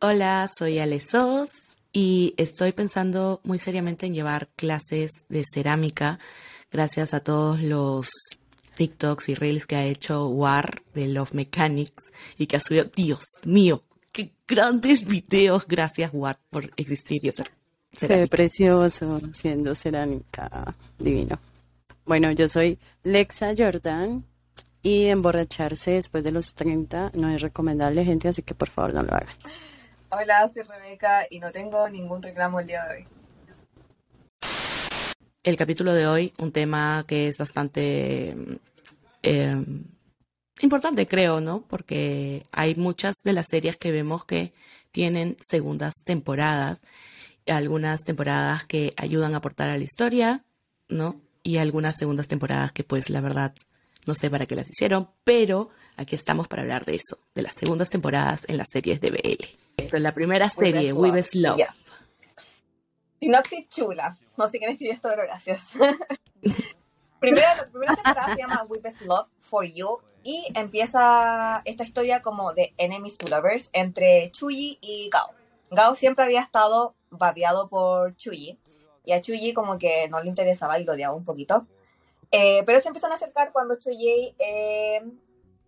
Hola, 0.00 0.46
soy 0.46 0.78
Ale 0.78 1.00
Sos 1.00 1.48
y 1.90 2.34
estoy 2.36 2.72
pensando 2.72 3.40
muy 3.44 3.58
seriamente 3.58 4.04
en 4.04 4.12
llevar 4.12 4.48
clases 4.54 5.10
de 5.30 5.42
cerámica 5.42 6.18
gracias 6.70 7.14
a 7.14 7.20
todos 7.20 7.62
los 7.62 8.10
TikToks 8.74 9.30
y 9.30 9.34
Reels 9.34 9.66
que 9.66 9.76
ha 9.76 9.84
hecho 9.84 10.28
War 10.28 10.82
de 10.92 11.08
Love 11.08 11.32
Mechanics 11.32 12.12
y 12.36 12.46
que 12.46 12.56
ha 12.56 12.60
subido, 12.60 12.84
Dios 12.94 13.24
mío, 13.44 13.84
qué 14.12 14.32
grandes 14.46 15.06
videos. 15.06 15.66
Gracias 15.66 16.10
War 16.12 16.38
por 16.50 16.70
existir 16.76 17.24
y 17.24 17.30
hacer 17.30 17.50
Se 17.94 18.06
ve 18.08 18.26
precioso 18.26 19.20
siendo 19.32 19.74
cerámica, 19.74 20.74
divino. 20.98 21.38
Bueno, 22.04 22.30
yo 22.32 22.50
soy 22.50 22.78
Lexa 23.02 23.54
Jordan 23.56 24.24
y 24.82 25.06
emborracharse 25.06 25.92
después 25.92 26.22
de 26.22 26.32
los 26.32 26.54
30 26.54 27.12
no 27.14 27.30
es 27.30 27.40
recomendable, 27.40 28.04
gente, 28.04 28.28
así 28.28 28.42
que 28.42 28.54
por 28.54 28.68
favor 28.68 28.92
no 28.92 29.02
lo 29.02 29.14
hagan. 29.14 29.34
Hola, 30.08 30.48
soy 30.48 30.62
Rebeca 30.62 31.26
y 31.28 31.40
no 31.40 31.50
tengo 31.50 31.88
ningún 31.88 32.22
reclamo 32.22 32.60
el 32.60 32.68
día 32.68 32.84
de 32.84 32.94
hoy. 32.94 33.08
El 35.42 35.56
capítulo 35.56 35.92
de 35.92 36.06
hoy, 36.06 36.32
un 36.38 36.52
tema 36.52 37.04
que 37.08 37.26
es 37.26 37.38
bastante 37.38 38.36
eh, 39.24 39.64
importante, 40.60 41.08
creo, 41.08 41.40
¿no? 41.40 41.62
Porque 41.62 42.46
hay 42.52 42.76
muchas 42.76 43.16
de 43.24 43.32
las 43.32 43.46
series 43.46 43.76
que 43.76 43.90
vemos 43.90 44.24
que 44.24 44.52
tienen 44.92 45.36
segundas 45.40 45.94
temporadas, 46.04 46.82
algunas 47.48 48.04
temporadas 48.04 48.64
que 48.64 48.92
ayudan 48.96 49.34
a 49.34 49.38
aportar 49.38 49.70
a 49.70 49.76
la 49.76 49.84
historia, 49.84 50.44
¿no? 50.88 51.20
Y 51.42 51.58
algunas 51.58 51.96
segundas 51.96 52.28
temporadas 52.28 52.70
que 52.70 52.84
pues 52.84 53.10
la 53.10 53.20
verdad 53.20 53.52
no 54.04 54.14
sé 54.14 54.30
para 54.30 54.46
qué 54.46 54.54
las 54.54 54.70
hicieron, 54.70 55.10
pero 55.24 55.70
aquí 55.96 56.14
estamos 56.14 56.46
para 56.46 56.62
hablar 56.62 56.84
de 56.84 56.94
eso, 56.94 57.18
de 57.34 57.42
las 57.42 57.54
segundas 57.54 57.90
temporadas 57.90 58.44
en 58.46 58.56
las 58.56 58.68
series 58.70 59.00
de 59.00 59.10
BL. 59.10 59.65
La 59.92 60.12
primera 60.12 60.48
serie, 60.48 60.92
We 60.92 61.10
Best 61.10 61.34
Love. 61.34 61.56
Yeah. 61.56 61.74
Sinopsis 63.20 63.68
chula. 63.68 64.18
No 64.36 64.48
sé 64.48 64.58
quién 64.58 64.70
escribió 64.70 64.92
esto, 64.92 65.08
pero 65.08 65.22
gracias. 65.22 65.72
primera, 67.20 67.56
la 67.56 67.66
primera 67.66 67.94
temporada 67.94 68.34
se 68.34 68.40
llama 68.40 68.66
We 68.68 68.78
Best 68.80 69.02
Love 69.02 69.28
for 69.40 69.64
You 69.64 70.00
y 70.22 70.46
empieza 70.54 71.62
esta 71.64 71.84
historia 71.84 72.20
como 72.20 72.52
de 72.52 72.74
enemies 72.78 73.16
to 73.18 73.28
lovers 73.28 73.70
entre 73.72 74.30
Chuyi 74.32 74.78
y 74.80 75.08
Gao. 75.10 75.30
Gao 75.70 75.94
siempre 75.94 76.24
había 76.24 76.42
estado 76.42 76.94
babeado 77.10 77.68
por 77.68 78.14
Chuyi 78.16 78.58
y 79.04 79.12
a 79.12 79.20
Chuyi 79.20 79.52
como 79.54 79.78
que 79.78 80.08
no 80.08 80.20
le 80.22 80.28
interesaba 80.28 80.78
y 80.78 80.84
lo 80.84 80.92
odiaba 80.92 81.14
un 81.14 81.24
poquito. 81.24 81.66
Eh, 82.30 82.62
pero 82.66 82.80
se 82.80 82.88
empiezan 82.88 83.12
a 83.12 83.14
acercar 83.14 83.52
cuando 83.52 83.78
Chuyi 83.78 84.34
eh, 84.38 85.00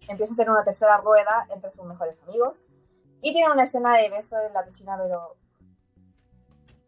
empieza 0.09 0.33
a 0.33 0.35
hacer 0.35 0.51
una 0.51 0.65
tercera 0.65 0.99
rueda 0.99 1.47
entre 1.55 1.71
sus 1.71 1.85
mejores 1.85 2.21
amigos. 2.23 2.69
Y 3.21 3.33
tiene 3.33 3.51
una 3.53 3.65
escena 3.65 3.97
de 3.97 4.11
beso 4.11 4.37
en 4.47 4.53
la 4.53 4.65
piscina, 4.65 4.97
pero 5.03 5.37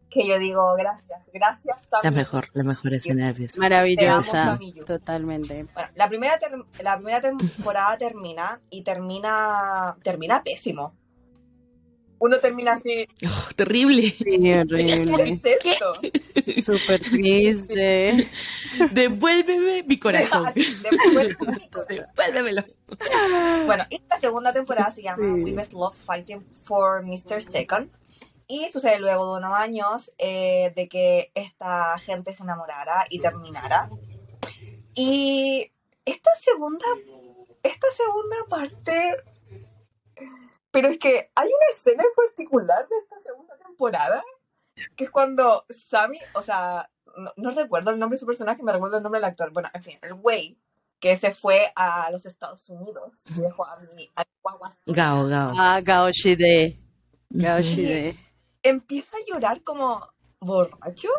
que 0.09 0.27
yo 0.27 0.37
digo, 0.39 0.75
gracias, 0.75 1.29
gracias. 1.33 1.77
La 2.03 2.11
mejor, 2.11 2.47
la 2.53 2.63
mejor 2.63 2.93
escena 2.93 3.27
de 3.27 3.33
beso. 3.33 3.61
Maravillosa, 3.61 4.59
totalmente. 4.85 5.65
Bueno, 5.73 5.89
la 5.95 6.09
primera, 6.09 6.39
la 6.79 6.97
primera 6.97 7.21
temporada 7.21 7.97
termina 7.97 8.61
y 8.69 8.83
termina, 8.83 9.97
termina 10.03 10.43
pésimo 10.43 10.95
uno 12.21 12.37
termina 12.37 12.73
así. 12.73 13.07
Oh, 13.25 13.53
terrible. 13.55 14.11
Sí, 14.11 14.53
horrible. 14.53 15.41
¿Qué? 16.43 16.61
Súper 16.61 17.01
triste. 17.01 18.29
Devuélveme 18.91 19.83
mi 19.83 19.97
corazón. 19.97 20.53
Devuélveme 20.55 21.57
mi 21.57 21.69
corazón. 21.69 22.05
Devuélvemelo. 22.15 22.63
Bueno, 23.65 23.85
esta 23.89 24.19
segunda 24.19 24.53
temporada 24.53 24.91
se 24.91 25.01
llama 25.01 25.33
We 25.33 25.51
Best 25.53 25.73
Love 25.73 25.95
Fighting 25.95 26.45
for 26.63 27.03
Mr. 27.03 27.41
Second. 27.41 27.89
Y 28.47 28.71
sucede 28.71 28.99
luego 28.99 29.31
de 29.31 29.39
unos 29.39 29.57
años 29.57 30.11
eh, 30.19 30.71
de 30.75 30.87
que 30.87 31.31
esta 31.33 31.97
gente 31.97 32.35
se 32.35 32.43
enamorara 32.43 33.05
y 33.09 33.19
terminara. 33.19 33.89
Y 34.93 35.71
esta 36.05 36.29
segunda, 36.39 36.85
esta 37.63 37.87
segunda 37.95 38.35
parte 38.47 39.23
pero 40.71 40.87
es 40.87 40.97
que 40.97 41.31
hay 41.35 41.47
una 41.47 41.75
escena 41.75 42.03
en 42.03 42.13
particular 42.15 42.87
de 42.87 42.97
esta 42.97 43.19
segunda 43.19 43.57
temporada, 43.57 44.23
que 44.95 45.03
es 45.03 45.11
cuando 45.11 45.65
Sammy, 45.69 46.17
o 46.33 46.41
sea, 46.41 46.89
no, 47.35 47.51
recuerdo 47.51 47.91
el 47.91 47.99
nombre 47.99 48.15
de 48.15 48.21
su 48.21 48.25
personaje, 48.25 48.63
me 48.63 48.71
recuerdo 48.71 48.97
el 48.97 49.03
nombre 49.03 49.19
del 49.19 49.29
actor. 49.29 49.51
Bueno, 49.51 49.69
en 49.73 49.83
fin, 49.83 49.99
el 50.01 50.13
güey 50.13 50.57
que 50.99 51.17
se 51.17 51.33
fue 51.33 51.71
a 51.75 52.09
los 52.11 52.25
Estados 52.25 52.69
Unidos 52.69 53.25
y 53.35 53.41
dejó 53.41 53.65
a 53.65 53.79
mi 53.95 54.09
a 54.15 54.23
Gao, 54.85 55.27
Gao. 55.27 55.53
Ah, 55.57 55.81
Gao 55.81 56.09
Shide. 56.11 56.79
Gao 57.29 57.59
Shide. 57.59 58.15
Empieza 58.63 59.17
a 59.17 59.25
llorar 59.27 59.63
como 59.63 60.07
borracho 60.39 61.09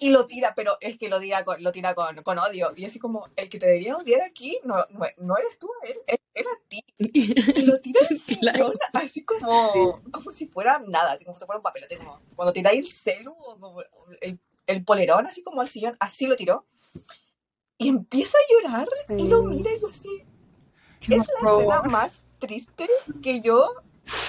y 0.00 0.10
lo 0.10 0.26
tira, 0.26 0.52
pero 0.54 0.78
es 0.80 0.98
que 0.98 1.08
lo 1.08 1.20
tira 1.20 1.44
con, 1.44 1.62
lo 1.62 1.72
tira 1.72 1.94
con, 1.94 2.22
con, 2.22 2.38
odio. 2.38 2.72
Y 2.76 2.84
así 2.84 2.98
como, 2.98 3.28
el 3.36 3.48
que 3.48 3.58
te 3.58 3.66
debería 3.66 3.96
odiar 3.96 4.22
aquí 4.22 4.58
no, 4.64 4.84
no, 5.18 5.36
eres 5.36 5.58
tú, 5.58 5.68
él, 6.06 6.18
era 6.34 6.50
ti. 6.68 6.84
Y 6.98 7.66
lo 7.66 7.80
tira 7.80 8.00
así 8.92 9.24
como, 9.24 10.00
como 10.10 10.32
si 10.32 10.46
fuera 10.46 10.80
nada, 10.86 11.12
así 11.12 11.24
como 11.24 11.38
si 11.38 11.44
fuera 11.44 11.58
un 11.58 11.62
papel. 11.62 11.84
Así 11.84 11.96
como, 11.96 12.20
cuando 12.36 12.52
tiráis 12.52 12.80
el 12.80 12.92
celu 12.92 13.32
o 13.32 13.82
el, 14.20 14.38
el, 14.66 14.84
polerón, 14.84 15.26
así 15.26 15.42
como 15.42 15.60
al 15.60 15.68
sillón, 15.68 15.96
así 16.00 16.26
lo 16.26 16.36
tiró. 16.36 16.66
Y 17.78 17.88
empieza 17.88 18.36
a 18.38 18.52
llorar 18.52 18.88
y 19.18 19.26
lo 19.26 19.42
mira 19.42 19.72
y 19.74 19.80
yo 19.80 19.88
así. 19.88 20.24
es 21.00 21.08
la 21.08 21.16
escena 21.16 21.82
más 21.82 22.22
triste 22.38 22.88
que 23.22 23.40
yo 23.40 23.68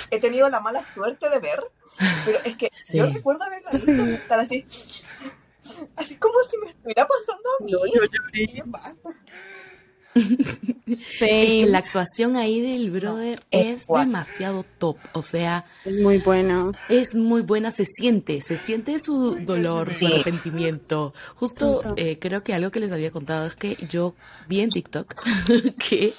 he 0.10 0.20
tenido 0.20 0.50
la 0.50 0.60
mala 0.60 0.84
suerte 0.84 1.30
de 1.30 1.40
ver 1.40 1.60
pero 2.26 2.40
es 2.44 2.56
que 2.56 2.70
yo 2.94 3.06
recuerdo 3.06 3.44
haberla 3.44 3.72
visto 3.72 3.92
estar 3.92 4.40
así, 4.40 4.66
así 5.96 6.16
como 6.18 6.40
si 6.44 6.58
me 6.58 6.70
estuviera 6.70 7.08
pasando 7.08 7.50
a 7.60 7.64
mí. 7.64 7.72
No, 7.72 7.86
yo 7.86 8.02
Sí. 11.18 11.66
la 11.66 11.80
actuación 11.80 12.36
ahí 12.36 12.60
del 12.60 12.92
brother 12.92 13.42
es, 13.52 13.86
demasiado 13.88 14.66
top, 14.78 14.98
o 15.14 15.22
sea, 15.22 15.66
es 15.86 16.00
muy 16.02 16.18
buena. 16.18 16.72
Es 16.90 17.16
muy 17.16 17.42
buena, 17.42 17.72
se 17.72 17.86
siente, 17.86 18.42
se 18.42 18.58
siente 18.58 19.00
su 19.00 19.40
dolor, 19.46 19.94
su 19.96 20.08
arrepentimiento. 20.08 21.14
Justo 21.36 21.96
eh, 21.96 22.20
creo 22.20 22.44
que 22.44 22.54
algo 22.54 22.70
que 22.70 22.82
les 22.82 22.92
había 22.92 23.12
contado 23.12 23.48
es 23.48 23.56
que 23.56 23.78
yo 23.90 24.16
vi 24.48 24.60
en 24.60 24.72
TikTok 24.72 25.16
que 25.90 26.14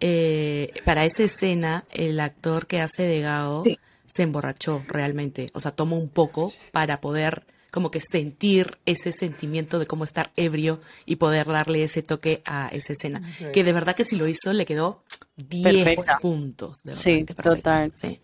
eh, 0.00 0.72
para 0.84 1.04
esa 1.04 1.22
escena 1.22 1.84
el 1.90 2.20
actor 2.20 2.66
que 2.66 2.80
hace 2.80 3.04
de 3.04 3.20
Gao 3.20 3.62
se 4.04 4.22
emborrachó 4.22 4.82
realmente, 4.88 5.50
o 5.54 5.60
sea, 5.60 5.70
tomó 5.70 5.96
un 5.96 6.08
poco 6.08 6.52
para 6.70 7.00
poder 7.00 7.46
como 7.72 7.90
que 7.90 8.00
sentir 8.00 8.78
ese 8.84 9.12
sentimiento 9.12 9.78
de 9.78 9.86
cómo 9.86 10.04
estar 10.04 10.30
ebrio 10.36 10.78
y 11.06 11.16
poder 11.16 11.46
darle 11.46 11.82
ese 11.82 12.02
toque 12.02 12.42
a 12.44 12.68
esa 12.68 12.92
escena. 12.92 13.22
Que 13.52 13.64
de 13.64 13.72
verdad 13.72 13.96
que 13.96 14.04
si 14.04 14.16
lo 14.16 14.28
hizo 14.28 14.52
le 14.52 14.66
quedó 14.66 15.02
10 15.36 15.96
puntos. 16.20 16.82
sí, 16.92 17.24
total. 17.24 17.90
Sí. 17.90 18.20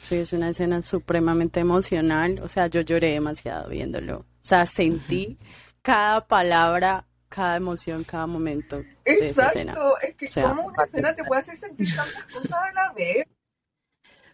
sí, 0.00 0.14
es 0.14 0.32
una 0.32 0.50
escena 0.50 0.80
supremamente 0.82 1.58
emocional. 1.58 2.40
O 2.44 2.48
sea, 2.48 2.68
yo 2.68 2.80
lloré 2.82 3.10
demasiado 3.10 3.68
viéndolo. 3.68 4.18
O 4.20 4.24
sea, 4.40 4.66
sentí 4.66 5.36
cada 5.82 6.24
palabra, 6.24 7.04
cada 7.28 7.56
emoción, 7.56 8.04
cada 8.04 8.28
momento. 8.28 8.84
De 9.04 9.30
esa 9.30 9.48
escena. 9.48 9.74
es 10.00 10.14
que 10.14 10.40
como 10.40 10.66
una 10.66 10.84
escena 10.84 11.12
te 11.12 11.24
puede 11.24 11.40
hacer 11.40 11.56
sentir 11.56 11.92
tantas 11.92 12.24
cosas 12.26 12.52
a 12.52 12.72
la 12.72 12.92
vez. 12.92 13.26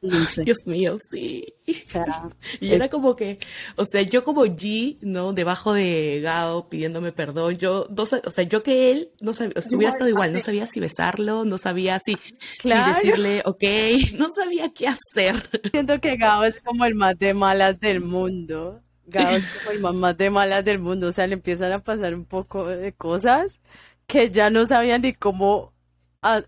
Dios 0.00 0.66
mío, 0.66 0.94
sí. 1.10 1.54
y 2.60 2.72
era 2.72 2.88
como 2.88 3.16
que, 3.16 3.38
o 3.76 3.84
sea, 3.84 4.02
yo 4.02 4.24
como 4.24 4.44
G, 4.44 4.98
¿no? 5.02 5.32
Debajo 5.32 5.72
de 5.72 6.20
Gao 6.22 6.68
pidiéndome 6.68 7.12
perdón, 7.12 7.56
yo, 7.56 7.86
no, 7.90 8.02
o 8.02 8.30
sea, 8.30 8.44
yo 8.44 8.62
que 8.62 8.90
él, 8.90 9.10
no 9.20 9.32
sabía, 9.32 9.54
o 9.56 9.60
sea, 9.60 9.76
hubiera 9.76 9.90
estado 9.90 10.10
igual, 10.10 10.32
no 10.32 10.40
sabía 10.40 10.66
si 10.66 10.80
besarlo, 10.80 11.44
no 11.44 11.58
sabía 11.58 11.98
si, 11.98 12.16
decirle, 12.62 13.42
ok, 13.44 13.64
no 14.18 14.28
sabía 14.30 14.72
qué 14.72 14.88
hacer. 14.88 15.36
Siento 15.70 16.00
que 16.00 16.16
Gao 16.16 16.44
es 16.44 16.60
como 16.60 16.84
el 16.84 16.94
más 16.94 17.18
de 17.18 17.34
malas 17.34 17.78
del 17.80 18.00
mundo. 18.00 18.80
Gao 19.06 19.36
es 19.36 19.46
como 19.48 19.88
el 19.90 19.96
más 19.96 20.16
de 20.16 20.30
malas 20.30 20.64
del 20.64 20.78
mundo, 20.78 21.08
o 21.08 21.12
sea, 21.12 21.26
le 21.26 21.34
empiezan 21.34 21.72
a 21.72 21.82
pasar 21.82 22.14
un 22.14 22.24
poco 22.24 22.66
de 22.66 22.92
cosas 22.92 23.60
que 24.06 24.30
ya 24.30 24.50
no 24.50 24.66
sabía 24.66 24.98
ni 24.98 25.12
cómo 25.12 25.72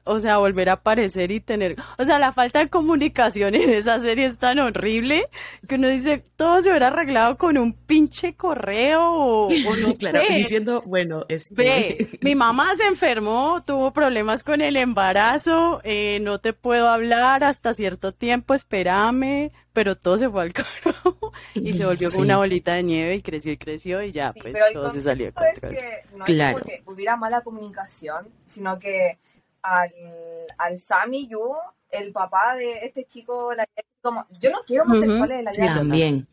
o 0.05 0.21
sea, 0.21 0.39
volver 0.39 0.69
a 0.69 0.75
aparecer 0.75 1.31
y 1.31 1.41
tener, 1.41 1.77
o 1.97 2.05
sea, 2.05 2.19
la 2.19 2.33
falta 2.33 2.59
de 2.59 2.69
comunicación 2.69 3.55
en 3.55 3.71
esa 3.71 4.01
serie 4.01 4.27
es 4.27 4.39
tan 4.39 4.59
horrible 4.59 5.29
que 5.69 5.77
uno 5.77 5.89
dice, 5.89 6.25
todo 6.37 6.61
se 6.61 6.71
hubiera 6.71 6.89
arreglado 6.89 7.39
con 7.39 7.57
un 7.57 7.73
pinche 7.73 8.35
correo 8.35 9.13
o, 9.13 9.49
no 9.81 9.95
claro, 9.99 10.21
diciendo, 10.29 10.83
bueno, 10.87 11.25
este... 11.29 12.09
mi 12.21 12.35
mamá 12.35 12.75
se 12.77 12.87
enfermó, 12.87 13.63
tuvo 13.65 13.93
problemas 13.93 14.43
con 14.43 14.61
el 14.61 14.77
embarazo, 14.77 15.81
eh, 15.85 16.19
no 16.21 16.41
te 16.41 16.53
puedo 16.53 16.89
hablar 16.89 17.45
hasta 17.45 17.73
cierto 17.73 18.13
tiempo, 18.13 18.55
espérame, 18.55 19.53
pero 19.73 19.97
todo 19.97 20.19
se 20.19 20.29
fue 20.29 20.43
al 20.43 20.53
carajo 20.53 21.33
y 21.55 21.75
se 21.75 21.85
volvió 21.85 22.11
como 22.11 22.23
una 22.23 22.39
bolita 22.39 22.75
de 22.75 22.83
nieve 22.83 23.15
y 23.15 23.23
creció 23.23 23.53
y 23.53 23.57
creció 23.57 24.03
y 24.03 24.11
ya, 24.11 24.33
pues 24.33 24.53
todo 24.73 24.91
se 24.91 25.01
salió. 25.01 25.29
Es 25.29 25.61
que 25.61 26.17
no 26.17 26.25
claro. 26.25 26.59
es 26.59 26.65
porque 26.65 26.83
hubiera 26.87 27.17
mala 27.17 27.43
comunicación, 27.43 28.29
sino 28.45 28.77
que 28.81 29.19
al, 29.63 29.93
al 30.59 30.79
Sammy 30.79 31.29
Yu, 31.29 31.55
el 31.91 32.13
papá 32.13 32.55
de 32.57 32.85
este 32.85 33.05
chico, 33.05 33.55
la 33.55 33.67
como, 34.03 34.27
yo 34.41 34.51
no 34.51 34.61
quiero 34.67 34.85
homosexuales 34.85 35.39
en 35.39 35.45
la 35.45 35.51
vida. 35.53 35.75
También. 35.75 36.29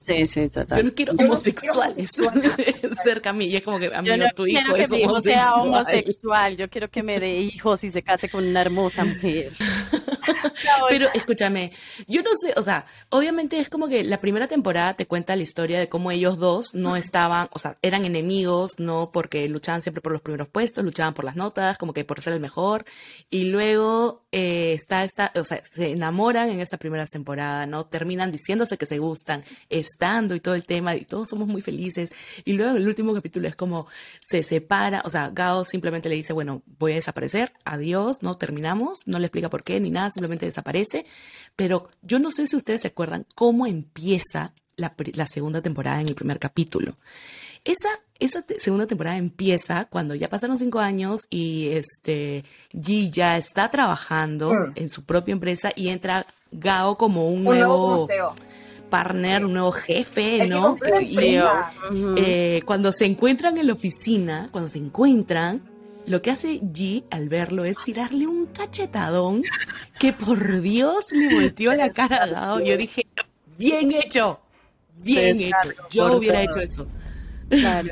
Sí, 0.00 0.26
sí, 0.26 0.48
total. 0.48 0.78
Yo 0.78 0.84
no 0.84 0.94
quiero 0.94 1.12
homosexuales 1.18 2.12
cerca 3.02 3.30
a 3.30 3.32
mí. 3.32 3.46
Y 3.46 3.56
es 3.56 3.64
como 3.64 3.78
que 3.78 3.92
a 3.92 4.02
mí 4.02 4.08
yo 4.08 4.16
no, 4.16 4.30
tu 4.34 4.46
hijo 4.46 4.60
quiero 4.60 4.76
es 4.76 4.88
que 4.88 4.96
mi 4.96 5.02
hijo 5.02 5.10
homosexual. 5.10 5.44
sea 5.44 5.54
homosexual. 5.56 6.56
Yo 6.56 6.70
quiero 6.70 6.90
que 6.90 7.02
me 7.02 7.18
dé 7.18 7.36
hijos 7.38 7.82
y 7.82 7.90
se 7.90 8.02
case 8.02 8.28
con 8.28 8.46
una 8.46 8.60
hermosa 8.60 9.04
mujer. 9.04 9.52
Pero 10.88 11.08
escúchame, 11.14 11.72
yo 12.06 12.22
no 12.22 12.30
sé, 12.34 12.52
o 12.56 12.62
sea, 12.62 12.86
obviamente 13.10 13.58
es 13.58 13.68
como 13.68 13.88
que 13.88 14.04
la 14.04 14.20
primera 14.20 14.48
temporada 14.48 14.94
te 14.94 15.06
cuenta 15.06 15.36
la 15.36 15.42
historia 15.42 15.78
de 15.78 15.88
cómo 15.88 16.10
ellos 16.10 16.38
dos 16.38 16.74
no 16.74 16.96
estaban, 16.96 17.48
o 17.52 17.58
sea, 17.58 17.78
eran 17.82 18.04
enemigos, 18.04 18.78
no 18.78 19.10
porque 19.12 19.48
luchaban 19.48 19.82
siempre 19.82 20.00
por 20.00 20.12
los 20.12 20.22
primeros 20.22 20.48
puestos, 20.48 20.84
luchaban 20.84 21.14
por 21.14 21.24
las 21.24 21.36
notas, 21.36 21.78
como 21.78 21.92
que 21.92 22.04
por 22.04 22.20
ser 22.20 22.32
el 22.32 22.40
mejor, 22.40 22.84
y 23.30 23.44
luego 23.44 24.25
eh, 24.38 24.74
está 24.74 25.02
esta, 25.02 25.32
o 25.34 25.44
sea, 25.44 25.62
se 25.64 25.92
enamoran 25.92 26.50
en 26.50 26.60
esta 26.60 26.76
primera 26.76 27.06
temporada, 27.06 27.64
¿no? 27.66 27.86
Terminan 27.86 28.30
diciéndose 28.30 28.76
que 28.76 28.84
se 28.84 28.98
gustan, 28.98 29.42
estando 29.70 30.34
y 30.34 30.40
todo 30.40 30.54
el 30.54 30.64
tema, 30.64 30.94
y 30.94 31.06
todos 31.06 31.28
somos 31.30 31.48
muy 31.48 31.62
felices, 31.62 32.10
y 32.44 32.52
luego 32.52 32.72
en 32.72 32.82
el 32.82 32.86
último 32.86 33.14
capítulo 33.14 33.48
es 33.48 33.56
como 33.56 33.86
se 34.28 34.42
separa, 34.42 35.00
o 35.06 35.08
sea, 35.08 35.30
Gao 35.30 35.64
simplemente 35.64 36.10
le 36.10 36.16
dice, 36.16 36.34
bueno, 36.34 36.62
voy 36.78 36.92
a 36.92 36.96
desaparecer, 36.96 37.54
adiós, 37.64 38.18
no 38.20 38.36
terminamos, 38.36 38.98
no 39.06 39.18
le 39.18 39.24
explica 39.24 39.48
por 39.48 39.64
qué 39.64 39.80
ni 39.80 39.88
nada, 39.88 40.10
simplemente 40.10 40.44
desaparece, 40.44 41.06
pero 41.56 41.88
yo 42.02 42.18
no 42.18 42.30
sé 42.30 42.46
si 42.46 42.56
ustedes 42.56 42.82
se 42.82 42.88
acuerdan 42.88 43.24
cómo 43.34 43.66
empieza 43.66 44.52
la, 44.76 44.94
la 45.14 45.26
segunda 45.26 45.62
temporada 45.62 46.02
en 46.02 46.08
el 46.08 46.14
primer 46.14 46.38
capítulo. 46.38 46.94
Esa, 47.64 47.88
esa 48.18 48.42
te 48.42 48.58
segunda 48.60 48.86
temporada 48.86 49.16
empieza 49.16 49.84
cuando 49.86 50.14
ya 50.14 50.28
pasaron 50.28 50.56
cinco 50.56 50.78
años 50.80 51.26
y 51.30 51.68
este 51.68 52.44
Ji 52.72 53.10
ya 53.10 53.36
está 53.36 53.70
trabajando 53.70 54.52
Mm. 54.52 54.72
en 54.76 54.90
su 54.90 55.04
propia 55.04 55.32
empresa 55.32 55.72
y 55.76 55.88
entra 55.88 56.26
Gao 56.52 56.96
como 56.96 57.28
un, 57.28 57.38
Un 57.38 57.44
nuevo 57.44 58.08
partner, 58.90 59.44
un 59.44 59.52
nuevo 59.52 59.72
jefe, 59.72 60.46
¿no? 60.46 60.76
Y- 61.02 61.38
eh, 62.16 62.62
cuando 62.64 62.92
se 62.92 63.04
encuentran 63.04 63.58
en 63.58 63.66
la 63.66 63.72
oficina, 63.72 64.48
cuando 64.52 64.68
se 64.68 64.78
encuentran, 64.78 65.60
lo 66.06 66.22
que 66.22 66.30
hace 66.30 66.60
G 66.60 67.02
al 67.10 67.28
verlo 67.28 67.64
es 67.64 67.76
tirarle 67.84 68.28
un 68.28 68.46
cachetadón 68.46 69.42
que 69.98 70.12
por 70.12 70.60
Dios 70.60 71.10
le 71.10 71.34
volteó 71.34 71.74
la 71.74 71.90
cara 71.90 72.22
a 72.22 72.26
Gao. 72.26 72.60
Yo 72.60 72.76
dije, 72.76 73.06
bien 73.58 73.90
hecho, 73.92 74.40
bien 75.02 75.40
hecho. 75.40 75.56
Yo 75.90 76.16
hubiera 76.16 76.42
hecho 76.42 76.60
eso. 76.60 76.86
Claro. 77.48 77.90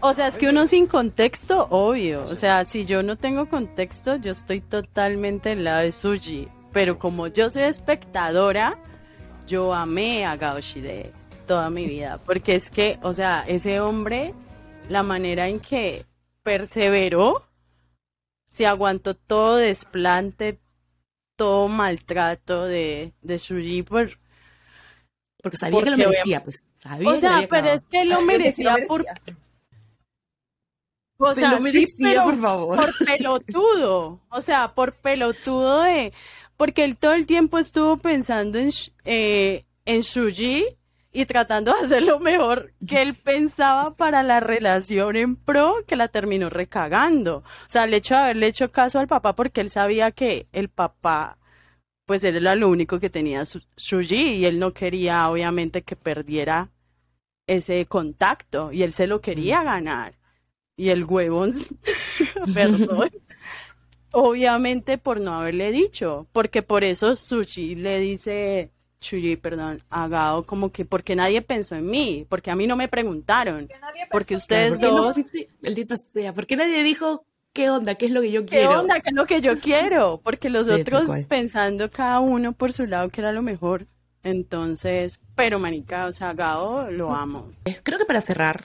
O 0.00 0.14
sea, 0.14 0.28
es 0.28 0.36
que 0.36 0.48
uno 0.48 0.66
sin 0.66 0.86
contexto, 0.86 1.66
obvio. 1.70 2.24
O 2.24 2.36
sea, 2.36 2.64
si 2.64 2.84
yo 2.84 3.02
no 3.02 3.16
tengo 3.16 3.48
contexto, 3.48 4.16
yo 4.16 4.32
estoy 4.32 4.60
totalmente 4.60 5.52
en 5.52 5.64
lado 5.64 5.80
de 5.80 5.92
Suji. 5.92 6.48
Pero 6.72 6.98
como 6.98 7.26
yo 7.26 7.50
soy 7.50 7.64
espectadora, 7.64 8.78
yo 9.46 9.74
amé 9.74 10.24
a 10.24 10.36
Gao 10.36 10.60
Shide 10.60 11.12
toda 11.46 11.70
mi 11.70 11.86
vida. 11.86 12.18
Porque 12.24 12.54
es 12.54 12.70
que, 12.70 12.98
o 13.02 13.12
sea, 13.12 13.44
ese 13.46 13.80
hombre, 13.80 14.34
la 14.88 15.02
manera 15.02 15.48
en 15.48 15.60
que 15.60 16.04
perseveró, 16.42 17.46
se 18.48 18.66
aguantó 18.66 19.14
todo 19.14 19.56
desplante, 19.56 20.60
todo 21.36 21.68
maltrato 21.68 22.64
de, 22.64 23.12
de 23.22 23.38
Suji 23.38 23.82
por, 23.82 24.10
Porque 25.42 25.56
sabía 25.58 25.82
que 25.82 25.90
lo 25.90 25.96
merecía, 25.98 26.42
pues. 26.42 26.64
Sabía 26.74 27.10
o 27.10 27.16
sea, 27.18 27.46
pero 27.50 27.68
es 27.68 27.82
que 27.82 28.04
lo 28.04 28.20
merecía 28.22 28.76
por. 28.86 29.04
O 31.18 31.34
Se 31.34 31.40
sea, 31.40 31.50
lo 31.50 31.56
sí, 31.58 31.62
merecía, 31.62 31.96
pero 32.10 32.24
por 32.24 32.40
favor. 32.40 32.76
por 32.76 33.06
pelotudo. 33.06 34.20
O 34.30 34.40
sea, 34.40 34.74
por 34.74 34.94
pelotudo 34.94 35.82
de. 35.82 36.12
Porque 36.56 36.84
él 36.84 36.96
todo 36.96 37.12
el 37.12 37.26
tiempo 37.26 37.58
estuvo 37.58 37.96
pensando 37.96 38.58
en, 38.58 38.70
eh, 39.04 39.64
en 39.84 40.00
Shuji 40.00 40.66
y 41.12 41.26
tratando 41.26 41.74
de 41.74 41.84
hacer 41.84 42.02
lo 42.02 42.18
mejor 42.20 42.72
que 42.86 43.02
él 43.02 43.14
pensaba 43.14 43.94
para 43.94 44.22
la 44.22 44.40
relación 44.40 45.16
en 45.16 45.36
pro, 45.36 45.84
que 45.86 45.96
la 45.96 46.08
terminó 46.08 46.48
recagando. 46.50 47.38
O 47.38 47.44
sea, 47.68 47.84
el 47.84 47.94
hecho 47.94 48.14
de 48.14 48.20
haberle 48.20 48.46
hecho 48.46 48.70
caso 48.70 48.98
al 48.98 49.08
papá 49.08 49.34
porque 49.34 49.60
él 49.60 49.70
sabía 49.70 50.10
que 50.12 50.46
el 50.52 50.68
papá, 50.68 51.36
pues 52.06 52.24
él 52.24 52.36
era 52.36 52.54
lo 52.54 52.68
único 52.68 53.00
que 53.00 53.10
tenía 53.10 53.44
su- 53.44 53.62
Shuji 53.76 54.34
y 54.36 54.46
él 54.46 54.58
no 54.58 54.72
quería, 54.74 55.28
obviamente, 55.30 55.82
que 55.82 55.96
perdiera 55.96 56.70
ese 57.46 57.86
contacto 57.86 58.72
y 58.72 58.82
él 58.84 58.92
se 58.92 59.06
lo 59.06 59.20
quería 59.20 59.62
ganar. 59.64 60.18
Y 60.76 60.90
el 60.90 61.04
huevón, 61.04 61.52
perdón, 62.54 63.10
obviamente 64.12 64.98
por 64.98 65.20
no 65.20 65.32
haberle 65.34 65.72
dicho, 65.72 66.26
porque 66.32 66.62
por 66.62 66.84
eso 66.84 67.16
Sushi 67.16 67.74
le 67.74 67.98
dice, 68.00 68.70
Shuji, 69.00 69.36
perdón, 69.36 69.82
a 69.90 70.08
Gao, 70.08 70.44
como 70.44 70.70
que 70.70 70.84
porque 70.84 71.16
nadie 71.16 71.42
pensó 71.42 71.74
en 71.76 71.86
mí, 71.86 72.26
porque 72.28 72.50
a 72.50 72.56
mí 72.56 72.66
no 72.66 72.76
me 72.76 72.88
preguntaron, 72.88 73.68
porque 74.10 74.36
ustedes 74.36 74.70
¿Por 74.70 74.80
qué 74.80 74.86
no 74.86 75.02
dos, 75.02 75.14
fuiste, 75.14 75.48
maldita 75.62 75.96
sea? 75.96 76.32
¿Por 76.32 76.46
qué 76.46 76.56
nadie 76.56 76.82
dijo 76.82 77.24
qué 77.52 77.70
onda, 77.70 77.94
qué 77.94 78.06
es 78.06 78.12
lo 78.12 78.20
que 78.22 78.32
yo 78.32 78.46
¿qué 78.46 78.48
quiero? 78.58 78.80
onda? 78.80 79.00
¿Qué 79.00 79.10
es 79.10 79.14
lo 79.14 79.26
que 79.26 79.40
yo 79.40 79.58
quiero? 79.60 80.20
Porque 80.22 80.50
los 80.50 80.68
Sí, 80.68 80.72
otros 80.72 81.08
pensando 81.28 81.90
cada 81.90 82.20
uno 82.20 82.52
por 82.52 82.72
su 82.72 82.86
lado 82.86 83.08
que 83.10 83.20
era 83.20 83.32
lo 83.32 83.42
mejor. 83.42 83.86
Entonces, 84.24 85.18
pero 85.34 85.58
manica, 85.58 86.06
o 86.06 86.12
sea, 86.12 86.32
Gao 86.32 86.90
lo 86.90 87.12
amo. 87.12 87.52
Eh, 87.64 87.78
Creo 87.82 87.98
que 87.98 88.04
para 88.04 88.20
cerrar, 88.20 88.64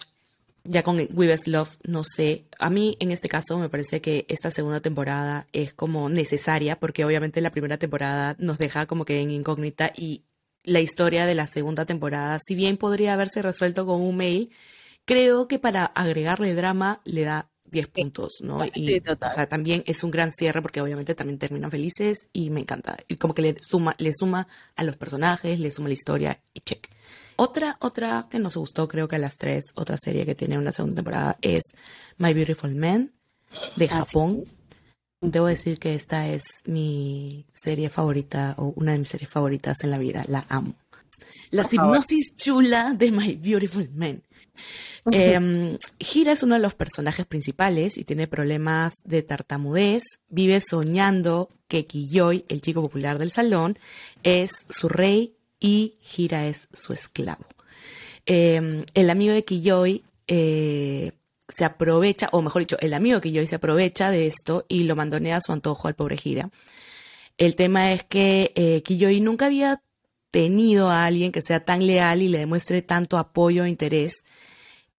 ya 0.64 0.84
con 0.84 0.98
We 1.14 1.28
Best 1.28 1.48
Love, 1.48 1.78
no 1.84 2.04
sé, 2.04 2.46
a 2.60 2.70
mí 2.70 2.98
en 3.00 3.12
este 3.12 3.30
caso 3.30 3.58
me 3.58 3.70
parece 3.70 4.02
que 4.02 4.26
esta 4.30 4.52
segunda 4.52 4.82
temporada 4.82 5.48
es 5.54 5.74
como 5.74 6.10
necesaria 6.10 6.80
porque 6.80 7.06
obviamente 7.06 7.42
la 7.42 7.52
primera 7.52 7.78
temporada 7.78 8.36
nos 8.40 8.58
deja 8.58 8.86
como 8.86 9.06
que 9.06 9.22
en 9.22 9.32
incógnita 9.32 9.92
y 9.96 10.24
la 10.64 10.82
historia 10.82 11.26
de 11.26 11.36
la 11.36 11.48
segunda 11.48 11.86
temporada, 11.86 12.38
si 12.40 12.54
bien 12.54 12.78
podría 12.78 13.14
haberse 13.14 13.42
resuelto 13.42 13.86
con 13.86 14.02
un 14.02 14.18
mail, 14.18 14.52
creo 15.06 15.48
que 15.48 15.60
para 15.60 15.86
agregarle 15.86 16.54
drama 16.54 17.02
le 17.06 17.24
da 17.24 17.50
10 17.72 17.88
puntos, 17.88 18.34
¿no? 18.42 18.64
Y, 18.74 18.84
Sí, 18.84 19.02
total. 19.02 19.28
o 19.28 19.34
sea, 19.34 19.48
también 19.48 19.84
es 19.86 20.04
un 20.04 20.12
gran 20.12 20.32
cierre 20.32 20.62
porque 20.62 20.82
obviamente 20.82 21.16
también 21.16 21.38
terminan 21.40 21.72
felices 21.72 22.30
y 22.34 22.50
me 22.50 22.62
encanta. 22.62 22.98
Y 23.08 23.16
como 23.16 23.34
que 23.34 23.42
le 23.42 23.58
suma, 23.62 23.96
le 23.98 24.12
suma 24.14 24.48
a 24.76 24.84
los 24.84 24.96
personajes, 24.98 25.60
le 25.60 25.72
suma 25.72 25.90
la 25.90 25.94
historia 25.94 26.42
y 26.54 26.62
check. 26.62 26.88
Otra, 27.36 27.78
otra 27.82 28.28
que 28.32 28.40
nos 28.40 28.58
gustó, 28.58 28.88
creo 28.88 29.08
que 29.08 29.18
a 29.18 29.20
las 29.20 29.38
tres, 29.38 29.66
otra 29.76 29.96
serie 29.98 30.26
que 30.26 30.34
tiene 30.34 30.58
una 30.58 30.72
segunda 30.72 30.96
temporada 30.96 31.38
es 31.42 31.64
My 32.18 32.34
Beautiful 32.34 32.74
Man 32.74 33.12
de 33.76 33.88
Japón. 33.88 34.44
Debo 35.22 35.48
decir 35.48 35.80
que 35.80 35.94
esta 35.94 36.28
es 36.28 36.44
mi 36.66 37.46
serie 37.54 37.90
favorita 37.90 38.56
o 38.58 38.74
una 38.76 38.94
de 38.94 39.00
mis 39.00 39.10
series 39.10 39.30
favoritas 39.30 39.84
en 39.84 39.92
la 39.92 39.98
vida. 39.98 40.24
La 40.28 40.46
amo. 40.50 40.76
La 41.52 41.66
hipnosis 41.72 42.36
chula 42.36 42.94
de 42.94 43.12
My 43.12 43.36
Beautiful 43.36 43.90
Man. 43.94 44.24
Eh, 45.12 45.78
Hira 46.00 46.32
es 46.32 46.44
uno 46.44 46.56
de 46.56 46.62
los 46.62 46.74
personajes 46.74 47.26
principales 47.26 47.98
y 47.98 48.04
tiene 48.04 48.28
problemas 48.28 48.94
de 49.06 49.24
tartamudez. 49.24 50.04
Vive 50.30 50.60
soñando 50.60 51.50
que 51.68 51.86
Kiyoi, 51.86 52.46
el 52.50 52.62
chico 52.62 52.82
popular 52.82 53.18
del 53.18 53.32
salón, 53.32 53.78
es 54.24 54.66
su 54.70 54.90
rey 54.90 55.36
y 55.60 55.96
Hira 56.16 56.48
es 56.48 56.68
su 56.74 56.94
esclavo. 56.94 57.46
Eh, 58.26 58.86
el 58.94 59.10
amigo 59.10 59.34
de 59.34 59.44
Kiyoi 59.44 60.04
eh, 60.28 61.12
se 61.48 61.66
aprovecha, 61.66 62.30
o 62.32 62.42
mejor 62.42 62.62
dicho, 62.62 62.78
el 62.82 62.94
amigo 62.94 63.16
de 63.16 63.22
Kiyoi 63.22 63.48
se 63.48 63.56
aprovecha 63.56 64.12
de 64.12 64.28
esto 64.28 64.66
y 64.68 64.84
lo 64.84 64.96
mandonea 64.96 65.38
a 65.38 65.42
su 65.42 65.54
antojo 65.54 65.88
al 65.88 65.96
pobre 65.96 66.18
Hira. 66.22 66.50
El 67.38 67.56
tema 67.56 67.94
es 67.94 68.04
que 68.04 68.52
eh, 68.56 68.82
Kiyoi 68.84 69.22
nunca 69.22 69.46
había 69.46 69.82
tenido 70.32 70.90
a 70.90 71.06
alguien 71.06 71.32
que 71.32 71.42
sea 71.42 71.64
tan 71.64 71.86
leal 71.86 72.22
y 72.22 72.28
le 72.28 72.40
demuestre 72.40 72.82
tanto 72.82 73.18
apoyo 73.18 73.64
e 73.64 73.70
interés 73.70 74.24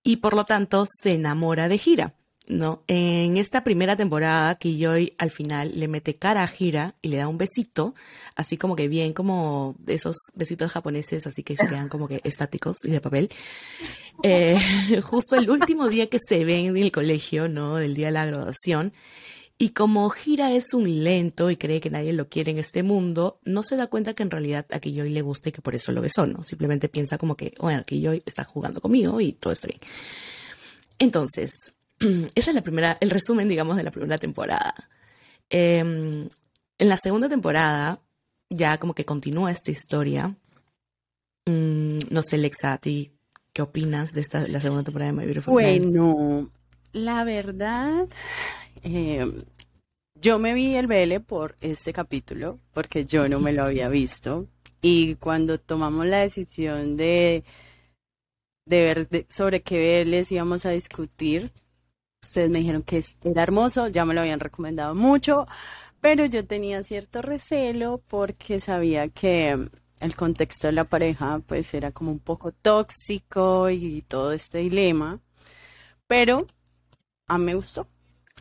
y 0.08 0.16
por 0.16 0.32
lo 0.32 0.46
tanto 0.46 0.86
se 0.86 1.12
enamora 1.12 1.68
de 1.68 1.78
Hira, 1.84 2.14
¿no? 2.46 2.82
En 2.86 3.36
esta 3.36 3.62
primera 3.62 3.94
temporada 3.94 4.54
Kiyoi 4.54 5.12
al 5.18 5.30
final 5.30 5.78
le 5.78 5.86
mete 5.86 6.14
cara 6.14 6.42
a 6.42 6.50
Hira 6.58 6.94
y 7.02 7.08
le 7.08 7.18
da 7.18 7.28
un 7.28 7.36
besito, 7.36 7.94
así 8.34 8.56
como 8.56 8.74
que 8.74 8.88
bien 8.88 9.12
como 9.12 9.76
esos 9.86 10.16
besitos 10.34 10.72
japoneses, 10.72 11.26
así 11.26 11.42
que 11.42 11.58
se 11.58 11.66
quedan 11.66 11.90
como 11.90 12.08
que 12.08 12.22
estáticos 12.24 12.76
y 12.84 12.90
de 12.90 13.02
papel. 13.02 13.28
Eh, 14.22 14.58
justo 15.02 15.36
el 15.36 15.50
último 15.50 15.88
día 15.88 16.06
que 16.06 16.18
se 16.26 16.42
ven 16.46 16.64
en 16.64 16.78
el 16.78 16.90
colegio, 16.90 17.46
¿no? 17.50 17.76
Del 17.76 17.94
día 17.94 18.06
de 18.06 18.12
la 18.12 18.24
graduación. 18.24 18.94
Y 19.60 19.70
como 19.70 20.10
Hira 20.24 20.52
es 20.52 20.72
un 20.72 21.02
lento 21.02 21.50
y 21.50 21.56
cree 21.56 21.80
que 21.80 21.90
nadie 21.90 22.12
lo 22.12 22.28
quiere 22.28 22.52
en 22.52 22.58
este 22.58 22.84
mundo, 22.84 23.40
no 23.44 23.64
se 23.64 23.76
da 23.76 23.88
cuenta 23.88 24.14
que 24.14 24.22
en 24.22 24.30
realidad 24.30 24.66
a 24.70 24.78
Kiyoi 24.78 25.10
le 25.10 25.20
gusta 25.20 25.48
y 25.48 25.52
que 25.52 25.62
por 25.62 25.74
eso 25.74 25.90
lo 25.90 26.00
besó, 26.00 26.26
¿no? 26.26 26.44
Simplemente 26.44 26.88
piensa 26.88 27.18
como 27.18 27.36
que, 27.36 27.54
bueno, 27.58 27.84
Kiyoi 27.84 28.22
está 28.24 28.44
jugando 28.44 28.80
conmigo 28.80 29.20
y 29.20 29.32
todo 29.32 29.52
está 29.52 29.66
bien. 29.66 29.80
Entonces, 31.00 31.74
esa 32.36 32.50
es 32.50 32.54
la 32.54 32.62
primera, 32.62 32.96
el 33.00 33.10
resumen, 33.10 33.48
digamos, 33.48 33.76
de 33.76 33.82
la 33.82 33.90
primera 33.90 34.16
temporada. 34.16 34.74
Eh, 35.50 36.28
en 36.78 36.88
la 36.88 36.96
segunda 36.96 37.28
temporada, 37.28 38.00
ya 38.50 38.78
como 38.78 38.94
que 38.94 39.04
continúa 39.04 39.50
esta 39.50 39.70
historia. 39.70 40.36
Mm, 41.46 41.98
no 42.10 42.22
sé, 42.22 42.38
Lexa, 42.38 42.74
¿a 42.74 42.78
ti 42.78 43.12
qué 43.52 43.62
opinas 43.62 44.12
de 44.12 44.20
esta, 44.20 44.46
la 44.46 44.60
segunda 44.60 44.84
temporada 44.84 45.10
de 45.10 45.18
My 45.18 45.24
Beautiful? 45.24 45.52
Bueno, 45.52 46.50
la 46.92 47.24
verdad, 47.24 48.06
eh, 48.82 49.44
yo 50.20 50.38
me 50.38 50.54
vi 50.54 50.76
el 50.76 50.86
BL 50.86 51.20
por 51.20 51.56
este 51.60 51.92
capítulo, 51.92 52.58
porque 52.72 53.04
yo 53.04 53.28
no 53.28 53.40
me 53.40 53.52
lo 53.52 53.64
había 53.64 53.88
visto. 53.88 54.46
Y 54.80 55.16
cuando 55.16 55.58
tomamos 55.58 56.06
la 56.06 56.20
decisión 56.20 56.96
de, 56.96 57.44
de 58.66 58.84
ver 58.84 59.26
sobre 59.28 59.62
qué 59.62 60.04
BLs 60.04 60.32
íbamos 60.32 60.66
a 60.66 60.70
discutir, 60.70 61.52
ustedes 62.22 62.50
me 62.50 62.58
dijeron 62.60 62.82
que 62.82 63.04
era 63.22 63.42
hermoso, 63.42 63.88
ya 63.88 64.04
me 64.04 64.14
lo 64.14 64.20
habían 64.20 64.40
recomendado 64.40 64.94
mucho, 64.94 65.46
pero 66.00 66.26
yo 66.26 66.46
tenía 66.46 66.82
cierto 66.82 67.22
recelo 67.22 68.02
porque 68.08 68.60
sabía 68.60 69.08
que 69.08 69.68
el 70.00 70.16
contexto 70.16 70.68
de 70.68 70.72
la 70.72 70.84
pareja 70.84 71.40
pues 71.46 71.74
era 71.74 71.92
como 71.92 72.12
un 72.12 72.20
poco 72.20 72.52
tóxico 72.52 73.70
y 73.70 74.02
todo 74.02 74.32
este 74.32 74.58
dilema, 74.58 75.20
pero 76.06 76.46
a 77.28 77.38
mí 77.38 77.44
me 77.46 77.54
gustó, 77.54 77.86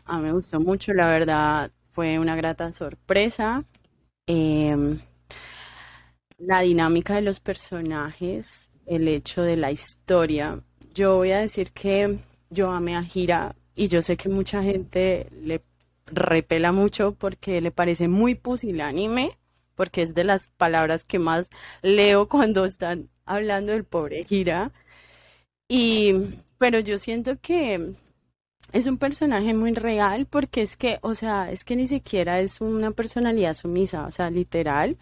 a 0.08 0.18
mí 0.18 0.24
me 0.24 0.32
gustó 0.32 0.58
mucho, 0.58 0.92
la 0.94 1.06
verdad 1.06 1.70
fue 1.92 2.18
una 2.18 2.34
grata 2.34 2.72
sorpresa. 2.72 3.64
Em, 4.26 4.98
la 6.38 6.60
dinámica 6.60 7.14
de 7.14 7.22
los 7.22 7.40
personajes, 7.40 8.70
el 8.86 9.06
hecho 9.08 9.42
de 9.42 9.56
la 9.56 9.70
historia. 9.70 10.62
Yo 10.94 11.16
voy 11.16 11.32
a 11.32 11.40
decir 11.40 11.72
que 11.72 12.18
yo 12.50 12.70
amé 12.70 12.96
a 12.96 13.02
Gira 13.02 13.54
y 13.74 13.88
yo 13.88 14.02
sé 14.02 14.16
que 14.16 14.28
mucha 14.28 14.62
gente 14.62 15.28
le 15.42 15.62
repela 16.06 16.72
mucho 16.72 17.14
porque 17.14 17.60
le 17.60 17.70
parece 17.70 18.08
muy 18.08 18.34
pusilánime, 18.34 19.38
porque 19.74 20.02
es 20.02 20.14
de 20.14 20.24
las 20.24 20.48
palabras 20.48 21.04
que 21.04 21.18
más 21.18 21.50
leo 21.82 22.28
cuando 22.28 22.64
están 22.64 23.10
hablando 23.26 23.72
del 23.72 23.84
pobre 23.84 24.24
Gira. 24.24 24.72
Y, 25.68 26.14
pero 26.58 26.80
yo 26.80 26.98
siento 26.98 27.38
que 27.40 27.94
es 28.72 28.86
un 28.86 28.98
personaje 28.98 29.54
muy 29.54 29.72
real 29.74 30.26
porque 30.26 30.62
es 30.62 30.76
que, 30.76 30.98
o 31.02 31.14
sea, 31.14 31.50
es 31.50 31.64
que 31.64 31.76
ni 31.76 31.86
siquiera 31.86 32.40
es 32.40 32.60
una 32.60 32.90
personalidad 32.90 33.54
sumisa, 33.54 34.06
o 34.06 34.10
sea, 34.10 34.30
literal, 34.30 34.98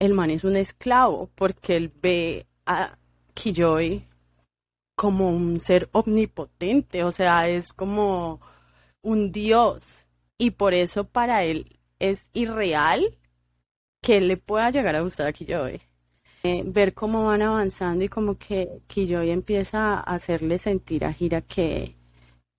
el 0.00 0.14
man 0.14 0.30
es 0.30 0.44
un 0.44 0.56
esclavo 0.56 1.30
porque 1.34 1.76
él 1.76 1.92
ve 2.02 2.46
a 2.66 2.98
Kiyoy 3.34 4.06
como 4.96 5.30
un 5.30 5.60
ser 5.60 5.88
omnipotente, 5.92 7.04
o 7.04 7.12
sea, 7.12 7.48
es 7.48 7.72
como 7.72 8.40
un 9.02 9.32
dios 9.32 10.06
y 10.38 10.52
por 10.52 10.74
eso 10.74 11.04
para 11.04 11.44
él 11.44 11.78
es 11.98 12.30
irreal 12.32 13.18
que 14.02 14.20
le 14.20 14.36
pueda 14.36 14.70
llegar 14.70 14.96
a 14.96 15.00
gustar 15.00 15.26
a 15.26 15.32
Kiyoy. 15.32 15.80
Eh, 16.44 16.62
ver 16.64 16.94
cómo 16.94 17.24
van 17.24 17.42
avanzando 17.42 18.04
y 18.04 18.08
como 18.08 18.38
que 18.38 18.80
Kiyoy 18.86 19.30
empieza 19.30 19.94
a 19.94 20.00
hacerle 20.00 20.58
sentir 20.58 21.04
a 21.04 21.12
Gira 21.12 21.40
que, 21.42 21.96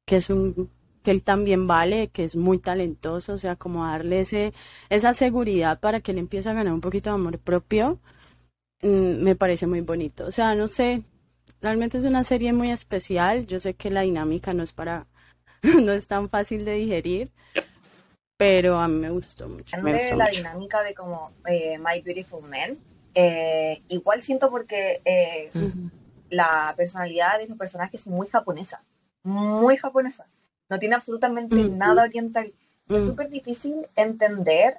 que 0.08 0.16
es 0.16 0.32
un 0.32 0.72
que 1.04 1.12
él 1.12 1.24
también 1.24 1.68
vale, 1.68 2.10
que 2.10 2.26
es 2.26 2.36
muy 2.36 2.60
talentoso, 2.60 3.34
o 3.34 3.38
sea, 3.38 3.56
como 3.56 3.86
darle 3.86 4.20
ese, 4.22 4.52
esa 4.90 5.14
seguridad 5.14 5.80
para 5.80 6.02
que 6.02 6.12
él 6.12 6.18
empiece 6.18 6.50
a 6.50 6.54
ganar 6.54 6.74
un 6.74 6.82
poquito 6.82 7.10
de 7.10 7.14
amor 7.14 7.40
propio, 7.40 8.02
mm, 8.82 9.24
me 9.24 9.36
parece 9.36 9.68
muy 9.68 9.80
bonito. 9.80 10.26
O 10.26 10.32
sea, 10.32 10.54
no 10.54 10.68
sé, 10.68 11.04
realmente 11.62 11.98
es 11.98 12.04
una 12.04 12.26
serie 12.26 12.52
muy 12.52 12.72
especial, 12.72 13.48
yo 13.48 13.58
sé 13.60 13.74
que 13.76 13.90
la 13.90 14.02
dinámica 14.02 14.54
no 14.54 14.64
es 14.64 14.74
para 14.74 15.08
no 15.84 15.94
es 15.94 16.08
tan 16.08 16.30
fácil 16.30 16.66
de 16.66 16.74
digerir, 16.74 17.32
pero 18.36 18.78
a 18.78 18.90
mí 18.90 19.00
me 19.00 19.10
gustó 19.10 19.48
mucho. 19.48 19.78
Me 19.82 20.14
la 20.14 20.28
dinámica 20.28 20.84
de 20.84 20.94
como 20.94 21.32
eh, 21.46 21.78
My 21.78 22.02
Beautiful 22.02 22.44
Man, 22.50 22.78
eh, 23.16 23.82
igual 23.88 24.22
siento 24.22 24.50
porque 24.50 25.02
eh, 25.06 25.52
la 26.30 26.74
personalidad 26.76 27.40
de 27.40 27.48
los 27.48 27.58
personajes 27.58 28.02
es 28.02 28.08
muy 28.08 28.28
japonesa, 28.28 28.84
muy 29.28 29.78
japonesa. 29.78 30.28
No 30.70 30.80
tiene 30.80 30.96
absolutamente 30.96 31.56
nada 31.70 32.04
oriental. 32.04 32.54
Es 32.90 33.06
súper 33.06 33.30
difícil 33.30 33.88
entender 33.96 34.78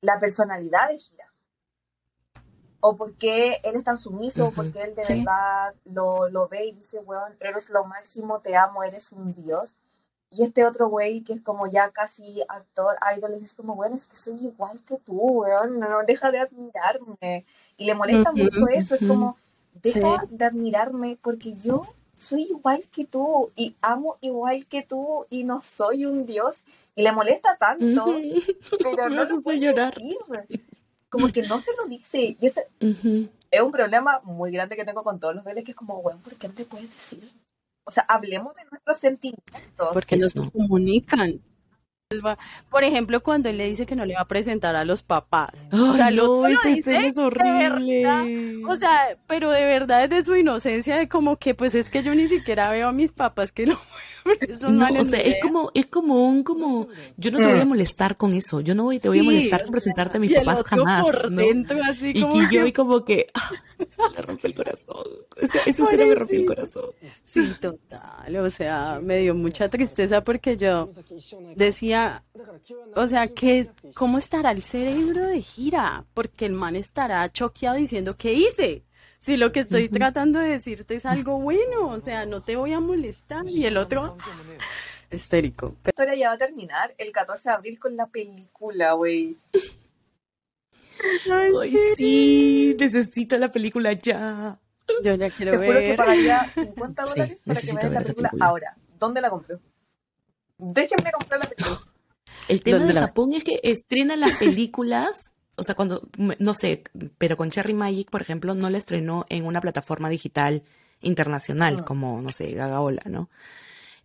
la 0.00 0.18
personalidad 0.20 0.88
de 0.88 0.98
Gira 0.98 1.32
o 2.84 2.96
por 2.96 3.14
qué 3.14 3.60
él 3.62 3.76
es 3.76 3.84
tan 3.84 3.96
sumiso, 3.96 4.48
o 4.48 4.50
por 4.50 4.72
qué 4.72 4.82
él 4.82 4.94
de 4.96 5.04
verdad 5.08 5.72
lo, 5.84 6.28
lo, 6.28 6.48
ve 6.48 6.66
y 6.66 6.72
dice, 6.72 6.98
weón, 6.98 7.32
eres 7.38 7.70
lo 7.70 7.84
máximo, 7.84 8.40
te 8.40 8.56
amo, 8.56 8.82
eres 8.82 9.12
un 9.12 9.32
dios. 9.34 9.74
Y 10.32 10.42
este 10.42 10.66
otro 10.66 10.88
güey 10.88 11.22
que 11.22 11.34
es 11.34 11.42
como 11.42 11.68
ya 11.68 11.90
casi 11.90 12.42
actor, 12.48 12.96
idol, 13.16 13.34
es 13.34 13.54
como, 13.54 13.74
weón, 13.74 13.92
es 13.92 14.06
que 14.06 14.16
soy 14.16 14.34
igual 14.44 14.82
que 14.84 14.96
tú, 14.96 15.14
weón, 15.14 15.78
no, 15.78 16.02
deja 16.04 16.32
de 16.32 16.40
admirarme. 16.40 17.46
Y 17.76 17.84
le 17.84 17.94
molesta 17.94 18.32
mucho 18.32 18.66
eso, 18.66 18.96
es 18.96 19.06
como, 19.06 19.36
deja 19.74 20.24
de 20.28 20.44
admirarme 20.44 21.18
porque 21.22 21.54
yo 21.54 21.86
soy 22.14 22.42
igual 22.42 22.82
que 22.90 23.04
tú 23.04 23.50
y 23.56 23.76
amo 23.80 24.16
igual 24.20 24.66
que 24.66 24.82
tú 24.82 25.26
y 25.30 25.44
no 25.44 25.60
soy 25.62 26.04
un 26.04 26.26
dios. 26.26 26.62
Y 26.94 27.02
le 27.02 27.12
molesta 27.12 27.56
tanto, 27.56 28.14
pero 28.78 29.08
no 29.08 29.24
se 29.24 29.40
puede 29.40 29.60
llorar. 29.60 29.94
Decir 29.94 30.18
como 31.12 31.28
que 31.28 31.42
no 31.42 31.60
se 31.60 31.70
lo 31.76 31.86
dice. 31.86 32.36
Y 32.40 32.46
ese 32.46 32.68
es 32.80 33.60
un 33.60 33.70
problema 33.70 34.20
muy 34.24 34.50
grande 34.50 34.76
que 34.76 34.84
tengo 34.84 35.04
con 35.04 35.20
todos 35.20 35.34
los 35.34 35.44
bebés, 35.44 35.62
que 35.62 35.72
es 35.72 35.76
como, 35.76 36.00
bueno, 36.00 36.20
¿por 36.24 36.34
qué 36.36 36.48
no 36.48 36.54
te 36.54 36.64
puedes 36.64 36.90
decir? 36.90 37.30
O 37.84 37.90
sea, 37.90 38.04
hablemos 38.08 38.54
de 38.54 38.64
nuestros 38.70 38.96
sentimientos. 38.96 39.90
Porque 39.92 40.16
no 40.16 40.30
se 40.30 40.50
comunican. 40.50 41.42
Por 42.70 42.84
ejemplo, 42.84 43.22
cuando 43.22 43.48
él 43.48 43.58
le 43.58 43.66
dice 43.66 43.86
que 43.86 43.96
no 43.96 44.04
le 44.04 44.14
va 44.14 44.22
a 44.22 44.28
presentar 44.28 44.76
a 44.76 44.84
los 44.84 45.02
papás. 45.02 45.68
o 45.72 45.92
sea, 45.92 46.10
lo 46.10 46.44
dice 46.44 47.06
es 47.06 47.18
horrible. 47.18 48.62
O 48.66 48.76
sea, 48.76 49.16
pero 49.26 49.50
de 49.50 49.64
verdad 49.64 50.04
es 50.04 50.10
de 50.10 50.22
su 50.22 50.36
inocencia 50.36 50.96
de 50.96 51.08
como 51.08 51.36
que 51.36 51.54
pues 51.54 51.74
es 51.74 51.90
que 51.90 52.02
yo 52.02 52.14
ni 52.14 52.28
siquiera 52.28 52.70
veo 52.70 52.88
a 52.88 52.92
mis 52.92 53.12
papás 53.12 53.52
que 53.52 53.66
lo 53.66 53.78
no, 54.68 55.00
o 55.00 55.04
sea, 55.04 55.20
es 55.20 55.36
como, 55.42 55.70
es 55.74 55.86
como 55.86 56.28
un, 56.28 56.42
como, 56.42 56.88
yo 57.16 57.30
no 57.30 57.38
te 57.38 57.46
voy 57.46 57.60
a 57.60 57.64
mm. 57.64 57.68
molestar 57.68 58.16
con 58.16 58.32
eso, 58.32 58.60
yo 58.60 58.74
no 58.74 58.84
voy, 58.84 58.98
te 58.98 59.08
voy 59.08 59.20
a 59.20 59.22
molestar 59.22 59.62
con 59.62 59.72
presentarte 59.72 60.18
a 60.18 60.20
mis 60.20 60.34
papás 60.34 60.62
jamás, 60.64 61.04
¿no? 61.30 61.42
y 61.42 62.12
que 62.12 62.54
yo 62.54 62.66
y 62.66 62.72
como 62.72 63.04
que, 63.04 63.26
ah, 63.34 63.50
le 64.14 64.22
rompe 64.22 64.48
el 64.48 64.54
corazón, 64.54 65.04
eso 65.66 65.86
sí 65.86 65.96
me 65.96 66.14
rompió 66.14 66.40
el 66.40 66.46
corazón. 66.46 66.90
Sí, 67.24 67.52
total, 67.60 68.36
o 68.36 68.50
sea, 68.50 69.00
me 69.02 69.18
dio 69.18 69.34
mucha 69.34 69.68
tristeza 69.68 70.22
porque 70.22 70.56
yo 70.56 70.90
decía, 71.56 72.24
o 72.94 73.06
sea, 73.06 73.28
que, 73.28 73.70
¿cómo 73.94 74.18
estará 74.18 74.50
el 74.50 74.62
cerebro 74.62 75.26
de 75.26 75.42
gira? 75.42 76.04
Porque 76.14 76.46
el 76.46 76.52
man 76.52 76.76
estará 76.76 77.30
choqueado 77.30 77.76
diciendo, 77.76 78.16
¿qué 78.16 78.32
hice? 78.32 78.84
Si 79.22 79.36
lo 79.36 79.52
que 79.52 79.60
estoy 79.60 79.88
tratando 79.88 80.40
de 80.40 80.48
decirte 80.48 80.96
es 80.96 81.06
algo 81.06 81.40
bueno, 81.40 81.86
o 81.86 82.00
sea, 82.00 82.26
no 82.26 82.42
te 82.42 82.56
voy 82.56 82.72
a 82.72 82.80
molestar. 82.80 83.44
Y 83.46 83.66
el 83.66 83.76
otro, 83.76 84.16
histérico. 85.12 85.76
La 85.84 85.90
historia 85.90 86.14
ya 86.16 86.28
va 86.30 86.34
a 86.34 86.38
terminar 86.38 86.92
el 86.98 87.12
14 87.12 87.48
de 87.48 87.54
abril 87.54 87.78
con 87.78 87.96
la 87.96 88.08
película, 88.08 88.94
güey. 88.94 89.36
Ay, 91.30 91.72
sí, 91.94 92.76
necesito 92.76 93.38
la 93.38 93.52
película 93.52 93.92
ya. 93.92 94.58
Yo 95.04 95.14
ya 95.14 95.30
quiero 95.30 95.52
Te 95.52 95.66
juro 95.66 95.78
que 95.78 95.94
pagaría 95.94 96.50
50 96.54 97.04
dólares 97.04 97.42
para 97.46 97.60
que 97.60 97.72
me 97.72 97.80
den 97.80 97.94
la 97.94 98.00
película, 98.00 98.30
ahora. 98.40 98.76
¿Dónde 98.98 99.20
la 99.20 99.30
compro? 99.30 99.60
Déjenme 100.58 101.12
comprar 101.12 101.38
la 101.38 101.48
película. 101.48 101.80
El 102.48 102.60
tema 102.64 102.84
de 102.84 102.94
Japón 102.94 103.34
es 103.34 103.44
que 103.44 103.60
estrenan 103.62 104.18
las 104.18 104.36
películas 104.36 105.36
o 105.56 105.62
sea, 105.62 105.74
cuando, 105.74 106.08
no 106.16 106.54
sé, 106.54 106.84
pero 107.18 107.36
con 107.36 107.50
Cherry 107.50 107.74
Magic, 107.74 108.10
por 108.10 108.22
ejemplo, 108.22 108.54
no 108.54 108.70
la 108.70 108.78
estrenó 108.78 109.26
en 109.28 109.44
una 109.44 109.60
plataforma 109.60 110.08
digital 110.08 110.62
internacional, 111.00 111.78
ah. 111.80 111.84
como, 111.84 112.20
no 112.22 112.32
sé, 112.32 112.52
Gagaola, 112.52 113.02
¿no? 113.06 113.28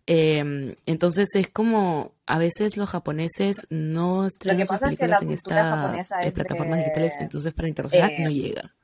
Em, 0.06 0.74
entonces 0.86 1.28
es 1.34 1.48
como, 1.48 2.14
a 2.26 2.38
veces 2.38 2.76
los 2.76 2.88
japoneses 2.88 3.66
no 3.68 4.24
estrenan 4.24 4.66
sus 4.66 4.78
películas 4.78 5.20
en 5.20 5.32
estas 5.32 6.10
eh, 6.22 6.32
plataformas 6.32 6.78
digitales, 6.78 7.12
entonces 7.20 7.52
para 7.52 7.68
internacional 7.68 8.12
no 8.18 8.30
eh, 8.30 8.34
llega. 8.34 8.74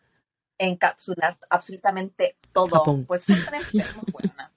Encapsular 0.59 1.39
absolutamente 1.49 2.37
todo. 2.53 2.77
Japón. 2.77 3.07
Pues 3.07 3.25
son 3.25 3.37
buena. 4.13 4.53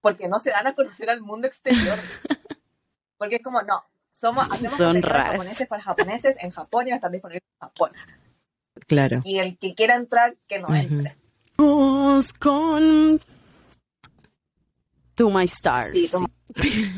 Porque 0.00 0.28
no 0.28 0.38
se 0.38 0.50
dan 0.50 0.66
a 0.66 0.74
conocer 0.74 1.08
al 1.08 1.22
mundo 1.22 1.46
exterior. 1.46 1.98
Porque 3.16 3.36
es 3.36 3.42
como, 3.42 3.62
no, 3.62 3.82
somos, 4.24 4.46
hacemos 4.50 4.78
Son 4.78 5.02
japoneses 5.02 5.68
para 5.68 5.82
japoneses 5.82 6.36
en 6.40 6.50
Japón 6.50 6.88
y 6.88 6.92
están 6.92 7.12
disponibles 7.12 7.42
en 7.42 7.68
Japón. 7.68 7.90
Claro. 8.86 9.20
Y 9.24 9.38
el 9.38 9.58
que 9.58 9.74
quiera 9.74 9.96
entrar, 9.96 10.36
que 10.46 10.58
no 10.58 10.74
entre. 10.74 11.16
con 12.38 13.20
To 15.14 15.30
My 15.30 15.44
Stars. 15.44 15.90
Sí, 15.90 16.10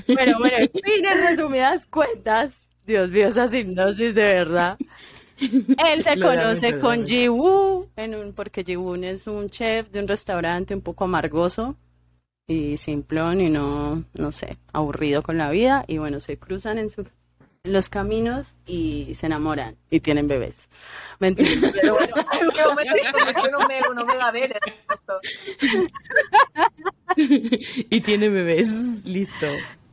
Pero 0.07 0.39
bueno, 0.39 0.57
en 0.57 0.71
fin, 0.71 1.05
en 1.05 1.23
resumidas 1.29 1.87
cuentas, 1.87 2.69
Dios 2.87 3.11
mío, 3.11 3.29
esa 3.29 3.47
hipnosis 3.57 4.15
de 4.15 4.23
verdad. 4.23 4.79
Él 5.39 6.05
se 6.05 6.21
conoce 6.21 6.79
con 6.79 7.05
Ji-Woo, 7.05 7.91
porque 8.37 8.63
Ji-Woo 8.63 8.95
es 9.03 9.27
un 9.27 9.51
chef 9.51 9.91
de 9.91 9.99
un 9.99 10.07
restaurante 10.07 10.75
un 10.75 10.81
poco 10.81 11.05
amargoso 11.05 11.77
y 12.49 12.77
simplón 12.77 13.41
y 13.41 13.51
no, 13.51 14.05
no 14.15 14.33
sé, 14.33 14.59
aburrido 14.73 15.23
con 15.23 15.37
la 15.37 15.51
vida 15.51 15.85
y 15.89 15.99
bueno, 15.99 16.21
se 16.21 16.39
cruzan 16.39 16.79
en 16.79 16.91
su, 16.91 17.05
los 17.65 17.89
caminos 17.89 18.57
y 18.67 19.15
se 19.15 19.27
enamoran 19.27 19.77
y 19.91 20.01
tienen 20.01 20.29
bebés. 20.29 20.69
Mentira, 21.19 21.51
pero 21.73 21.95
bueno, 21.95 22.15
no 23.95 24.07
me, 24.07 24.17
va 24.17 24.29
a 24.29 24.33
ver 24.33 24.57
y 27.17 28.01
tiene 28.01 28.29
bebés, 28.29 28.69
listo. 29.05 29.47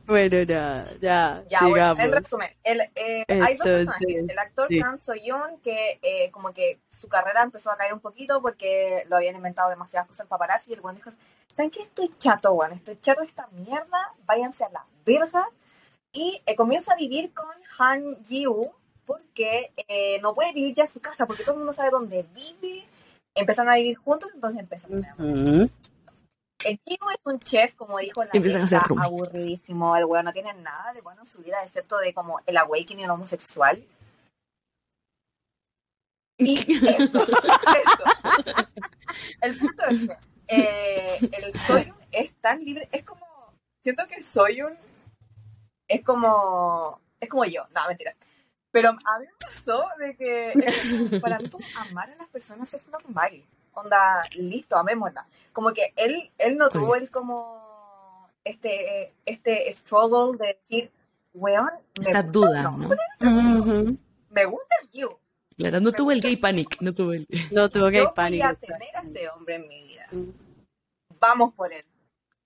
Bueno, 0.06 0.44
nada, 0.44 0.90
ya, 1.00 1.44
Ya, 1.48 1.60
bueno, 1.60 1.74
sigamos. 1.74 2.04
en 2.04 2.12
resumen, 2.12 2.50
el, 2.62 2.80
eh, 2.94 3.24
hay 3.28 3.56
dos 3.56 3.66
personajes. 3.66 4.28
El 4.28 4.38
actor 4.38 4.68
sí. 4.68 4.78
Kang 4.78 4.98
So-yoon, 4.98 5.58
que 5.60 5.98
eh, 6.02 6.30
como 6.30 6.52
que 6.52 6.78
su 6.90 7.08
carrera 7.08 7.42
empezó 7.42 7.70
a 7.70 7.76
caer 7.76 7.94
un 7.94 8.00
poquito 8.00 8.42
porque 8.42 9.04
lo 9.08 9.16
habían 9.16 9.36
inventado 9.36 9.70
demasiadas 9.70 10.06
cosas 10.06 10.24
en 10.24 10.28
paparazzi 10.28 10.70
y 10.70 10.74
el 10.74 10.82
buen 10.82 10.94
dijo, 10.96 11.10
¿saben 11.54 11.70
qué? 11.70 11.80
Estoy 11.82 12.12
chato, 12.18 12.52
weón, 12.52 12.72
estoy 12.72 12.98
chato 13.00 13.22
de 13.22 13.28
esta 13.28 13.48
mierda, 13.52 14.12
váyanse 14.26 14.64
a 14.64 14.68
la 14.70 14.84
verga. 15.06 15.48
Y 16.12 16.42
eh, 16.46 16.54
comienza 16.54 16.92
a 16.92 16.96
vivir 16.96 17.32
con 17.32 17.48
Han 17.78 18.22
Ji-woo 18.24 18.72
porque 19.06 19.72
eh, 19.88 20.18
no 20.20 20.34
puede 20.34 20.52
vivir 20.52 20.74
ya 20.74 20.84
en 20.84 20.88
su 20.90 21.00
casa 21.00 21.26
porque 21.26 21.42
todo 21.44 21.52
el 21.54 21.58
mundo 21.58 21.72
sabe 21.72 21.90
dónde 21.90 22.24
vive. 22.34 22.86
Empezaron 23.34 23.72
a 23.72 23.76
vivir 23.76 23.96
juntos, 23.96 24.30
entonces 24.34 24.60
empezaron 24.60 25.04
a 25.04 25.14
Ujú. 25.18 25.70
El 26.64 26.80
chico 26.84 27.10
es 27.10 27.18
un 27.24 27.38
chef, 27.38 27.74
como 27.74 27.98
dijo 27.98 28.24
la 28.24 28.30
Empiezan 28.32 28.62
a 28.62 28.80
roommates. 28.84 29.12
aburridísimo. 29.12 29.96
El 29.96 30.04
weón 30.04 30.24
no 30.24 30.32
tiene 30.32 30.52
nada 30.54 30.92
de 30.92 31.00
bueno 31.00 31.22
en 31.22 31.26
su 31.26 31.38
vida, 31.40 31.62
excepto 31.62 31.98
de 31.98 32.12
como 32.12 32.40
el 32.46 32.56
awakening 32.56 33.08
homosexual. 33.08 33.84
Y 36.38 36.54
eso, 36.98 37.22
eso. 37.22 38.68
El 39.40 39.56
punto 39.56 39.84
es 39.86 40.00
que 40.00 40.18
eh, 40.48 41.18
el 41.20 41.60
Soyun 41.60 41.94
es 42.10 42.32
tan 42.40 42.60
libre, 42.60 42.88
es 42.92 43.04
como, 43.04 43.26
siento 43.82 44.06
que 44.08 44.22
Soyun 44.22 44.76
es 45.88 46.02
como, 46.02 47.00
es 47.20 47.28
como 47.28 47.44
yo, 47.44 47.66
no, 47.74 47.88
mentira. 47.88 48.14
Pero 48.70 48.90
a 48.90 49.18
mí 49.20 49.26
me 49.26 49.46
pasó 49.46 49.84
de 49.98 50.16
que 50.16 50.50
eh, 50.50 51.20
para 51.20 51.38
mí 51.38 51.48
como 51.48 51.64
amar 51.88 52.10
a 52.10 52.16
las 52.16 52.28
personas 52.28 52.74
es 52.74 52.86
normal. 52.88 53.44
Onda, 53.74 54.22
listo, 54.36 54.76
amémosla. 54.76 55.26
Como 55.52 55.72
que 55.72 55.92
él, 55.96 56.30
él 56.38 56.56
no 56.56 56.68
tuvo 56.70 56.94
el 56.96 57.10
como 57.10 58.30
este, 58.44 59.14
este 59.26 59.70
struggle 59.72 60.38
de 60.38 60.54
decir, 60.54 60.92
weón, 61.32 61.70
me 61.98 62.02
Esta 62.06 62.22
gusta 62.22 62.38
duda, 62.38 62.60
el 62.60 62.64
¿no? 62.78 63.58
Ujú. 63.60 63.98
me 64.30 64.44
gusta 64.44 64.74
el 64.82 64.88
you. 64.90 65.18
Claro, 65.56 65.80
no 65.80 65.92
tuve 65.92 66.14
el 66.14 66.20
gay 66.20 66.36
panic, 66.36 66.80
no 66.80 66.92
tuve 66.94 67.16
el... 67.18 67.26
No 67.52 67.68
tuvo 67.68 67.88
que 67.90 67.98
Yo 67.98 68.04
voy 68.06 68.14
pánico. 68.14 68.46
a 68.46 68.54
tener 68.54 68.96
a 68.96 69.00
ese 69.02 69.28
hombre 69.30 69.54
en 69.56 69.68
mi 69.68 69.82
vida. 69.84 70.06
Vamos 71.20 71.54
por 71.54 71.72
él. 71.72 71.84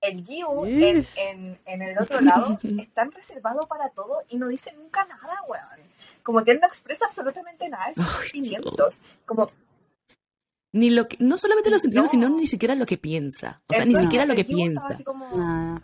El 0.00 0.22
Giu 0.24 0.64
en, 0.64 0.78
Yes. 0.78 1.16
en, 1.18 1.58
en 1.64 1.82
el 1.82 1.98
otro 1.98 2.20
lado 2.20 2.56
es 2.62 2.94
tan 2.94 3.10
reservado 3.10 3.66
para 3.66 3.88
todo 3.90 4.22
y 4.28 4.36
no 4.36 4.46
dice 4.46 4.72
nunca 4.74 5.04
nada, 5.06 5.42
weón. 5.48 5.88
Como 6.22 6.44
que 6.44 6.52
él 6.52 6.60
no 6.60 6.68
expresa 6.68 7.06
absolutamente 7.06 7.68
nada 7.68 7.88
de 7.88 7.94
sus 7.94 8.06
sentimientos. 8.30 9.00
Como, 9.26 9.50
Ni 10.72 10.90
lo 10.90 11.08
que, 11.08 11.16
no 11.20 11.38
solamente 11.38 11.70
los 11.70 11.80
sentimientos, 11.82 12.12
No. 12.14 12.20
sino 12.26 12.36
ni 12.36 12.46
siquiera 12.46 12.74
lo 12.74 12.84
que 12.86 12.98
piensa. 12.98 13.62
O 13.68 13.74
sea, 13.74 13.84
ni 13.84 13.94
siquiera 13.94 14.24
lo 14.26 14.34
que 14.34 14.44
piensa. 14.44 14.86
así 14.88 15.02
como, 15.04 15.34
Nada. 15.36 15.82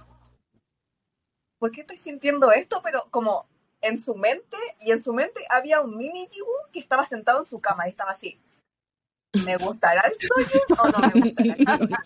¿por 1.58 1.70
qué 1.70 1.80
estoy 1.82 1.96
sintiendo 1.96 2.52
esto? 2.52 2.80
Pero 2.82 3.06
como 3.10 3.46
en 3.80 3.96
su 3.98 4.14
mente, 4.14 4.56
y 4.80 4.90
en 4.92 5.02
su 5.02 5.12
mente 5.14 5.40
había 5.50 5.80
un 5.80 5.96
mini 5.96 6.26
Giu 6.28 6.44
que 6.72 6.80
estaba 6.80 7.06
sentado 7.06 7.40
en 7.40 7.44
su 7.46 7.60
cama 7.60 7.86
y 7.86 7.90
estaba 7.90 8.10
así. 8.12 8.38
¿Me 9.44 9.56
gustará 9.56 10.02
el 10.02 10.14
sueño 10.20 10.64
o 10.78 10.88
no 10.88 10.98
me 11.08 11.20
gustará 11.20 11.54
el 11.54 11.78
sueño? 11.78 11.96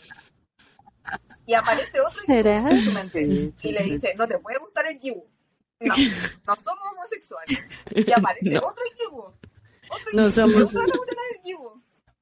Y 1.47 1.54
aparece 1.54 2.00
otro 2.00 2.11
¿Será? 2.26 2.70
en 2.70 2.85
su 2.85 2.92
mente 2.92 3.25
Sí, 3.25 3.54
sí, 3.56 3.68
y 3.68 3.73
le 3.73 3.82
dice, 3.82 4.14
no 4.16 4.28
te 4.28 4.38
puede 4.38 4.58
gustar 4.58 4.87
el 4.87 4.99
Giu. 4.99 5.25
No, 5.80 5.94
no 6.47 6.56
somos 6.56 6.92
homosexuales. 6.92 7.58
Y 7.94 8.12
aparece 8.12 8.50
No. 8.50 8.61
otro 8.61 8.85
Giu. 8.97 9.18
Otro 9.90 10.11
No 10.12 10.23
Giu, 10.25 10.30
somos- 10.32 10.73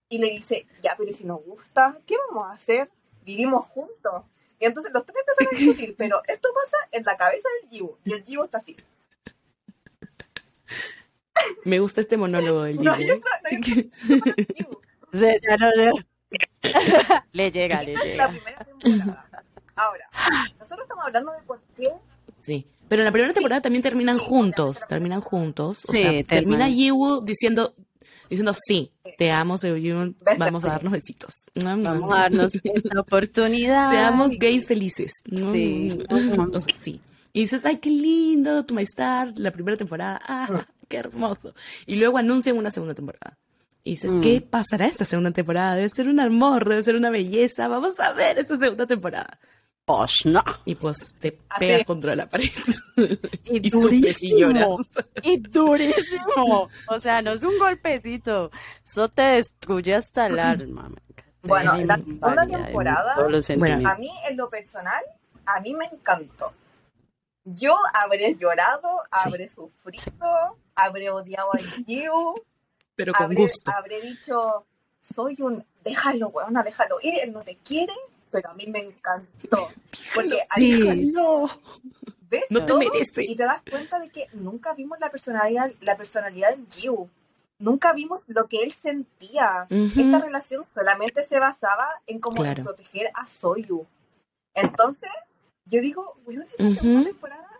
Y 0.08 0.18
le 0.18 0.30
dice, 0.30 0.66
ya, 0.82 0.94
pero 0.96 1.12
si 1.12 1.24
nos 1.24 1.42
gusta, 1.44 1.98
¿qué 2.06 2.14
vamos 2.28 2.46
a 2.48 2.52
hacer? 2.54 2.90
Vivimos 3.24 3.64
juntos. 3.66 4.22
Y 4.58 4.64
entonces 4.64 4.92
los 4.92 5.04
tres 5.04 5.18
empiezan 5.20 5.46
a 5.54 5.58
discutir, 5.58 5.94
pero 5.98 6.20
esto 6.28 6.48
pasa 6.54 6.76
en 6.92 7.02
la 7.04 7.16
cabeza 7.16 7.48
del 7.60 7.70
Giu. 7.70 7.96
Y 8.04 8.12
el 8.12 8.24
Giu 8.24 8.44
está 8.44 8.58
así. 8.58 8.76
Me 11.64 11.78
gusta 11.78 12.00
este 12.00 12.16
monólogo 12.16 12.62
del 12.62 12.76
No 12.82 12.94
Giu. 12.94 13.14
otra, 13.14 13.14
no 13.14 13.14
hay 13.14 13.18
otra 13.18 13.30
para 13.42 13.56
el 13.56 13.64
Giu. 13.64 14.80
O 15.12 15.18
sea, 15.18 15.34
ya 15.40 15.56
no 15.56 15.70
sé. 15.72 15.90
le 17.32 17.50
llega, 17.52 17.82
le 17.82 17.92
Esta 17.94 18.04
es 18.06 18.16
la 18.16 18.26
llega. 18.26 18.28
primera 18.28 18.64
temporada. 18.64 19.28
Ahora, 19.76 20.08
nosotros 20.58 20.84
estamos 20.84 21.04
hablando 21.04 21.32
de 21.32 21.42
por 21.42 21.60
qué 21.76 21.90
Sí. 22.42 22.66
Pero 22.88 23.02
en 23.02 23.06
la 23.06 23.12
primera 23.12 23.34
temporada 23.34 23.60
también 23.60 23.82
terminan 23.82 24.18
Sí, 24.18 24.24
juntos, 24.26 24.80
terminan 24.88 25.20
juntos. 25.20 25.82
O 25.88 25.92
Sí, 25.92 26.02
sea, 26.02 26.24
termina 26.24 26.68
Yiwoo 26.68 27.20
diciendo, 27.20 27.74
diciendo 28.28 28.52
sí, 28.54 28.92
te 29.18 29.30
amo, 29.30 29.58
Seoyun, 29.58 30.16
Besos, 30.20 30.38
vamos 30.38 30.64
a 30.64 30.68
darnos 30.68 30.92
besitos. 30.92 31.34
Vamos 31.54 32.12
a 32.12 32.16
darnos 32.16 32.54
esta 32.64 33.00
oportunidad. 33.00 33.90
Seamos 33.90 34.32
gays 34.38 34.66
felices. 34.66 35.12
Sí. 35.24 35.98
O 36.08 36.60
sea, 36.60 36.74
sí. 36.76 37.00
Y 37.32 37.40
dices, 37.42 37.66
ay, 37.66 37.78
qué 37.78 37.90
lindo, 37.90 38.64
tu 38.64 38.74
maestar, 38.74 39.32
la 39.36 39.50
primera 39.50 39.76
temporada, 39.76 40.20
ah, 40.26 40.64
qué 40.88 40.96
hermoso. 40.96 41.54
Y 41.86 41.96
luego 41.96 42.18
anuncian 42.18 42.56
una 42.56 42.70
segunda 42.70 42.94
temporada. 42.94 43.36
Y 43.84 43.90
dices, 43.90 44.12
Mm. 44.14 44.20
¿qué 44.20 44.40
pasará 44.40 44.86
esta 44.86 45.04
segunda 45.04 45.30
temporada? 45.30 45.76
Debe 45.76 45.88
ser 45.88 46.08
un 46.08 46.18
amor, 46.18 46.68
debe 46.68 46.82
ser 46.82 46.96
una 46.96 47.10
belleza. 47.10 47.68
Vamos 47.68 48.00
a 48.00 48.12
ver 48.12 48.38
esta 48.38 48.56
segunda 48.56 48.86
temporada. 48.86 49.38
Pues 49.86 50.26
no. 50.26 50.42
Y 50.64 50.74
pues 50.74 51.14
te 51.20 51.38
Así 51.48 51.60
pegas 51.60 51.80
es. 51.80 51.86
contra 51.86 52.14
la 52.16 52.28
pared. 52.28 52.50
Y, 53.44 53.58
Y 53.66 53.70
durísimo. 53.70 54.78
Y 55.22 55.38
durísimo. 55.38 56.68
O 56.88 56.98
sea, 56.98 57.22
no 57.22 57.30
es 57.32 57.42
un 57.44 57.56
golpecito. 57.58 58.50
Eso 58.84 59.08
te 59.08 59.22
destruye 59.22 59.94
hasta 59.94 60.26
el 60.26 60.38
alma. 60.38 60.90
Bueno, 61.42 61.76
la 61.76 61.96
segunda 61.96 62.46
temporada, 62.46 63.14
bueno. 63.56 63.88
A 63.88 63.94
mí, 63.94 64.10
en 64.28 64.36
lo 64.36 64.50
personal, 64.50 65.02
a 65.46 65.60
mí 65.60 65.72
me 65.74 65.84
encantó. 65.84 66.52
Yo 67.44 67.76
habré 68.02 68.34
llorado, 68.34 68.88
Sí. 69.22 69.28
habré 69.28 69.48
sufrido, 69.48 70.58
habré 70.74 71.10
odiado 71.10 71.54
al 71.54 71.60
Giu, 71.86 72.34
Pero 72.96 73.12
con 73.12 73.26
habré, 73.26 73.42
gusto. 73.42 73.70
habré 73.70 74.00
dicho, 74.00 74.66
soy 75.00 75.36
un, 75.38 75.64
déjalo, 75.84 76.30
weona, 76.30 76.64
déjalo 76.64 76.96
ir, 77.02 77.14
él 77.22 77.32
no 77.32 77.38
te 77.42 77.54
quiere, 77.58 77.92
pero 78.36 78.50
a 78.50 78.54
mí 78.54 78.66
me 78.66 78.80
encantó. 78.80 79.70
Porque 80.14 80.38
ahí 80.50 80.72
Sí. 80.74 81.06
No. 81.10 81.48
ves 82.28 82.44
no 82.50 82.66
te 82.66 82.74
merece. 82.74 83.24
y 83.24 83.34
te 83.34 83.44
das 83.44 83.62
cuenta 83.70 83.98
de 83.98 84.10
que 84.10 84.26
nunca 84.34 84.74
vimos 84.74 84.98
la 85.00 85.10
personalidad, 85.10 85.72
la 85.80 85.96
personalidad 85.96 86.50
del 86.50 86.66
Giu. 86.68 87.08
Nunca 87.58 87.94
vimos 87.94 88.24
lo 88.26 88.46
que 88.48 88.58
él 88.62 88.72
sentía. 88.72 89.66
Ujú. 89.70 90.00
Esta 90.00 90.18
relación 90.18 90.62
solamente 90.64 91.24
se 91.24 91.38
basaba 91.38 91.88
en 92.06 92.20
como 92.20 92.36
en 92.38 92.42
Claro. 92.52 92.64
proteger 92.64 93.10
a 93.14 93.26
Soyu. 93.26 93.86
Entonces, 94.54 95.10
yo 95.64 95.80
digo, 95.80 96.18
weón, 96.26 96.42
esta 96.50 96.62
Ujú. 96.64 96.74
segunda 96.74 97.04
temporada 97.08 97.50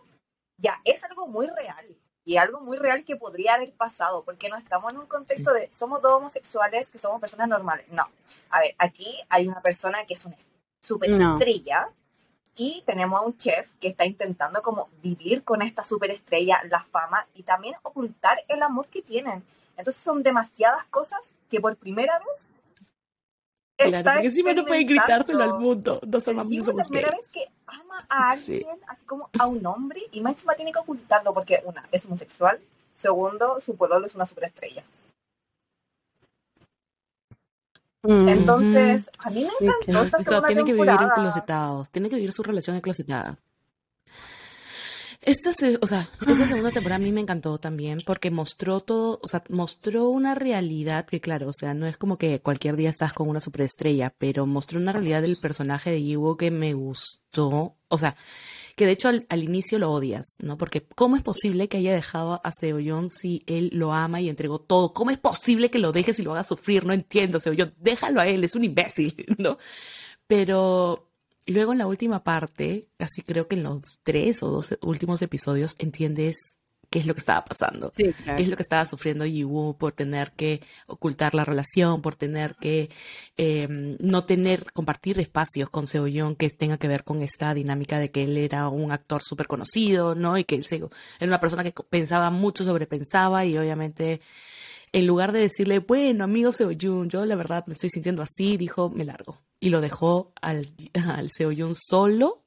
ya 0.61 0.79
es 0.85 1.03
algo 1.05 1.27
muy 1.27 1.47
real. 1.47 1.87
Y 2.29 2.39
algo 2.39 2.61
muy 2.61 2.77
real 2.77 3.05
que 3.05 3.15
podría 3.15 3.55
haber 3.55 3.73
pasado, 3.73 4.25
porque 4.25 4.49
no 4.49 4.57
estamos 4.57 4.93
en 4.93 4.99
un 4.99 5.07
contexto 5.07 5.53
de 5.53 5.71
somos 5.71 6.03
dos 6.03 6.15
homosexuales 6.15 6.91
que 6.91 6.99
somos 6.99 7.21
personas 7.21 7.49
normales. 7.49 7.87
No. 7.93 8.05
A 8.51 8.59
ver, 8.61 8.75
aquí 8.79 9.17
hay 9.29 9.47
una 9.47 9.63
persona 9.63 10.05
que 10.07 10.15
es 10.15 10.25
una 10.25 10.35
superestrella 10.87 11.89
y 12.57 12.83
tenemos 12.87 13.21
a 13.21 13.25
un 13.25 13.37
chef 13.37 13.75
que 13.81 13.89
está 13.89 14.05
intentando 14.07 14.63
como 14.63 14.89
vivir 15.03 15.45
con 15.45 15.61
esta 15.63 15.85
superestrella, 15.85 16.63
la 16.71 16.85
fama 16.85 17.27
y 17.35 17.43
también 17.43 17.75
ocultar 17.83 18.39
el 18.49 18.63
amor 18.63 18.87
que 18.87 19.03
tienen. 19.03 19.45
Entonces 19.77 20.03
son 20.03 20.23
demasiadas 20.23 20.85
cosas 20.87 21.35
que 21.51 21.61
por 21.61 21.77
primera 21.77 22.19
vez 22.19 22.49
Claro, 23.79 24.11
porque 24.11 24.27
encima 24.29 24.55
no 24.55 24.65
pueden 24.65 24.87
gritárselo 24.87 25.45
al 25.45 25.59
mundo. 25.59 26.01
Y 26.03 26.09
Jigo 26.09 26.21
es 26.23 26.27
la 26.29 26.65
somos 26.65 26.89
primera 26.89 27.11
vez 27.11 27.29
que 27.29 27.45
ama 27.67 28.07
a 28.09 28.35
Sí. 28.35 28.55
alguien, 28.55 28.79
así 28.89 29.05
como 29.05 29.29
a 29.39 29.47
un 29.47 29.67
hombre, 29.67 30.01
y 30.13 30.23
más 30.23 30.33
encima 30.33 30.55
tiene 30.55 30.73
que 30.73 30.79
ocultarlo 30.79 31.35
porque, 31.35 31.61
una, 31.63 31.87
es 31.93 32.07
homosexual, 32.07 32.59
segundo, 32.95 33.61
su 33.61 33.77
pololo 33.77 34.07
es 34.07 34.15
una 34.15 34.25
superestrella. 34.25 34.83
Mm. 37.96 37.96
Entonces, 38.09 39.11
a 39.19 39.31
mí 39.31 39.47
me 39.61 39.67
encantó 39.67 40.05
esta 40.05 40.19
segunda 40.25 40.49
tiene 40.49 40.65
que 40.65 40.73
vivir 40.73 40.91
enclosetados, 40.91 41.91
tiene 41.91 42.09
que 42.09 42.17
vivir 42.17 42.33
su 42.33 42.43
relación 42.43 42.77
enclosetada. 42.77 43.37
Esta, 45.27 45.51
o 45.81 45.87
sea, 45.89 46.09
esta 46.25 46.47
segunda 46.47 46.71
temporada 46.71 46.97
a 46.97 47.05
mí 47.05 47.11
me 47.11 47.21
encantó 47.21 47.59
también 47.59 47.99
porque 48.07 48.31
mostró 48.31 48.81
todo, 48.81 49.19
o 49.21 49.27
sea, 49.27 49.43
mostró 49.49 50.09
una 50.09 50.37
realidad 50.37 51.05
que 51.05 51.21
claro, 51.21 51.49
o 51.49 51.53
sea, 51.53 51.75
no 51.75 51.87
es 51.87 51.97
como 51.97 52.17
que 52.17 52.41
cualquier 52.41 52.77
día 52.77 52.91
estás 52.91 53.13
con 53.13 53.29
una 53.29 53.41
superestrella, 53.41 54.15
pero 54.19 54.47
mostró 54.47 54.79
una 54.79 54.93
realidad 54.93 55.23
del 55.23 55.39
personaje 55.39 55.91
de 55.91 56.03
Yiwo 56.03 56.37
que 56.37 56.53
me 56.53 56.75
gustó, 56.75 57.75
o 57.89 57.99
sea, 57.99 58.15
que 58.77 58.85
de 58.87 58.93
hecho 58.93 59.09
al, 59.09 59.43
inicio 59.43 59.79
lo 59.79 59.91
odias, 59.91 60.37
¿no? 60.41 60.59
Porque 60.59 60.87
¿cómo 60.95 61.17
es 61.17 61.23
posible 61.23 61.69
que 61.69 61.79
haya 61.79 61.95
dejado 61.95 62.43
a 62.45 62.53
Seoyeon 62.53 63.09
si 63.09 63.43
él 63.47 63.71
lo 63.73 63.95
ama 63.95 64.21
y 64.21 64.29
entregó 64.29 64.61
todo? 64.61 64.93
¿Cómo 64.93 65.11
es 65.11 65.19
posible 65.19 65.71
que 65.71 65.79
lo 65.79 65.93
dejes 65.93 66.19
y 66.19 66.23
lo 66.23 66.33
hagas 66.33 66.49
sufrir? 66.49 66.85
No 66.85 66.93
entiendo, 66.93 67.41
Seoyeon, 67.41 67.75
déjalo 67.79 68.21
a 68.21 68.29
él, 68.29 68.45
es 68.45 68.55
un 68.55 68.65
imbécil, 68.65 69.27
¿no? 69.39 69.57
Pero 70.27 71.11
luego 71.47 71.73
en 71.73 71.79
la 71.79 71.87
última 71.87 72.23
parte, 72.23 72.89
casi 72.99 73.23
creo 73.23 73.49
que 73.49 73.57
en 73.57 73.63
los 73.63 73.99
tres 74.03 74.43
o 74.43 74.51
dos 74.51 74.77
últimos 74.83 75.23
episodios, 75.23 75.75
entiendes 75.79 76.56
qué 76.91 76.99
es 76.99 77.07
lo 77.07 77.15
que 77.15 77.21
estaba 77.21 77.45
pasando, 77.45 77.93
Sí, 77.97 78.05
qué 78.05 78.13
claro. 78.13 78.43
es 78.43 78.49
lo 78.49 78.57
que 78.57 78.63
estaba 78.63 78.85
sufriendo 78.85 79.25
Yiwoo 79.27 79.77
por 79.77 79.93
tener 79.93 80.33
que 80.33 80.61
ocultar 80.89 81.35
la 81.35 81.45
relación, 81.45 82.03
por 82.03 82.15
tener 82.17 82.55
que 82.57 82.91
eh, 83.37 83.67
no 84.01 84.25
tener, 84.25 84.73
compartir 84.73 85.19
espacios 85.19 85.71
con 85.71 85.87
Seo 85.87 86.07
que 86.37 86.51
tenga 86.51 86.79
que 86.79 86.89
ver 86.89 87.05
con 87.05 87.23
esta 87.23 87.55
dinámica 87.55 87.99
de 87.99 88.11
que 88.11 88.25
él 88.25 88.37
era 88.37 88.69
un 88.69 88.93
actor 88.93 89.23
súper 89.23 89.47
conocido, 89.47 90.15
¿no? 90.15 90.39
Y 90.39 90.45
que 90.45 90.55
él 90.57 90.65
se- 90.65 90.77
era 90.77 90.91
una 91.27 91.41
persona 91.41 91.65
que 91.65 91.73
pensaba 91.89 92.31
mucho, 92.31 92.65
sobrepensaba 92.65 93.45
y 93.45 93.57
obviamente 93.59 94.21
en 94.93 95.07
lugar 95.07 95.33
de 95.33 95.41
decirle, 95.41 95.81
bueno, 95.81 96.25
amigo 96.25 96.53
Seo 96.53 96.71
yo 96.73 97.05
la 97.27 97.37
verdad 97.37 97.65
me 97.67 97.73
estoy 97.73 97.91
sintiendo 97.91 98.23
así, 98.23 98.57
dijo, 98.57 98.89
me 98.91 99.05
largo. 99.05 99.39
Y 99.61 99.71
lo 99.71 99.81
dejó 99.81 100.33
al, 100.41 100.67
al 101.09 101.31
Seo 101.31 101.53
solo, 101.75 102.45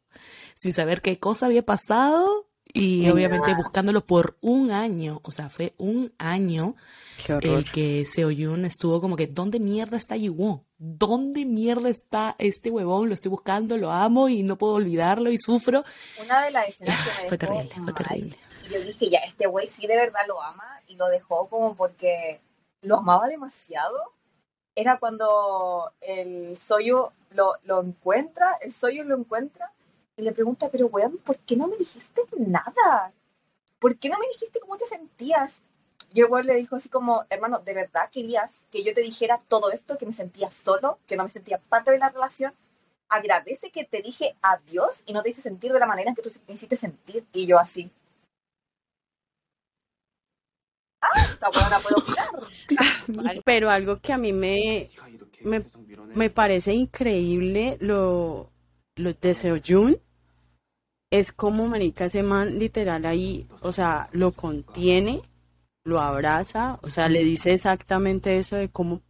sin 0.56 0.73
saber 0.73 1.02
qué 1.02 1.19
cosa 1.19 1.45
había 1.47 1.65
pasado 1.65 2.48
y 2.73 3.10
obviamente 3.10 3.53
buscándolo 3.55 4.05
por 4.05 4.38
un 4.41 4.71
año. 4.71 5.19
O 5.23 5.32
sea, 5.32 5.49
fue 5.49 5.73
un 5.77 6.13
año 6.17 6.75
el 7.27 7.69
que 7.69 8.05
Seo 8.05 8.32
Young 8.32 8.65
estuvo 8.65 9.01
como 9.01 9.15
que, 9.15 9.27
¿dónde 9.27 9.60
mierda 9.60 9.97
está 9.97 10.15
Yiwoo? 10.15 10.63
¿Dónde 10.77 11.45
mierda 11.45 11.89
está 11.89 12.36
este 12.38 12.69
huevón? 12.69 13.10
Lo 13.10 13.13
estoy 13.13 13.29
buscando, 13.29 13.77
lo 13.77 13.91
amo 13.91 14.29
y 14.29 14.43
no 14.43 14.58
puedo 14.58 14.73
olvidarlo 14.73 15.32
y 15.32 15.38
sufro. 15.38 15.84
Una 16.23 16.43
de 16.43 16.51
las 16.51 16.69
escenas 16.69 16.95
que 16.97 17.23
me 17.23 17.29
Fue 17.29 17.38
dejó 17.38 17.38
terrible, 17.38 17.84
fue 17.84 17.93
terrible. 17.93 18.38
Yo 18.71 18.79
dije, 18.82 19.10
ya, 19.10 19.19
este 19.19 19.47
güey 19.47 19.67
sí 19.67 19.88
de 19.88 19.97
verdad 19.97 20.21
lo 20.27 20.41
ama 20.41 20.82
y 20.88 20.95
lo 20.95 21.08
dejó 21.08 21.47
como 21.47 21.75
porque 21.75 22.39
lo 22.82 22.97
amaba 22.97 23.27
demasiado. 23.27 24.13
Era 24.75 24.99
cuando 24.99 25.91
el 26.01 26.55
Soyo 26.55 27.12
lo, 27.32 27.55
lo 27.63 27.82
encuentra, 27.82 28.58
el 28.62 28.71
Soyo 28.71 29.03
lo 29.03 29.17
encuentra 29.17 29.73
y 30.19 30.23
le 30.23 30.34
pregunta, 30.34 30.69
pero 30.69 30.88
weón, 30.88 31.17
¿por 31.17 31.38
qué 31.39 31.55
no 31.55 31.67
me 31.67 31.77
dijiste 31.77 32.21
nada? 32.38 33.13
¿Por 33.79 33.97
qué 33.97 34.10
no 34.10 34.19
me 34.19 34.27
dijiste 34.27 34.60
cómo 34.60 34.77
te 34.77 34.86
sentías? 34.86 35.62
Y 36.13 36.21
el 36.21 36.27
weón 36.27 36.45
le 36.45 36.55
dijo 36.55 36.75
así 36.75 36.89
como, 36.89 37.25
hermano, 37.29 37.60
¿de 37.60 37.73
verdad 37.73 38.10
querías 38.12 38.65
que 38.71 38.84
yo 38.84 38.93
te 38.93 39.01
dijera 39.01 39.41
todo 39.47 39.71
esto, 39.71 39.97
que 39.97 40.05
me 40.05 40.13
sentía 40.13 40.51
solo, 40.51 40.99
que 41.08 41.15
no 41.15 41.23
me 41.23 41.29
sentía 41.29 41.60
parte 41.60 41.91
de 41.91 41.99
la 41.99 42.10
relación? 42.10 42.53
Agradece 43.08 43.71
que 43.71 43.86
te 43.86 44.01
dije 44.01 44.36
adiós 44.41 45.01
y 45.05 45.13
no 45.13 45.23
te 45.23 45.29
hice 45.29 45.41
sentir 45.41 45.71
de 45.71 45.79
la 45.79 45.86
manera 45.86 46.10
en 46.10 46.15
que 46.15 46.21
tú 46.21 46.29
me 46.47 46.53
hiciste 46.53 46.75
sentir. 46.75 47.25
Y 47.32 47.45
yo 47.45 47.58
así. 47.58 47.89
¡Ah! 51.01 51.21
Esta 51.32 51.49
weona 51.49 51.79
puedo 51.79 51.97
opinar. 51.97 53.41
Pero 53.45 53.69
algo 53.69 53.99
que 54.01 54.13
a 54.13 54.17
mí 54.17 54.34
me, 54.34 54.89
me, 55.43 55.65
me 56.13 56.29
parece 56.29 56.73
increíble 56.73 57.77
lo, 57.79 58.51
lo 58.95 59.13
de 59.13 59.34
Seoyun 59.34 60.01
es 61.11 61.31
como 61.31 61.67
marica 61.67 62.05
ese 62.05 62.23
man 62.23 62.59
literal 62.59 63.05
ahí, 63.05 63.47
o 63.61 63.71
sea, 63.71 64.09
lo 64.11 64.31
contiene, 64.31 65.21
lo 65.83 65.99
abraza, 66.01 66.79
o 66.83 66.89
sea, 66.89 67.09
le 67.09 67.23
dice 67.23 67.53
exactamente 67.53 68.37
eso 68.37 68.55
de 68.57 68.69
cómo 68.69 69.01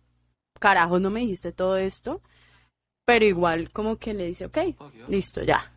carajo 0.59 0.99
no 0.99 1.09
me 1.09 1.21
dijiste 1.21 1.51
todo 1.51 1.77
esto, 1.77 2.21
pero 3.05 3.25
igual 3.25 3.71
como 3.71 3.97
que 3.97 4.13
le 4.13 4.27
dice, 4.27 4.45
ok, 4.45 4.57
listo, 5.07 5.43
ya. 5.43 5.71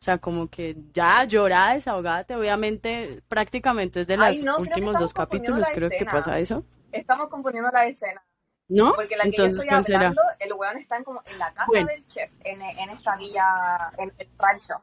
O 0.00 0.04
sea, 0.04 0.18
como 0.18 0.48
que 0.48 0.76
ya 0.94 1.24
llorá, 1.24 1.74
desahogate, 1.74 2.36
obviamente 2.36 3.20
prácticamente 3.28 4.02
es 4.02 4.06
de 4.06 4.16
los 4.16 4.26
Ay, 4.26 4.42
no, 4.42 4.56
que 4.56 4.62
últimos 4.62 4.96
dos 4.96 5.12
capítulos, 5.12 5.66
creo 5.74 5.90
que 5.90 6.04
pasa 6.04 6.38
eso, 6.38 6.64
Estamos 6.92 7.28
confundiendo 7.28 7.70
la 7.70 7.86
escena. 7.86 8.22
¿no? 8.68 8.94
Porque 8.94 9.16
la 9.16 9.24
que 9.24 9.30
Entonces, 9.30 9.54
yo 9.56 9.62
estoy 9.62 9.68
¿cuál 9.70 9.84
será? 9.84 9.98
hablando, 9.98 10.22
el 10.40 10.52
weón 10.52 10.76
está 10.78 10.96
en, 10.96 11.04
como 11.04 11.20
en 11.26 11.38
la 11.38 11.52
casa 11.52 11.66
Bueno. 11.66 11.86
del 11.88 12.06
chef, 12.06 12.30
en, 12.44 12.62
en 12.62 12.90
esta 12.90 13.16
villa, 13.16 13.92
en 13.98 14.12
el 14.18 14.28
rancho. 14.38 14.74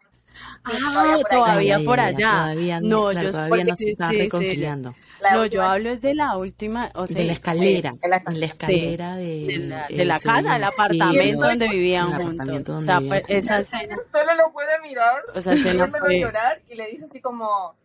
Ah, 0.64 1.18
todavía 1.30 1.80
por 1.80 2.00
allá. 2.00 2.32
Todavía 2.32 2.80
No, 2.82 2.88
no, 3.06 3.10
claro, 3.12 3.28
yo- 3.28 3.32
todavía 3.32 3.64
no 3.66 3.76
sí, 3.76 3.86
se 3.86 3.92
está 3.92 4.10
sí, 4.10 4.16
sí. 4.16 4.22
reconciliando. 4.22 4.96
La 5.22 5.32
No, 5.34 5.46
yo 5.46 5.64
hablo 5.64 5.90
es 5.90 6.02
de 6.02 6.14
la 6.14 6.36
última, 6.38 6.92
o 6.94 7.08
sea, 7.08 7.18
de 7.18 7.24
la 7.26 7.34
escalera, 7.34 7.96
en 8.02 8.10
la 8.10 8.18
en 8.26 8.40
la 8.40 8.46
escalera 8.46 9.16
de, 9.16 9.46
de 9.48 9.58
la, 9.60 9.88
de 9.88 10.06
la 10.06 10.20
casa, 10.20 10.54
del 10.54 10.64
apartamento 10.64 11.48
donde 11.48 11.68
vivían 11.70 12.08
el 12.08 12.14
juntos. 12.14 12.26
apartamento 12.34 12.78
O 12.78 12.82
sea, 12.82 12.96
donde 12.96 13.10
pues, 13.10 13.22
vivían 13.28 13.44
esa 13.44 13.60
escena, 13.60 13.98
Solo 14.12 14.36
lo 14.36 14.52
puede 14.52 14.80
mirar, 14.82 15.24
o 15.34 15.42
sea, 15.42 15.54
escena 15.54 15.74
viéndolo 15.86 16.06
fue, 16.06 16.20
llorar 16.20 16.62
y 16.70 16.76
le 16.76 16.88
dice 16.88 17.06
así 17.06 17.22
como, 17.22 17.76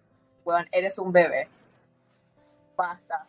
weón, 0.44 0.66
eres 0.72 0.98
un 0.98 1.12
bebé. 1.12 1.48
Basta. 2.76 3.26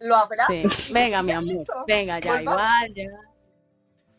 Lo 0.00 0.16
abraza. 0.16 0.52
sí. 0.52 0.64
Venga, 0.92 1.22
mi 1.22 1.32
amor, 1.32 1.64
venga, 1.86 2.18
ya, 2.20 2.42
igual, 2.42 2.94
ya. 2.94 3.04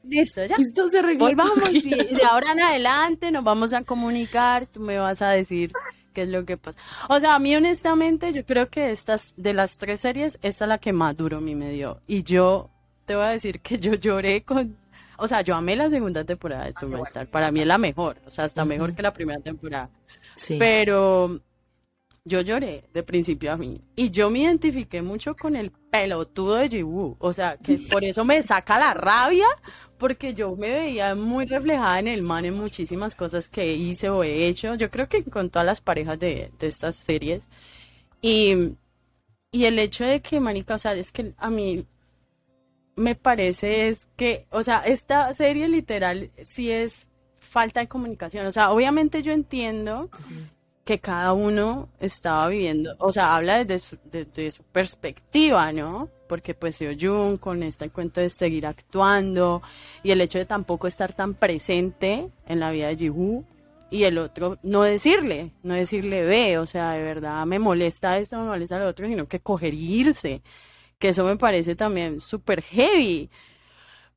Listo, 0.04 0.46
ya. 0.46 0.56
Esto 0.58 0.90
se. 0.90 1.02
Volvamos 1.16 1.74
y 1.74 1.82
de 1.90 2.24
ahora 2.30 2.54
en 2.54 2.62
adelante 2.62 3.32
nos 3.32 3.44
vamos 3.44 3.74
a 3.74 3.84
comunicar, 3.84 4.66
tú 4.68 4.80
me 4.80 4.98
vas 4.98 5.22
a 5.22 5.30
decir 5.30 5.72
qué 6.14 6.24
es 6.24 6.30
lo 6.30 6.46
que 6.46 6.58
pasa. 6.58 6.80
O 7.10 7.20
sea, 7.20 7.36
a 7.36 7.40
mí 7.40 7.56
honestamente 7.56 8.32
yo 8.34 8.46
creo 8.46 8.70
que 8.70 8.92
estas, 8.92 9.34
de 9.38 9.54
las 9.54 9.78
tres 9.78 10.02
series, 10.02 10.40
esta 10.42 10.66
es 10.66 10.70
la 10.70 10.78
que 10.78 10.94
más 10.94 11.16
duro 11.16 11.38
a 11.38 11.42
mí 11.42 11.56
me 11.56 11.72
dio. 11.72 12.02
Y 12.08 12.24
yo 12.24 12.70
te 13.06 13.16
voy 13.16 13.26
a 13.26 13.30
decir 13.30 13.60
que 13.60 13.78
yo 13.80 13.94
lloré 13.96 14.44
con... 14.44 14.78
O 15.18 15.28
sea, 15.28 15.42
yo 15.42 15.54
amé 15.56 15.76
la 15.76 15.90
segunda 15.90 16.24
temporada 16.24 16.66
de 16.66 16.74
Tomb 16.74 17.04
Star. 17.08 17.28
Para 17.28 17.52
mí 17.52 17.60
es 17.60 17.68
la 17.68 17.78
mejor, 17.78 18.18
o 18.26 18.32
sea, 18.32 18.46
hasta 18.46 18.64
mejor 18.64 18.96
que 18.96 19.02
la 19.02 19.14
primera 19.14 19.42
temporada. 19.42 19.90
Sí. 20.36 20.56
Pero 20.58 21.42
yo 22.24 22.42
lloré 22.42 22.86
de 22.94 23.04
principio 23.04 23.52
a 23.52 23.58
fin. 23.58 23.82
Y 23.96 24.12
yo 24.12 24.30
me 24.30 24.40
identifiqué 24.40 25.02
mucho 25.02 25.36
con 25.36 25.58
el 25.58 25.72
pelotudo 25.89 26.56
de 26.56 26.69
Jiwoo. 26.69 27.17
O 27.19 27.34
sea, 27.34 27.58
que 27.58 27.78
por 27.78 28.04
eso 28.04 28.25
me 28.25 28.41
saca 28.43 28.80
la 28.80 28.93
rabia, 28.93 29.47
porque 29.97 30.34
yo 30.34 30.56
me 30.56 30.71
veía 30.71 31.15
muy 31.15 31.45
reflejada 31.45 31.99
en 31.99 32.08
el 32.08 32.21
man 32.21 32.45
en 32.45 32.56
muchísimas 32.56 33.15
cosas 33.15 33.49
que 33.49 33.73
hice 33.73 34.10
o 34.10 34.23
he 34.23 34.47
hecho. 34.47 34.75
Yo 34.75 34.89
creo 34.89 35.10
que 35.10 35.23
con 35.23 35.49
todas 35.49 35.65
las 35.65 35.82
parejas 35.82 36.19
de, 36.19 36.52
de 36.60 36.67
estas 36.67 36.95
series. 36.95 37.47
Y, 38.21 38.75
y 39.52 39.65
el 39.65 39.80
hecho 39.80 40.06
de 40.06 40.21
que, 40.21 40.39
manica, 40.39 40.75
o 40.75 40.89
es 40.89 41.12
que 41.12 41.34
a 41.38 41.49
mí 41.49 41.86
me 42.95 43.15
parece 43.15 43.88
es 43.88 44.08
que, 44.15 44.45
o 44.52 44.62
sea, 44.62 44.80
esta 44.80 45.34
serie 45.34 45.67
literal 45.69 46.32
sí 46.43 46.71
es 46.71 47.08
falta 47.38 47.80
de 47.80 47.88
comunicación. 47.88 48.45
O 48.45 48.52
sea, 48.52 48.71
obviamente 48.71 49.23
yo 49.23 49.32
entiendo 49.32 50.10
que 50.89 50.97
cada 50.97 51.34
uno 51.34 51.88
estaba 51.99 52.47
viviendo, 52.47 52.95
o 52.97 53.12
sea, 53.12 53.36
habla 53.36 53.63
desde 53.63 54.49
su, 54.49 54.63
perspectiva, 54.63 55.71
¿no? 55.71 56.10
Porque 56.28 56.56
pues 56.56 56.78
Seo 56.78 56.93
Jun 56.99 57.38
con 57.38 57.62
este 57.62 57.91
cuento 57.91 58.21
de 58.21 58.32
seguir 58.32 58.65
actuando 58.65 59.62
y 60.02 60.10
el 60.10 60.19
hecho 60.19 60.39
de 60.39 60.45
tampoco 60.45 60.88
estar 60.88 61.13
tan 61.13 61.36
presente 61.36 62.32
en 62.47 62.60
la 62.60 62.71
vida 62.71 62.88
de 62.88 62.97
Jiwoo 62.97 63.45
y 63.91 64.06
el 64.06 64.17
otro 64.17 64.58
no 64.63 64.82
decirle, 64.82 65.52
no 65.62 65.75
decirle 65.75 66.23
ve, 66.23 66.58
o 66.58 66.65
sea, 66.65 66.93
de 66.93 67.04
verdad 67.04 67.45
me 67.45 67.60
molesta 67.60 68.17
esto, 68.17 68.39
me 68.39 68.47
molesta 68.47 68.80
lo 68.80 68.88
otro, 68.88 69.08
sino 69.08 69.28
que 69.28 69.41
coger 69.41 69.75
irse, 69.75 70.41
que 70.97 71.10
eso 71.10 71.23
me 71.23 71.38
parece 71.38 71.75
también 71.75 72.19
súper 72.19 72.63
heavy. 72.63 73.30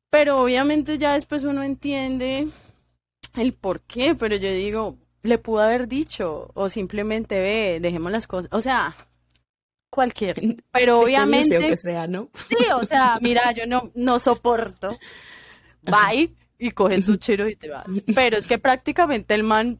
Pero 0.09 0.41
obviamente 0.41 0.97
ya 0.97 1.13
después 1.13 1.43
uno 1.43 1.61
entiende 1.61 2.47
el 3.35 3.53
por 3.53 3.81
qué, 3.81 4.15
pero 4.15 4.35
yo 4.37 4.49
digo, 4.51 4.97
le 5.23 5.37
pudo 5.37 5.61
haber 5.61 5.87
dicho, 5.87 6.51
o 6.53 6.69
simplemente 6.69 7.39
ve, 7.39 7.79
dejemos 7.81 8.11
las 8.11 8.27
cosas, 8.27 8.51
o 8.53 8.61
sea, 8.61 8.95
cualquier, 9.89 10.35
pero 10.71 10.99
Obviamente. 10.99 11.57
obviamente, 11.57 11.67
que 11.69 11.77
sea, 11.77 12.07
¿no? 12.07 12.29
sí, 12.33 12.57
o 12.75 12.85
sea, 12.85 13.17
mira, 13.21 13.51
yo 13.53 13.65
no, 13.65 13.91
no 13.95 14.19
soporto, 14.19 14.97
bye, 15.83 16.33
y 16.59 16.71
coge 16.71 17.01
tu 17.01 17.15
chiro 17.15 17.47
y 17.47 17.55
te 17.55 17.69
vas, 17.69 17.85
pero 18.13 18.37
es 18.37 18.45
que 18.45 18.57
prácticamente 18.57 19.33
el 19.33 19.43
man, 19.43 19.79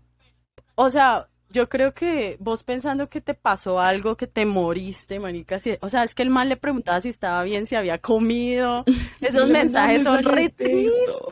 o 0.76 0.90
sea, 0.90 1.30
yo 1.54 1.70
creo 1.70 1.94
que 1.94 2.36
vos 2.40 2.64
pensando 2.64 3.08
que 3.10 3.22
te 3.22 3.34
pasó 3.36 3.80
algo, 3.80 4.18
que 4.18 4.28
te 4.28 4.46
moriste, 4.46 5.20
manica, 5.20 5.60
si- 5.60 5.78
o 5.82 5.88
sea, 5.88 6.04
es 6.04 6.16
que 6.16 6.24
el 6.24 6.30
man 6.32 6.50
le 6.50 6.58
preguntaba 6.58 7.00
si 7.00 7.10
estaba 7.10 7.44
bien, 7.44 7.66
si 7.66 7.76
había 7.76 8.00
comido, 8.00 8.84
esos 9.22 9.50
mensajes 9.50 10.04
son 10.04 10.24
re 10.26 10.50
tristes. 10.50 10.92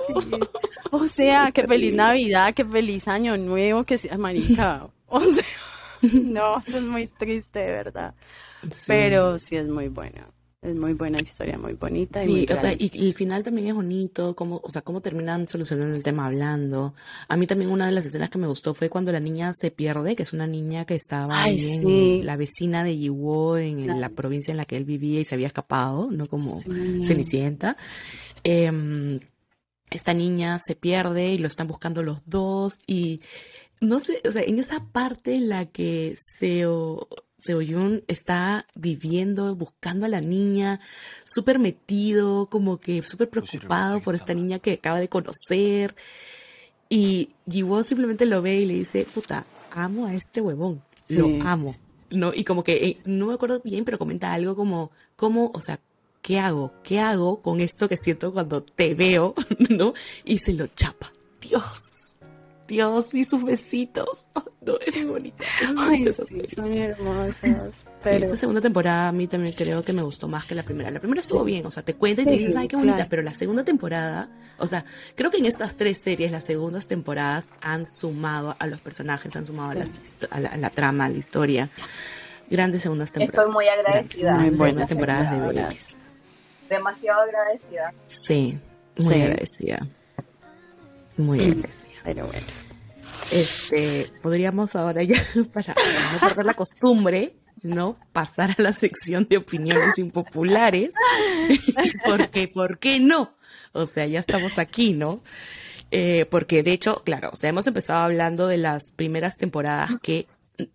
O 0.94 1.06
sea, 1.06 1.52
qué 1.54 1.66
feliz 1.68 1.94
Navidad, 1.94 2.54
qué 2.54 2.66
feliz 2.66 3.08
Año 3.08 3.38
Nuevo, 3.38 3.84
que 3.86 3.98
sea, 3.98 4.18
marica. 4.18 4.88
O 5.08 5.22
sea, 5.22 5.44
no, 6.14 6.62
eso 6.66 6.78
es 6.78 6.84
muy 6.84 7.08
triste, 7.08 7.60
de 7.60 7.72
verdad. 7.72 8.14
Sí. 8.64 8.84
Pero 8.88 9.40
sí 9.40 9.56
es 9.56 9.68
muy 9.68 9.88
buena. 9.88 10.28
Es 10.64 10.76
muy 10.76 10.94
buena 10.94 11.20
historia, 11.20 11.58
muy 11.58 11.74
bonita 11.74 12.24
y 12.24 12.28
muy 12.28 12.40
Sí, 12.42 12.54
o 12.54 12.56
sea, 12.56 12.74
y 12.78 12.92
el 12.94 13.16
final 13.16 13.42
también 13.42 13.70
es 13.70 13.74
bonito, 13.74 14.36
como, 14.36 14.62
o 14.64 14.70
sea, 14.70 14.84
cómo 14.84 15.02
terminan 15.02 15.48
solucionando 15.48 15.96
el 15.96 16.04
tema 16.04 16.28
hablando. 16.28 16.94
A 17.28 17.36
mí 17.36 17.48
también 17.48 17.72
una 17.72 17.88
de 17.88 17.92
las 17.92 18.06
escenas 18.06 18.30
que 18.30 18.38
me 18.38 18.46
gustó 18.46 18.76
fue 18.76 18.88
cuando 18.88 19.12
la 19.12 19.20
niña 19.20 19.54
se 19.54 19.72
pierde, 19.72 20.16
que 20.16 20.22
es 20.22 20.34
una 20.34 20.46
niña 20.46 20.86
que 20.86 20.94
estaba 20.94 21.42
Ay, 21.42 21.60
ahí 21.60 22.20
en 22.20 22.26
la 22.28 22.38
vecina 22.38 22.84
de 22.84 22.96
Yiwoo, 22.96 23.58
en, 23.58 24.00
la 24.00 24.10
provincia 24.10 24.52
en 24.52 24.58
la 24.58 24.66
que 24.66 24.78
él 24.78 24.86
vivía 24.86 25.20
y 25.20 25.26
se 25.26 25.34
había 25.34 25.48
escapado, 25.48 26.10
¿no? 26.12 26.28
Como 26.28 26.62
Sí. 26.62 27.04
Cenicienta. 27.06 27.76
Em, 28.44 29.20
esta 29.90 30.14
niña 30.14 30.60
se 30.60 30.76
pierde 30.76 31.34
y 31.34 31.38
lo 31.40 31.48
están 31.48 31.68
buscando 31.68 32.04
los 32.04 32.22
dos 32.28 32.78
y 32.86 33.22
no 33.82 34.00
sé, 34.00 34.22
o 34.26 34.32
sea, 34.32 34.44
en 34.44 34.60
esa 34.60 34.86
parte 34.86 35.34
en 35.34 35.50
la 35.50 35.66
que 35.66 36.16
Seo, 36.38 37.08
Seo-yun 37.38 38.04
está 38.08 38.68
viviendo, 38.76 39.56
buscando 39.56 40.06
a 40.06 40.10
la 40.10 40.22
niña, 40.22 40.80
súper 41.24 41.58
metido, 41.58 42.46
como 42.46 42.80
que 42.80 43.02
súper 43.02 43.30
preocupado 43.30 44.00
por 44.00 44.14
esta 44.14 44.36
niña 44.36 44.60
que 44.60 44.74
acaba 44.74 45.00
de 45.00 45.10
conocer. 45.10 45.96
Y 46.90 47.32
Jiwoo 47.50 47.84
simplemente 47.84 48.26
lo 48.28 48.44
ve 48.44 48.58
y 48.58 48.66
le 48.68 48.76
dice, 48.76 49.06
puta, 49.06 49.48
amo 49.72 50.06
a 50.06 50.14
este 50.14 50.42
huevón, 50.42 50.84
lo 51.10 51.42
amo. 51.42 51.76
¿no? 52.12 52.34
Y 52.34 52.44
como 52.44 52.64
que, 52.64 52.74
eh, 52.74 52.98
no 53.06 53.28
me 53.28 53.34
acuerdo 53.34 53.62
bien, 53.64 53.84
pero 53.84 53.98
comenta 53.98 54.32
algo 54.32 54.56
como, 54.56 54.92
¿cómo, 55.16 55.52
o 55.56 55.60
sea, 55.60 55.80
¿qué 56.22 56.40
hago? 56.40 56.74
¿Qué 56.84 57.00
hago 57.00 57.42
con 57.42 57.62
esto 57.62 57.90
que 57.90 57.98
siento 57.98 58.32
cuando 58.32 58.62
te 58.62 58.94
veo, 58.94 59.34
¿no? 59.70 59.94
Y 60.24 60.38
se 60.38 60.54
lo 60.54 60.68
chapa. 60.68 61.12
Dios. 61.42 61.91
Dios 62.72 63.14
y 63.14 63.26
sus 63.26 63.44
besitos. 63.44 64.26
no, 64.62 64.78
es 64.80 64.96
muy 64.96 65.06
bonita. 65.06 65.44
Ay, 65.78 66.10
sí, 66.14 66.42
son 66.48 66.72
hermosas. 66.72 67.84
Pero... 68.02 68.24
esta 68.24 68.38
segunda 68.38 68.62
temporada 68.62 69.10
a 69.10 69.12
mí 69.12 69.28
también 69.28 69.54
creo 69.54 69.84
que 69.84 69.92
me 69.92 70.02
gustó 70.02 70.30
más 70.30 70.46
que 70.46 70.56
la 70.56 70.64
primera. 70.64 70.90
La 70.90 71.00
primera 71.00 71.20
estuvo 71.20 71.44
bien, 71.44 71.66
o 71.66 71.72
sea, 71.72 71.84
te 71.84 71.96
cuenta 71.96 72.22
y 72.22 72.26
te 72.26 72.32
dices, 72.32 72.56
ay, 72.56 72.70
qué 72.70 72.78
bonita, 72.78 73.08
pero 73.10 73.24
la 73.24 73.34
segunda 73.34 73.66
temporada, 73.66 74.30
o 74.58 74.68
sea, 74.68 74.86
creo 75.16 75.30
que 75.30 75.38
en 75.38 75.48
estas 75.48 75.76
tres 75.76 75.98
series, 75.98 76.32
las 76.32 76.46
segundas 76.46 76.88
temporadas 76.88 77.52
han 77.60 77.86
sumado 77.86 78.56
a 78.58 78.68
los 78.68 78.80
personajes, 78.80 79.36
han 79.36 79.46
sumado 79.46 79.72
a, 79.72 79.76
las, 79.76 79.92
a, 80.30 80.40
la, 80.40 80.70
trama, 80.70 81.06
a 81.06 81.10
la 81.10 81.18
historia. 81.18 81.70
Grandes 82.50 82.84
segundas 82.84 83.12
temporadas. 83.12 83.48
Estoy 83.48 83.54
muy 83.54 83.68
agradecida. 83.68 84.38
Muy 84.38 84.50
buenas 84.52 84.88
temporadas 84.88 85.32
de 85.32 85.62
Babies. 85.62 85.98
Demasiado 86.70 87.22
agradecida. 87.24 87.94
Sí, 88.08 88.58
muy 88.96 89.22
agradecida. 89.22 89.88
Muy 91.18 91.42
agradecida. 91.42 91.91
Pero 92.04 92.28
bueno. 92.28 92.48
Este, 93.32 94.12
podríamos 94.22 94.76
ahora 94.76 95.04
ya, 95.04 95.24
para 95.54 95.74
no 96.14 96.20
perder 96.20 96.46
la 96.46 96.54
costumbre, 96.54 97.36
¿no? 97.62 97.98
Pasar 98.12 98.56
a 98.58 98.62
la 98.62 98.72
sección 98.74 99.28
de 99.30 99.38
opiniones 99.38 99.98
impopulares. 99.98 100.92
porque, 102.06 102.48
¿por 102.48 102.80
qué 102.80 103.00
no? 103.00 103.36
O 103.74 103.86
sea, 103.86 104.06
ya 104.06 104.20
estamos 104.20 104.58
aquí, 104.58 104.94
¿no? 104.94 105.24
Eh, 105.92 106.26
porque 106.30 106.64
de 106.64 106.72
hecho, 106.72 107.04
claro, 107.04 107.30
o 107.34 107.36
sea, 107.36 107.50
hemos 107.50 107.68
empezado 107.68 108.00
hablando 108.00 108.48
de 108.48 108.58
las 108.58 108.92
primeras 108.96 109.38
temporadas 109.38 109.92
que, 110.02 110.28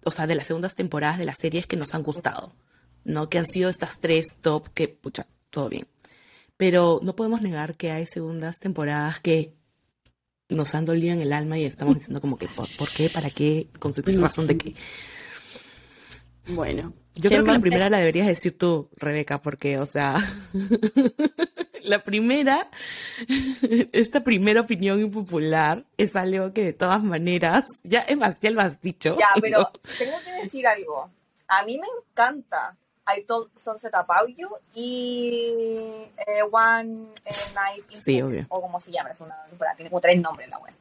o 0.04 0.10
sea, 0.10 0.26
de 0.26 0.34
las 0.34 0.46
segundas 0.46 0.74
temporadas 0.74 1.18
de 1.18 1.24
las 1.24 1.38
series 1.38 1.66
que 1.66 1.76
nos 1.76 1.94
han 1.94 2.02
gustado, 2.02 2.52
¿no? 3.04 3.28
Que 3.28 3.38
han 3.38 3.46
sido 3.46 3.70
estas 3.70 3.98
tres 3.98 4.26
top 4.42 4.68
que, 4.74 4.88
pucha, 4.88 5.26
todo 5.50 5.68
bien. 5.68 5.86
Pero 6.58 7.00
no 7.02 7.16
podemos 7.16 7.42
negar 7.42 7.76
que 7.76 7.90
hay 7.90 8.06
segundas 8.06 8.58
temporadas 8.58 9.20
que 9.20 9.54
nos 10.48 10.74
han 10.74 10.84
dolido 10.84 11.12
en 11.12 11.20
el 11.20 11.32
alma 11.32 11.58
y 11.58 11.64
estamos 11.64 11.94
diciendo 11.98 12.20
como 12.20 12.38
que 12.38 12.48
¿por, 12.48 12.66
qué? 12.94 13.08
¿Para 13.08 13.30
qué? 13.30 13.68
¿Con 13.78 13.92
razón 14.20 14.46
de 14.46 14.56
qué? 14.56 14.74
Bueno. 16.48 16.92
Yo 17.18 17.30
creo 17.30 17.44
que 17.44 17.52
la 17.52 17.60
primera 17.60 17.88
la 17.88 17.96
deberías 17.98 18.26
decir 18.26 18.58
tú, 18.58 18.90
Rebeca, 18.94 19.40
porque, 19.40 19.78
o 19.78 19.86
sea, 19.86 20.16
la 21.82 22.04
primera, 22.04 22.68
esta 23.92 24.22
primera 24.22 24.60
opinión 24.60 25.00
impopular 25.00 25.86
es 25.96 26.14
algo 26.14 26.52
que 26.52 26.62
de 26.62 26.72
todas 26.74 27.02
maneras, 27.02 27.64
ya 27.84 28.00
es 28.00 28.18
más, 28.18 28.38
ya 28.40 28.50
lo 28.50 28.60
has 28.60 28.82
dicho. 28.82 29.16
Ya, 29.18 29.28
pero 29.40 29.72
tengo 29.96 30.16
que 30.22 30.42
decir 30.42 30.66
algo. 30.66 31.10
A 31.48 31.64
mí 31.64 31.78
me 31.78 31.86
encanta 31.86 32.76
I 33.06 33.22
Told 33.22 33.50
Sunset 33.56 33.94
About 33.94 34.28
You 34.36 34.48
y 34.74 36.08
eh, 36.16 36.42
One 36.50 37.08
eh, 37.24 37.34
Night 37.54 37.90
in 37.90 37.96
sí, 37.96 38.20
obvio. 38.20 38.46
o 38.48 38.60
como 38.60 38.80
se 38.80 38.90
llama, 38.90 39.10
es 39.10 39.20
una 39.20 39.44
temporada, 39.48 39.76
tiene 39.76 39.90
como 39.90 40.00
tres 40.00 40.20
nombres 40.20 40.48
la 40.48 40.58
web. 40.58 40.74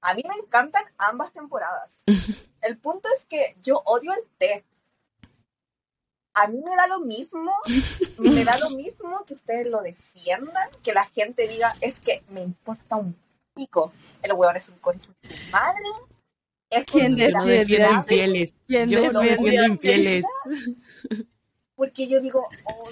A 0.00 0.14
mí 0.14 0.22
me 0.28 0.34
encantan 0.36 0.84
ambas 0.98 1.32
temporadas. 1.32 2.02
el 2.62 2.78
punto 2.78 3.08
es 3.16 3.24
que 3.24 3.56
yo 3.62 3.82
odio 3.84 4.12
el 4.12 4.24
té. 4.38 4.64
A 6.34 6.48
mí 6.48 6.60
me 6.62 6.74
da 6.74 6.86
lo 6.86 7.00
mismo, 7.00 7.52
me 8.18 8.44
da 8.44 8.58
lo 8.58 8.70
mismo 8.70 9.24
que 9.24 9.34
ustedes 9.34 9.68
lo 9.68 9.82
defiendan, 9.82 10.68
que 10.82 10.92
la 10.92 11.04
gente 11.06 11.46
diga, 11.46 11.76
es 11.80 12.00
que 12.00 12.24
me 12.28 12.40
importa 12.40 12.96
un 12.96 13.16
pico. 13.54 13.92
El 14.20 14.32
hueón 14.32 14.56
es 14.56 14.68
un 14.68 14.78
concho 14.78 15.10
de 15.22 15.36
madre. 15.52 15.84
Es 16.70 16.86
quien 16.86 17.14
defiende 17.14 17.90
infieles. 17.92 18.54
Yo 18.66 19.12
no 19.12 19.20
defiendo 19.20 19.66
infieles 19.66 20.24
porque 21.76 22.06
yo 22.06 22.20
digo, 22.20 22.48
oh, 22.64 22.88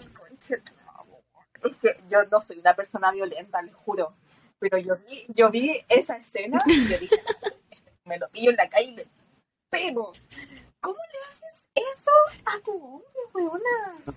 es 1.64 1.76
que 1.76 1.96
yo 2.08 2.24
no 2.24 2.40
soy 2.40 2.58
una 2.58 2.74
persona 2.74 3.10
violenta, 3.10 3.62
les 3.62 3.74
juro, 3.74 4.14
pero 4.58 4.78
yo 4.78 4.96
vi, 4.96 5.24
yo 5.28 5.50
vi 5.50 5.80
esa 5.88 6.16
escena 6.16 6.62
y 6.66 6.88
yo 6.88 6.98
dije, 6.98 7.14
este, 7.14 7.56
me 8.04 8.18
lo 8.18 8.28
pillo 8.30 8.50
en 8.50 8.56
la 8.56 8.68
calle 8.68 8.90
y 8.90 8.96
le 8.96 9.06
pego. 9.70 10.12
¿Cómo 10.80 10.98
le 11.12 11.18
haces 11.28 11.64
eso 11.74 12.10
a 12.44 12.60
tu 12.62 12.72
hombre, 12.72 13.06
weona? 13.34 14.16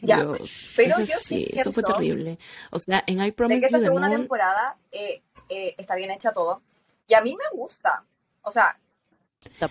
ya, 0.00 0.22
Dios. 0.22 0.72
pero 0.76 1.00
yo 1.00 1.16
sí, 1.18 1.48
eso 1.52 1.72
fue 1.72 1.82
terrible. 1.82 2.38
O 2.70 2.78
sea, 2.78 3.02
en 3.06 3.22
I 3.22 3.32
Promise 3.32 3.56
de 3.56 3.60
que 3.60 3.66
esta 3.66 3.78
segunda 3.78 4.08
temporada 4.08 4.76
eh, 4.92 5.22
eh, 5.48 5.74
está 5.76 5.94
bien 5.94 6.10
hecha 6.10 6.32
todo 6.32 6.62
y 7.06 7.14
a 7.14 7.20
mí 7.20 7.36
me 7.36 7.56
gusta. 7.56 8.04
O 8.42 8.50
sea, 8.50 8.78
está 9.42 9.68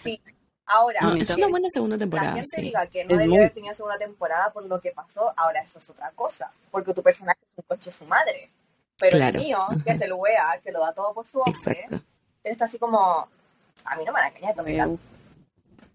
Ahora, 0.73 0.99
es 1.19 1.37
una 1.37 1.47
buena 1.47 1.69
segunda 1.69 1.97
temporada. 1.99 2.29
La 2.29 2.35
gente 2.41 2.61
diga 2.61 2.87
que 2.87 3.05
no 3.05 3.15
debía 3.15 3.37
haber 3.39 3.53
tenido 3.53 3.75
segunda 3.75 3.97
temporada 3.97 4.51
por 4.51 4.65
lo 4.65 4.81
que 4.81 4.91
pasó, 4.91 5.31
ahora 5.37 5.61
eso 5.61 5.77
es 5.77 5.87
otra 5.89 6.11
cosa. 6.15 6.51
Porque 6.71 6.93
tu 6.95 7.03
personaje 7.03 7.39
es 7.43 7.57
un 7.57 7.63
coche 7.67 7.91
su 7.91 8.05
madre. 8.05 8.49
Pero 8.97 9.17
el 9.17 9.35
mío, 9.37 9.59
que 9.85 9.91
es 9.91 10.01
el 10.01 10.13
wea, 10.13 10.59
que 10.63 10.71
lo 10.71 10.79
da 10.79 10.91
todo 10.93 11.13
por 11.13 11.27
su 11.27 11.39
hombre, 11.39 11.87
él 11.91 12.01
está 12.43 12.65
así 12.65 12.79
como. 12.79 13.27
A 13.85 13.95
mí 13.95 14.03
no 14.05 14.11
me 14.13 14.21
van 14.21 14.23
a 14.23 14.27
engañar, 14.35 14.55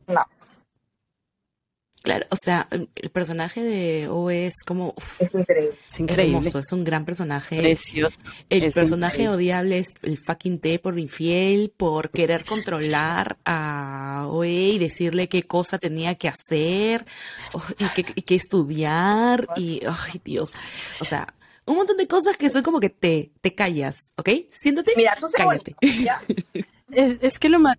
No. 0.06 0.26
Claro, 2.08 2.24
o 2.30 2.36
sea, 2.36 2.66
el 2.70 3.10
personaje 3.10 3.62
de 3.62 4.08
O 4.08 4.30
es 4.30 4.54
como. 4.64 4.94
es 5.20 5.34
increíble. 5.34 5.74
Es 5.90 6.00
Hermoso, 6.00 6.58
es 6.58 6.72
un 6.72 6.82
gran 6.82 7.04
personaje. 7.04 7.60
Precioso. 7.60 8.16
El 8.48 8.72
personaje 8.72 9.28
odiable 9.28 9.76
es 9.76 9.88
el 10.00 10.16
fucking 10.16 10.58
T 10.58 10.78
por 10.78 10.98
infiel, 10.98 11.70
por 11.76 12.08
querer 12.08 12.46
controlar 12.46 13.36
a 13.44 14.24
OE 14.30 14.48
y 14.48 14.78
decirle 14.78 15.28
qué 15.28 15.42
cosa 15.42 15.76
tenía 15.76 16.14
que 16.14 16.28
hacer 16.28 17.04
oh, 17.52 17.62
y 17.78 18.22
qué, 18.22 18.34
estudiar. 18.34 19.46
Y, 19.56 19.82
ay, 19.86 20.22
Dios. 20.24 20.54
O 21.02 21.04
sea, 21.04 21.34
un 21.66 21.76
montón 21.76 21.98
de 21.98 22.08
cosas 22.08 22.38
que 22.38 22.48
son 22.48 22.62
como 22.62 22.80
que 22.80 22.88
te, 22.88 23.32
te 23.42 23.54
callas, 23.54 24.14
¿ok? 24.16 24.30
Siéntate. 24.48 24.94
Mira, 24.96 25.14
tú 25.20 25.26
cállate. 25.30 25.76
es, 25.82 27.18
es 27.20 27.38
que 27.38 27.50
lo 27.50 27.58
más 27.58 27.76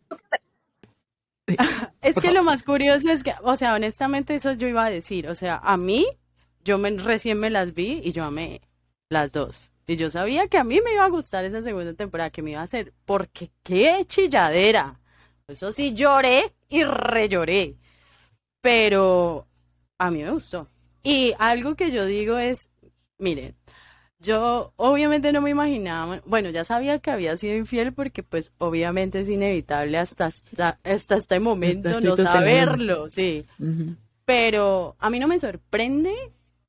es 2.02 2.16
que 2.16 2.32
lo 2.32 2.44
más 2.44 2.64
curioso 2.64 3.10
es 3.10 3.24
que, 3.24 3.34
o 3.44 3.56
sea, 3.56 3.74
honestamente 3.76 4.36
eso 4.36 4.54
yo 4.54 4.68
iba 4.68 4.86
a 4.86 4.90
decir, 4.90 5.28
o 5.28 5.36
sea, 5.36 5.58
a 5.64 5.78
mí, 5.78 6.06
yo 6.64 6.78
me, 6.78 6.92
recién 6.92 7.40
me 7.40 7.50
las 7.50 7.74
vi 7.74 8.02
y 8.04 8.12
yo 8.12 8.24
amé 8.24 8.62
las 9.10 9.32
dos. 9.32 9.72
Y 9.88 9.96
yo 9.96 10.12
sabía 10.12 10.48
que 10.48 10.60
a 10.60 10.64
mí 10.64 10.80
me 10.86 10.94
iba 10.94 11.04
a 11.04 11.10
gustar 11.10 11.46
esa 11.46 11.64
segunda 11.64 11.94
temporada, 11.94 12.30
que 12.30 12.44
me 12.44 12.52
iba 12.52 12.60
a 12.60 12.64
hacer, 12.64 12.94
porque 13.06 13.50
qué 13.64 14.06
chilladera. 14.06 15.00
Eso 15.48 15.72
sí, 15.72 15.94
lloré 15.94 16.54
y 16.70 16.84
relloré. 16.84 17.76
Pero 18.62 19.48
a 19.98 20.12
mí 20.12 20.22
me 20.22 20.32
gustó. 20.32 20.68
Y 21.02 21.34
algo 21.40 21.76
que 21.76 21.90
yo 21.90 22.06
digo 22.06 22.38
es, 22.38 22.70
miren, 23.18 23.56
yo 24.20 24.74
obviamente 24.76 25.32
no 25.32 25.42
me 25.42 25.50
imaginaba, 25.50 26.22
bueno, 26.26 26.50
ya 26.50 26.66
sabía 26.66 27.00
que 27.00 27.10
había 27.10 27.38
sido 27.38 27.56
infiel 27.56 27.94
porque 27.94 28.22
pues 28.22 28.52
obviamente 28.58 29.22
es 29.22 29.30
inevitable 29.30 29.98
hasta, 29.98 30.26
hasta, 30.26 31.16
este 31.16 31.40
momento 31.40 32.02
no 32.02 32.18
saberlo, 32.18 33.10
sí. 33.10 33.46
Pero 34.26 34.96
a 35.00 35.10
mí 35.10 35.20
no 35.20 35.28
me 35.28 35.40
sorprende 35.40 36.14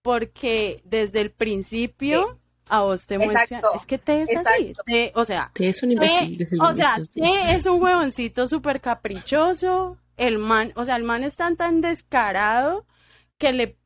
porque 0.01 0.81
desde 0.85 1.21
el 1.21 1.31
principio 1.31 2.39
a 2.69 2.83
vos 2.83 3.07
te 3.09 3.19
muestra, 3.19 3.61
es 3.75 3.85
que 3.85 3.99
te 3.99 4.23
es 4.23 4.31
así, 4.37 4.73
o 5.15 5.25
sea, 5.25 5.51
te 5.53 5.69
es 5.69 5.83
un 5.83 5.91
imbécil, 5.91 6.47
o 6.61 6.73
sea, 6.73 6.97
te 7.13 7.55
es 7.55 7.67
un 7.67 7.83
huevoncito 7.83 8.47
súper 8.47 8.81
caprichoso, 8.81 9.99
el 10.17 10.39
man, 10.39 10.73
o 10.77 10.85
sea, 10.85 10.95
el 10.95 11.03
man 11.03 11.25
es 11.25 11.35
tan 11.35 11.57
tan 11.57 11.81
descarado 11.81 12.87
que 13.39 13.53
le 13.53 13.77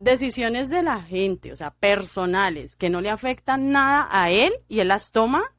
decisiones 0.00 0.70
de 0.70 0.82
la 0.82 1.00
gente, 1.02 1.52
o 1.52 1.56
sea, 1.56 1.70
personales, 1.70 2.74
que 2.74 2.90
no 2.90 3.00
le 3.00 3.10
afectan 3.10 3.70
nada 3.70 4.08
a 4.10 4.30
él 4.30 4.52
y 4.66 4.80
él 4.80 4.88
las 4.88 5.12
toma 5.12 5.54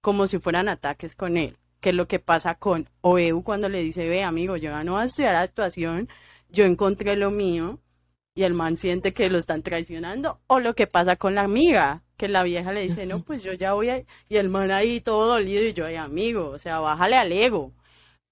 como 0.00 0.26
si 0.26 0.38
fueran 0.38 0.68
ataques 0.68 1.14
con 1.14 1.36
él, 1.36 1.56
que 1.80 1.90
es 1.90 1.94
lo 1.94 2.08
que 2.08 2.18
pasa 2.18 2.56
con 2.56 2.90
Oeu 3.00 3.42
cuando 3.42 3.68
le 3.68 3.82
dice, 3.82 4.08
ve 4.08 4.22
amigo, 4.24 4.56
yo 4.56 4.70
ya 4.70 4.84
no 4.84 4.92
voy 4.92 5.02
a 5.02 5.04
estudiar 5.04 5.36
actuación, 5.36 6.08
yo 6.50 6.64
encontré 6.64 7.16
lo 7.16 7.30
mío 7.30 7.78
y 8.34 8.42
el 8.42 8.54
man 8.54 8.76
siente 8.76 9.12
que 9.14 9.30
lo 9.30 9.38
están 9.38 9.62
traicionando, 9.62 10.40
o 10.46 10.60
lo 10.60 10.74
que 10.74 10.86
pasa 10.86 11.16
con 11.16 11.34
la 11.34 11.42
amiga, 11.42 12.02
que 12.16 12.28
la 12.28 12.42
vieja 12.42 12.72
le 12.72 12.82
dice, 12.82 13.06
no, 13.06 13.22
pues 13.22 13.42
yo 13.42 13.52
ya 13.52 13.72
voy 13.74 13.90
a... 13.90 14.04
y 14.28 14.36
el 14.36 14.48
man 14.48 14.70
ahí 14.70 15.00
todo 15.00 15.26
dolido 15.28 15.64
y 15.64 15.72
yo, 15.72 15.86
ay 15.86 15.96
amigo, 15.96 16.50
o 16.50 16.58
sea, 16.58 16.80
bájale 16.80 17.16
al 17.16 17.32
ego. 17.32 17.72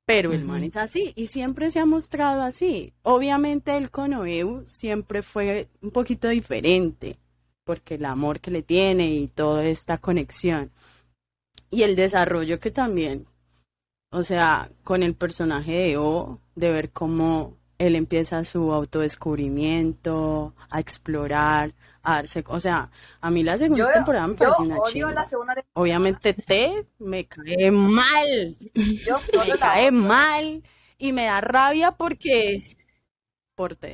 Pero 0.07 0.33
el 0.33 0.45
man 0.45 0.63
es 0.63 0.77
así 0.77 1.13
y 1.17 1.27
siempre 1.27 1.71
se 1.73 1.81
ha 1.81 1.85
mostrado 1.85 2.43
así. 2.43 2.93
Obviamente 3.03 3.77
el 3.77 3.91
con 3.91 4.15
Oeu 4.15 4.63
siempre 4.65 5.23
fue 5.23 5.69
un 5.83 5.91
poquito 5.91 6.29
diferente, 6.29 7.19
porque 7.65 7.97
el 7.97 8.05
amor 8.05 8.39
que 8.39 8.53
le 8.53 8.63
tiene 8.63 9.11
y 9.11 9.27
toda 9.27 9.65
esta 9.65 9.99
conexión. 9.99 10.71
Y 11.71 11.83
el 11.83 11.97
desarrollo 11.97 12.61
que 12.61 12.71
también, 12.71 13.27
o 14.13 14.23
sea, 14.23 14.71
con 14.85 15.03
el 15.03 15.15
personaje 15.15 15.73
de 15.73 15.97
O, 15.97 16.39
de 16.55 16.71
ver 16.71 16.91
cómo 16.91 17.57
él 17.79 17.97
empieza 17.97 18.45
su 18.45 18.73
autodescubrimiento, 18.73 20.55
a 20.71 20.79
explorar, 20.79 21.75
o 22.47 22.61
sea, 22.61 22.91
a 23.21 23.31
mí 23.31 23.43
la 23.43 23.59
segunda 23.59 23.93
temporada 23.93 24.27
me 24.27 24.35
parece 24.35 24.63
una 24.63 24.79
chica. 24.87 25.29
Obviamente 25.75 26.35
T 26.35 26.87
me 26.99 27.27
cae 27.27 27.71
mal. 27.71 28.57
me 28.75 29.59
cae 29.59 29.91
mal. 29.91 30.63
y 30.99 31.13
me 31.13 31.27
da 31.27 31.41
rabia 31.41 31.93
porque... 31.93 32.77
Porte. 33.55 33.93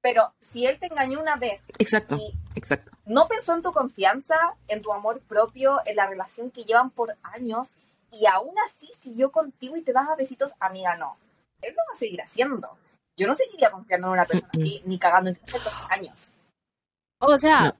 Pero 0.00 0.34
si 0.40 0.66
él 0.66 0.78
te 0.78 0.86
engañó 0.86 1.20
una 1.20 1.36
vez. 1.36 1.72
Exacto, 1.78 2.16
y 2.16 2.38
exacto. 2.54 2.92
No 3.04 3.26
pensó 3.28 3.54
en 3.54 3.62
tu 3.62 3.72
confianza, 3.72 4.54
en 4.68 4.82
tu 4.82 4.92
amor 4.92 5.20
propio, 5.20 5.80
en 5.86 5.96
la 5.96 6.06
relación 6.06 6.50
que 6.50 6.64
llevan 6.64 6.90
por 6.90 7.16
años 7.22 7.70
y 8.12 8.26
aún 8.26 8.54
así 8.66 8.90
siguió 8.98 9.32
contigo 9.32 9.76
y 9.76 9.82
te 9.82 9.92
das 9.92 10.08
a 10.08 10.16
besitos, 10.16 10.52
amiga, 10.60 10.96
no. 10.96 11.16
Él 11.62 11.74
lo 11.74 11.82
va 11.90 11.94
a 11.94 11.98
seguir 11.98 12.20
haciendo. 12.22 12.70
Yo 13.16 13.26
no 13.26 13.34
seguiría 13.34 13.70
confiando 13.70 14.06
en 14.06 14.12
una 14.12 14.24
persona 14.26 14.50
así, 14.54 14.82
ni 14.84 14.98
cagando 14.98 15.30
en 15.30 15.40
estos 15.44 15.72
años. 15.90 16.32
O 17.20 17.38
sea, 17.38 17.76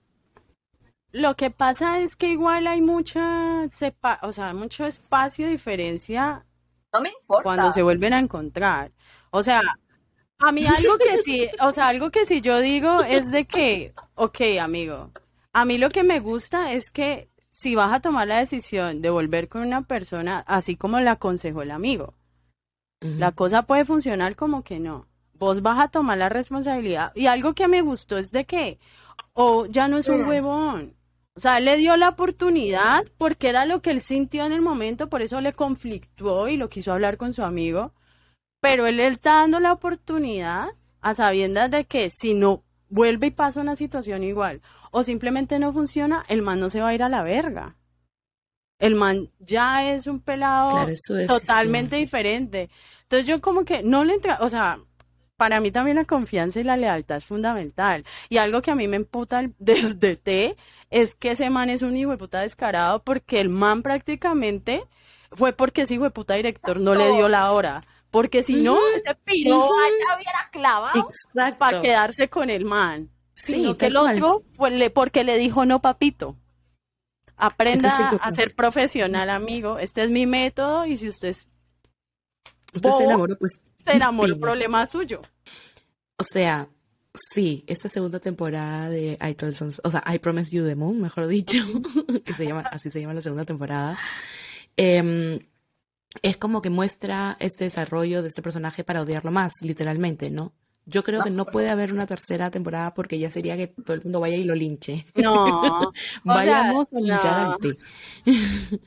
lo 1.12 1.34
que 1.36 1.50
pasa 1.50 2.00
es 2.00 2.16
que 2.16 2.28
igual 2.28 2.66
hay 2.66 2.80
mucha, 2.80 3.68
sepa 3.70 4.18
o 4.22 4.32
sea, 4.32 4.52
mucho 4.54 4.84
espacio 4.84 5.46
de 5.46 5.52
diferencia. 5.52 6.44
No 6.92 7.00
me 7.00 7.10
importa. 7.10 7.42
Cuando 7.42 7.72
se 7.72 7.82
vuelven 7.82 8.12
a 8.12 8.18
encontrar. 8.18 8.92
O 9.30 9.42
sea, 9.42 9.62
a 10.38 10.52
mí 10.52 10.66
algo 10.66 10.98
que 10.98 11.22
sí, 11.22 11.48
o 11.60 11.72
sea, 11.72 11.88
algo 11.88 12.10
que 12.10 12.24
sí 12.26 12.40
yo 12.40 12.60
digo 12.60 13.02
es 13.02 13.30
de 13.30 13.46
que, 13.46 13.94
ok, 14.14 14.40
amigo, 14.60 15.10
a 15.52 15.64
mí 15.64 15.78
lo 15.78 15.90
que 15.90 16.02
me 16.02 16.20
gusta 16.20 16.72
es 16.72 16.90
que 16.90 17.30
si 17.50 17.74
vas 17.74 17.92
a 17.92 18.00
tomar 18.00 18.28
la 18.28 18.38
decisión 18.38 19.02
de 19.02 19.10
volver 19.10 19.48
con 19.48 19.62
una 19.62 19.82
persona, 19.82 20.44
así 20.46 20.76
como 20.76 21.00
le 21.00 21.10
aconsejó 21.10 21.62
el 21.62 21.72
amigo, 21.72 22.14
la 23.00 23.32
cosa 23.32 23.62
puede 23.62 23.84
funcionar 23.84 24.36
como 24.36 24.62
que 24.62 24.78
no. 24.78 25.06
Vos 25.34 25.62
vas 25.62 25.78
a 25.78 25.88
tomar 25.88 26.18
la 26.18 26.28
responsabilidad. 26.28 27.12
Y 27.14 27.26
algo 27.26 27.54
que 27.54 27.68
me 27.68 27.80
gustó 27.80 28.18
es 28.18 28.32
de 28.32 28.44
que, 28.44 28.78
o 29.32 29.66
ya 29.66 29.88
no 29.88 29.98
es 29.98 30.08
un 30.08 30.26
huevón. 30.26 30.94
O 31.36 31.40
sea, 31.40 31.58
él 31.58 31.66
le 31.66 31.76
dio 31.76 31.96
la 31.96 32.08
oportunidad 32.08 33.04
porque 33.16 33.48
era 33.48 33.64
lo 33.64 33.80
que 33.80 33.90
él 33.90 34.00
sintió 34.00 34.44
en 34.44 34.52
el 34.52 34.60
momento, 34.60 35.08
por 35.08 35.22
eso 35.22 35.40
le 35.40 35.52
conflictuó 35.52 36.48
y 36.48 36.56
lo 36.56 36.68
quiso 36.68 36.92
hablar 36.92 37.16
con 37.16 37.32
su 37.32 37.44
amigo. 37.44 37.92
Pero 38.60 38.86
él, 38.86 38.98
él 38.98 39.12
está 39.12 39.34
dando 39.34 39.60
la 39.60 39.72
oportunidad 39.72 40.70
a 41.00 41.14
sabiendas 41.14 41.70
de 41.70 41.84
que 41.84 42.10
si 42.10 42.34
no 42.34 42.64
vuelve 42.88 43.28
y 43.28 43.30
pasa 43.30 43.60
una 43.60 43.76
situación 43.76 44.24
igual 44.24 44.62
o 44.90 45.04
simplemente 45.04 45.58
no 45.58 45.72
funciona, 45.72 46.24
el 46.28 46.42
man 46.42 46.58
no 46.58 46.70
se 46.70 46.80
va 46.80 46.88
a 46.88 46.94
ir 46.94 47.02
a 47.02 47.08
la 47.08 47.22
verga. 47.22 47.76
El 48.80 48.94
man 48.94 49.30
ya 49.38 49.92
es 49.92 50.06
un 50.06 50.20
pelado 50.20 50.86
totalmente 51.26 51.96
diferente. 51.96 52.70
Entonces 53.02 53.26
yo 53.26 53.40
como 53.40 53.64
que 53.64 53.82
no 53.82 54.04
le 54.04 54.14
entra, 54.14 54.38
o 54.40 54.48
sea, 54.48 54.80
para 55.38 55.60
mí 55.60 55.70
también 55.70 55.96
la 55.96 56.04
confianza 56.04 56.58
y 56.58 56.64
la 56.64 56.76
lealtad 56.76 57.18
es 57.18 57.24
fundamental. 57.24 58.04
Y 58.28 58.38
algo 58.38 58.60
que 58.60 58.72
a 58.72 58.74
mí 58.74 58.88
me 58.88 58.96
emputa 58.96 59.48
desde 59.58 60.16
T 60.16 60.56
es 60.90 61.14
que 61.14 61.30
ese 61.30 61.48
man 61.48 61.70
es 61.70 61.80
un 61.80 61.96
hijo 61.96 62.10
de 62.10 62.18
puta 62.18 62.40
descarado 62.40 63.02
porque 63.02 63.40
el 63.40 63.48
man 63.48 63.82
prácticamente 63.82 64.84
fue 65.30 65.52
porque 65.52 65.82
ese 65.82 65.94
hijo 65.94 66.04
de 66.04 66.10
puta 66.10 66.34
director 66.34 66.80
no 66.80 66.94
le 66.94 67.12
dio 67.12 67.28
la 67.28 67.52
hora. 67.52 67.84
Porque 68.10 68.42
si 68.42 68.56
no, 68.56 68.78
ese 68.96 69.14
piro 69.14 69.58
uh 69.58 69.70
hubiera 70.16 70.48
clavado 70.50 71.08
para 71.58 71.82
quedarse 71.82 72.28
con 72.28 72.50
el 72.50 72.64
man. 72.64 73.10
Sí, 73.34 73.74
que 73.78 73.86
el 73.86 73.96
otro 73.96 74.42
fue 74.56 74.90
porque 74.90 75.22
le 75.22 75.38
dijo 75.38 75.64
no, 75.66 75.80
papito. 75.80 76.34
Aprenda 77.36 77.90
a 78.20 78.32
ser 78.32 78.56
profesional, 78.56 79.30
amigo. 79.30 79.78
Este 79.78 80.02
es 80.02 80.10
mi 80.10 80.26
método 80.26 80.86
y 80.86 80.96
si 80.96 81.08
usted 81.08 81.36
Usted 82.74 82.90
se 82.90 83.04
enamoró, 83.04 83.36
pues. 83.38 83.60
Se 83.84 83.92
enamoró, 83.92 84.38
problema 84.38 84.86
suyo. 84.86 85.22
O 86.16 86.24
sea, 86.24 86.68
sí, 87.14 87.64
esta 87.66 87.88
segunda 87.88 88.20
temporada 88.20 88.88
de 88.90 89.18
I 89.20 89.34
Told 89.34 89.80
o 89.82 89.90
sea, 89.90 90.04
I 90.12 90.18
Promise 90.18 90.54
You 90.54 90.66
the 90.66 90.74
Moon, 90.74 91.00
mejor 91.00 91.26
dicho, 91.26 91.58
que 92.24 92.34
se 92.34 92.46
llama, 92.46 92.62
así 92.70 92.90
se 92.90 93.00
llama 93.00 93.14
la 93.14 93.22
segunda 93.22 93.44
temporada. 93.44 93.98
Eh, 94.76 95.40
es 96.22 96.36
como 96.36 96.62
que 96.62 96.70
muestra 96.70 97.36
este 97.40 97.64
desarrollo 97.64 98.22
de 98.22 98.28
este 98.28 98.42
personaje 98.42 98.84
para 98.84 99.02
odiarlo 99.02 99.30
más, 99.30 99.52
literalmente, 99.62 100.30
¿no? 100.30 100.52
Yo 100.90 101.02
creo 101.02 101.22
que 101.22 101.28
no 101.28 101.44
puede 101.44 101.68
haber 101.68 101.92
una 101.92 102.06
tercera 102.06 102.50
temporada 102.50 102.94
porque 102.94 103.18
ya 103.18 103.28
sería 103.28 103.58
que 103.58 103.66
todo 103.66 103.92
el 103.92 104.02
mundo 104.02 104.20
vaya 104.20 104.36
y 104.36 104.44
lo 104.44 104.54
linche. 104.54 105.04
No. 105.14 105.92
Vayamos 106.24 106.90
a 106.94 106.98
linchar 106.98 107.40
al 107.40 107.58
té. 107.58 107.76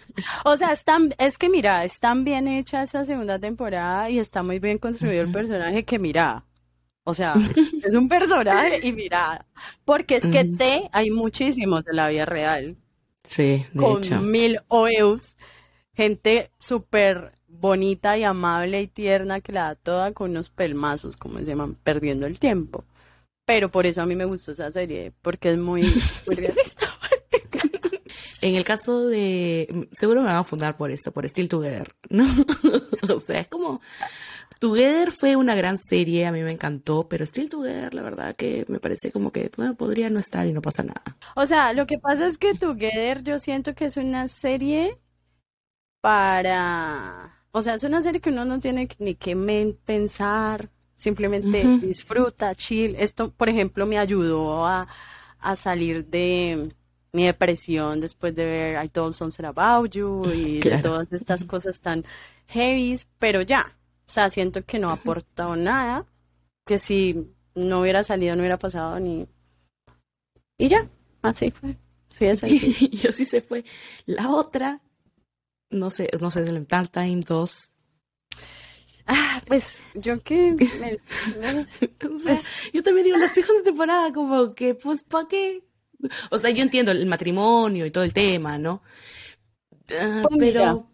o 0.45 0.57
sea, 0.57 0.71
es, 0.71 0.83
es 1.19 1.37
que 1.37 1.47
mira, 1.47 1.83
es 1.83 1.99
tan 1.99 2.23
bien 2.23 2.47
hecha 2.47 2.81
esa 2.81 3.05
segunda 3.05 3.37
temporada 3.37 4.09
y 4.09 4.17
está 4.17 4.41
muy 4.41 4.57
bien 4.57 4.79
construido 4.79 5.21
el 5.21 5.31
personaje 5.31 5.85
que 5.85 5.99
mira. 5.99 6.43
O 7.03 7.13
sea, 7.13 7.35
es 7.83 7.93
un 7.93 8.09
personaje 8.09 8.79
y 8.81 8.93
mira, 8.93 9.45
porque 9.85 10.15
es 10.15 10.25
que 10.25 10.45
T 10.45 10.89
hay 10.91 11.11
muchísimos 11.11 11.85
en 11.87 11.95
la 11.97 12.09
vida 12.09 12.25
real. 12.25 12.77
Sí, 13.23 13.63
de 13.73 13.79
con 13.79 14.31
mil 14.31 14.59
OEUs 14.69 15.35
gente 15.93 16.49
súper 16.57 17.37
bonita 17.59 18.17
y 18.17 18.23
amable 18.23 18.81
y 18.81 18.87
tierna 18.87 19.41
que 19.41 19.51
la 19.51 19.63
da 19.63 19.75
toda 19.75 20.13
con 20.13 20.31
unos 20.31 20.49
pelmazos, 20.49 21.17
como 21.17 21.39
se 21.39 21.45
llaman, 21.45 21.75
perdiendo 21.75 22.25
el 22.25 22.39
tiempo. 22.39 22.85
Pero 23.45 23.69
por 23.69 23.85
eso 23.85 24.01
a 24.01 24.05
mí 24.05 24.15
me 24.15 24.25
gustó 24.25 24.51
esa 24.51 24.71
serie, 24.71 25.11
porque 25.21 25.51
es 25.51 25.57
muy, 25.57 25.83
realista. 26.25 26.87
En 28.41 28.55
el 28.55 28.63
caso 28.63 29.07
de, 29.07 29.87
seguro 29.91 30.21
me 30.21 30.27
van 30.27 30.37
a 30.37 30.43
fundar 30.43 30.75
por 30.75 30.89
esto, 30.89 31.11
por 31.11 31.25
Still 31.25 31.47
Together, 31.47 31.93
¿no? 32.09 32.25
o 33.15 33.19
sea, 33.19 33.41
es 33.41 33.47
como, 33.47 33.81
Together 34.59 35.11
fue 35.11 35.35
una 35.35 35.53
gran 35.53 35.77
serie, 35.77 36.25
a 36.25 36.31
mí 36.31 36.41
me 36.41 36.51
encantó, 36.51 37.07
pero 37.07 37.23
Still 37.23 37.49
Together, 37.49 37.93
la 37.93 38.01
verdad 38.01 38.35
que 38.35 38.65
me 38.67 38.79
parece 38.79 39.11
como 39.11 39.31
que, 39.31 39.51
bueno, 39.55 39.75
podría 39.75 40.09
no 40.09 40.19
estar 40.19 40.47
y 40.47 40.53
no 40.53 40.61
pasa 40.61 40.81
nada. 40.81 41.03
O 41.35 41.45
sea, 41.45 41.73
lo 41.73 41.85
que 41.85 41.99
pasa 41.99 42.25
es 42.25 42.39
que 42.39 42.55
Together 42.55 43.23
yo 43.23 43.37
siento 43.37 43.75
que 43.75 43.85
es 43.85 43.97
una 43.97 44.27
serie 44.27 44.97
para, 46.01 47.40
o 47.51 47.61
sea, 47.61 47.75
es 47.75 47.83
una 47.83 48.01
serie 48.01 48.21
que 48.21 48.29
uno 48.29 48.45
no 48.45 48.59
tiene 48.59 48.87
ni 48.99 49.15
que 49.15 49.75
pensar, 49.85 50.69
simplemente 50.95 51.65
disfruta, 51.81 52.55
chill. 52.55 52.95
Esto, 52.97 53.31
por 53.31 53.49
ejemplo, 53.49 53.85
me 53.85 53.97
ayudó 53.97 54.65
a, 54.65 54.87
salir 55.55 56.05
de 56.05 56.71
mi 57.11 57.25
depresión 57.25 57.99
después 57.99 58.35
de 58.35 58.45
ver 58.45 58.85
I 58.85 58.89
Told 58.89 59.13
Sunset 59.13 59.45
About 59.45 59.91
You 59.91 60.23
y 60.31 60.59
de 60.59 60.77
todas 60.77 61.11
estas 61.11 61.43
cosas 61.45 61.81
tan 61.81 62.05
heavy, 62.47 62.99
pero 63.17 63.41
ya, 63.41 63.75
o 64.07 64.11
sea, 64.11 64.29
siento 64.29 64.63
que 64.63 64.77
no 64.77 64.89
ha 64.89 64.93
aportado 64.93 65.55
nada, 65.55 66.05
que 66.65 66.77
si 66.77 67.33
no 67.55 67.81
hubiera 67.81 68.03
salido 68.03 68.35
no 68.35 68.41
hubiera 68.41 68.59
pasado 68.59 68.99
ni... 68.99 69.27
Y 70.57 70.67
ya, 70.67 70.87
así 71.21 71.49
fue. 71.49 71.75
Sí, 72.09 72.25
es 72.25 72.43
así. 72.43 72.89
y 72.91 73.07
así 73.07 73.25
se 73.25 73.41
fue. 73.41 73.65
La 74.05 74.29
otra 74.29 74.79
no 75.71 75.89
sé, 75.89 76.10
no 76.19 76.29
sé, 76.31 76.41
el 76.41 76.67
Time 76.67 77.21
2. 77.27 77.71
Ah, 79.07 79.41
pues 79.45 79.84
yo 79.95 80.21
que... 80.21 80.55
Pues 81.99 82.47
yo 82.73 82.84
también 82.84 83.05
digo, 83.05 83.17
la 83.17 83.27
segunda 83.27 83.63
temporada 83.63 84.13
como 84.13 84.53
que, 84.53 84.75
pues, 84.75 85.03
¿para 85.03 85.27
qué? 85.27 85.63
O 86.29 86.38
sea, 86.38 86.51
yo 86.51 86.62
entiendo 86.62 86.91
el 86.91 87.05
matrimonio 87.05 87.86
y 87.86 87.91
todo 87.91 88.03
el 88.03 88.13
tema, 88.13 88.57
¿no? 88.57 88.81
Ah, 89.99 90.23
pues 90.27 90.39
pero... 90.39 90.88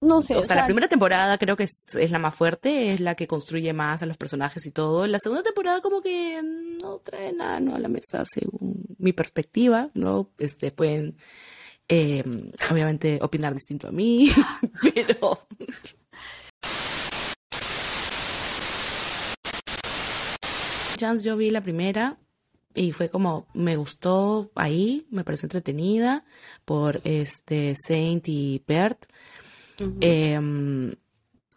No 0.00 0.22
sé. 0.22 0.36
O 0.36 0.44
sea, 0.44 0.54
la 0.54 0.64
primera 0.64 0.86
temporada 0.86 1.36
creo 1.38 1.56
que 1.56 1.64
es, 1.64 2.10
la 2.10 2.20
más 2.20 2.32
fuerte, 2.32 2.92
es 2.92 3.00
la 3.00 3.16
que 3.16 3.26
construye 3.26 3.72
más 3.72 4.00
a 4.00 4.06
los 4.06 4.16
personajes 4.16 4.64
y 4.64 4.70
todo. 4.70 5.08
La 5.08 5.18
segunda 5.18 5.42
temporada 5.42 5.80
como 5.80 6.00
que 6.00 6.40
no 6.40 6.98
trae 6.98 7.32
nada 7.32 7.58
¿no? 7.58 7.74
a 7.74 7.80
la 7.80 7.88
mesa 7.88 8.22
según 8.24 8.84
mi 8.98 9.12
perspectiva, 9.12 9.90
¿no? 9.94 10.30
Este, 10.38 10.70
pueden 10.70 11.16
Em, 11.90 12.52
obviamente 12.70 13.18
opinar 13.22 13.54
distinto 13.54 13.88
a 13.88 13.92
mí, 13.92 14.30
pero... 14.94 15.46
Chance 20.98 21.24
yo 21.24 21.36
vi 21.36 21.50
la 21.50 21.62
primera 21.62 22.18
y 22.74 22.92
fue 22.92 23.08
como, 23.08 23.46
me 23.54 23.76
gustó 23.76 24.50
ahí, 24.54 25.06
me 25.10 25.24
pareció 25.24 25.46
entretenida 25.46 26.24
por 26.66 27.00
este 27.04 27.74
Saint 27.74 28.28
y 28.28 28.62
Bert. 28.66 29.06
Em, 30.00 30.94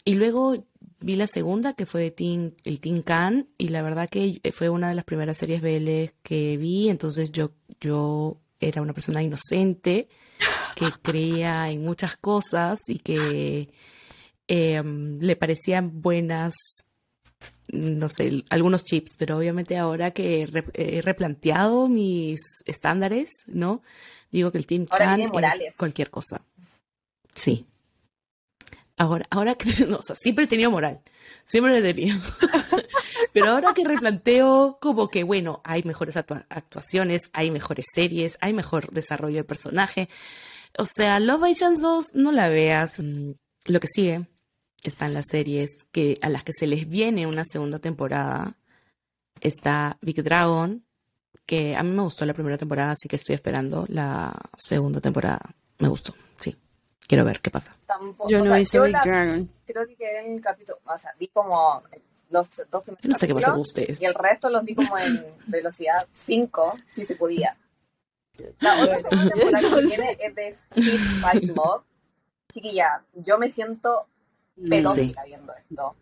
y 0.06 0.14
luego 0.14 0.66
vi 1.02 1.16
la 1.16 1.28
segunda, 1.28 1.74
que 1.74 1.86
fue 1.86 2.10
Teen, 2.12 2.56
el 2.64 2.80
Teen 2.80 3.02
Can, 3.02 3.50
y 3.58 3.70
la 3.70 3.82
verdad 3.82 4.08
que 4.10 4.40
fue 4.54 4.70
una 4.70 4.90
de 4.90 4.96
las 4.96 5.06
primeras 5.06 5.38
series 5.38 5.62
BL 5.62 6.14
que 6.24 6.58
vi, 6.58 6.90
entonces 6.90 7.32
yo, 7.32 7.52
yo 7.82 8.38
era 8.62 8.82
una 8.82 8.94
persona 8.94 9.22
inocente 9.22 10.08
que 10.76 10.86
creía 11.02 11.70
en 11.70 11.84
muchas 11.84 12.16
cosas 12.16 12.80
y 12.88 13.00
que 13.00 13.70
em, 14.48 15.20
le 15.20 15.36
parecían 15.36 16.02
buenas, 16.02 16.54
no 17.68 18.08
sé, 18.08 18.44
algunos 18.50 18.86
chips, 18.86 19.16
pero 19.18 19.38
obviamente 19.38 19.78
ahora 19.78 20.12
que 20.12 20.48
he 20.74 21.02
replanteado 21.02 21.88
mis 21.88 22.40
estándares, 22.66 23.30
¿no? 23.48 23.82
Digo 24.32 24.52
que 24.52 24.58
el 24.58 24.68
Team 24.68 24.86
Chan 24.86 25.22
es 25.22 25.76
cualquier 25.76 26.10
cosa. 26.10 26.42
Sí. 27.36 27.66
Ahora, 28.98 29.26
ahora 29.30 29.56
que, 29.58 29.86
no, 29.86 29.98
o 29.98 30.04
sea, 30.04 30.16
siempre 30.16 30.46
he 30.46 30.48
tenido 30.48 30.72
moral, 30.72 31.02
siempre 31.44 31.72
lo 31.72 31.86
he 31.86 31.94
tenido. 31.94 32.20
Pero 33.34 33.48
ahora 33.52 33.74
que 33.74 33.84
replanteo, 33.86 34.78
como 34.82 35.08
que, 35.10 35.24
bueno, 35.24 35.62
hay 35.64 35.84
mejores 35.84 36.18
actuaciones, 36.18 37.30
hay 37.34 37.50
mejores 37.52 37.86
series, 37.94 38.38
hay 38.42 38.54
mejor 38.54 38.90
desarrollo 38.92 39.38
de 39.38 39.44
personaje. 39.44 40.10
O 40.78 40.86
sea, 40.86 41.20
Love 41.20 41.40
by 41.42 41.56
Chance 41.56 41.82
2, 41.82 42.06
no 42.16 42.32
la 42.32 42.50
veas. 42.50 43.00
Mm, 43.02 43.32
lo 43.66 43.80
que 43.80 43.88
sigue. 43.88 44.28
están 44.84 45.14
las 45.14 45.28
series 45.30 45.70
que, 45.92 46.18
a 46.24 46.30
las 46.30 46.44
que 46.44 46.54
se 46.54 46.66
les 46.66 46.90
viene 46.90 47.28
una 47.28 47.44
segunda 47.44 47.78
temporada. 47.80 48.56
Está 49.40 49.98
Big 50.02 50.24
Dragon, 50.24 50.84
que 51.46 51.76
a 51.76 51.84
mí 51.84 51.92
me 51.92 52.02
gustó 52.02 52.26
la 52.26 52.34
primera 52.34 52.58
temporada, 52.58 52.92
así 52.92 53.08
que 53.08 53.16
estoy 53.16 53.36
esperando 53.36 53.86
la 53.90 54.34
segunda 54.58 55.00
temporada. 55.00 55.40
Me 55.80 55.88
gustó, 55.88 56.16
sí. 56.38 56.56
Quiero 57.08 57.24
ver 57.26 57.42
qué 57.42 57.50
pasa. 57.52 57.76
Tampoco, 57.86 58.30
Yo 58.30 58.38
o 58.38 58.40
no 58.40 58.46
sea, 58.48 58.56
he 58.56 58.60
visto 58.60 58.78
yo 58.78 58.84
Big 58.86 58.92
la- 58.94 59.02
Dragon. 59.04 59.52
creo 59.66 59.88
que 59.88 59.96
quedé 59.96 60.26
en 60.26 60.34
el 60.34 60.42
capítulo, 60.42 60.80
o 60.86 60.98
sea, 60.98 61.14
vi 61.20 61.28
como 61.28 61.82
los 62.32 62.48
dos 62.72 62.84
primeros 62.84 63.04
Yo 63.04 63.10
no 63.10 63.16
sé 63.18 63.28
qué 63.28 63.34
pasa 63.36 63.52
con 63.52 63.60
ustedes. 63.62 64.02
y 64.02 64.06
el 64.06 64.14
resto 64.14 64.50
los 64.50 64.64
vi 64.64 64.76
como 64.76 64.98
en 64.98 65.26
velocidad 65.48 66.08
5, 66.14 66.78
si 66.88 67.06
se 67.06 67.16
podía. 67.16 67.58
La 68.60 68.82
otra 68.82 69.02
segunda 69.02 69.30
temporada 69.36 69.70
que 69.70 69.82
viene 69.86 70.18
es 70.20 70.36
de 70.36 70.48
Street 70.76 71.00
Fight 71.22 71.44
Love. 71.44 71.84
Chiquilla, 72.52 73.04
yo 73.14 73.38
me 73.38 73.50
siento 73.50 74.08
pedófila 74.70 75.24
viendo 75.26 75.54
esto. 75.54 75.96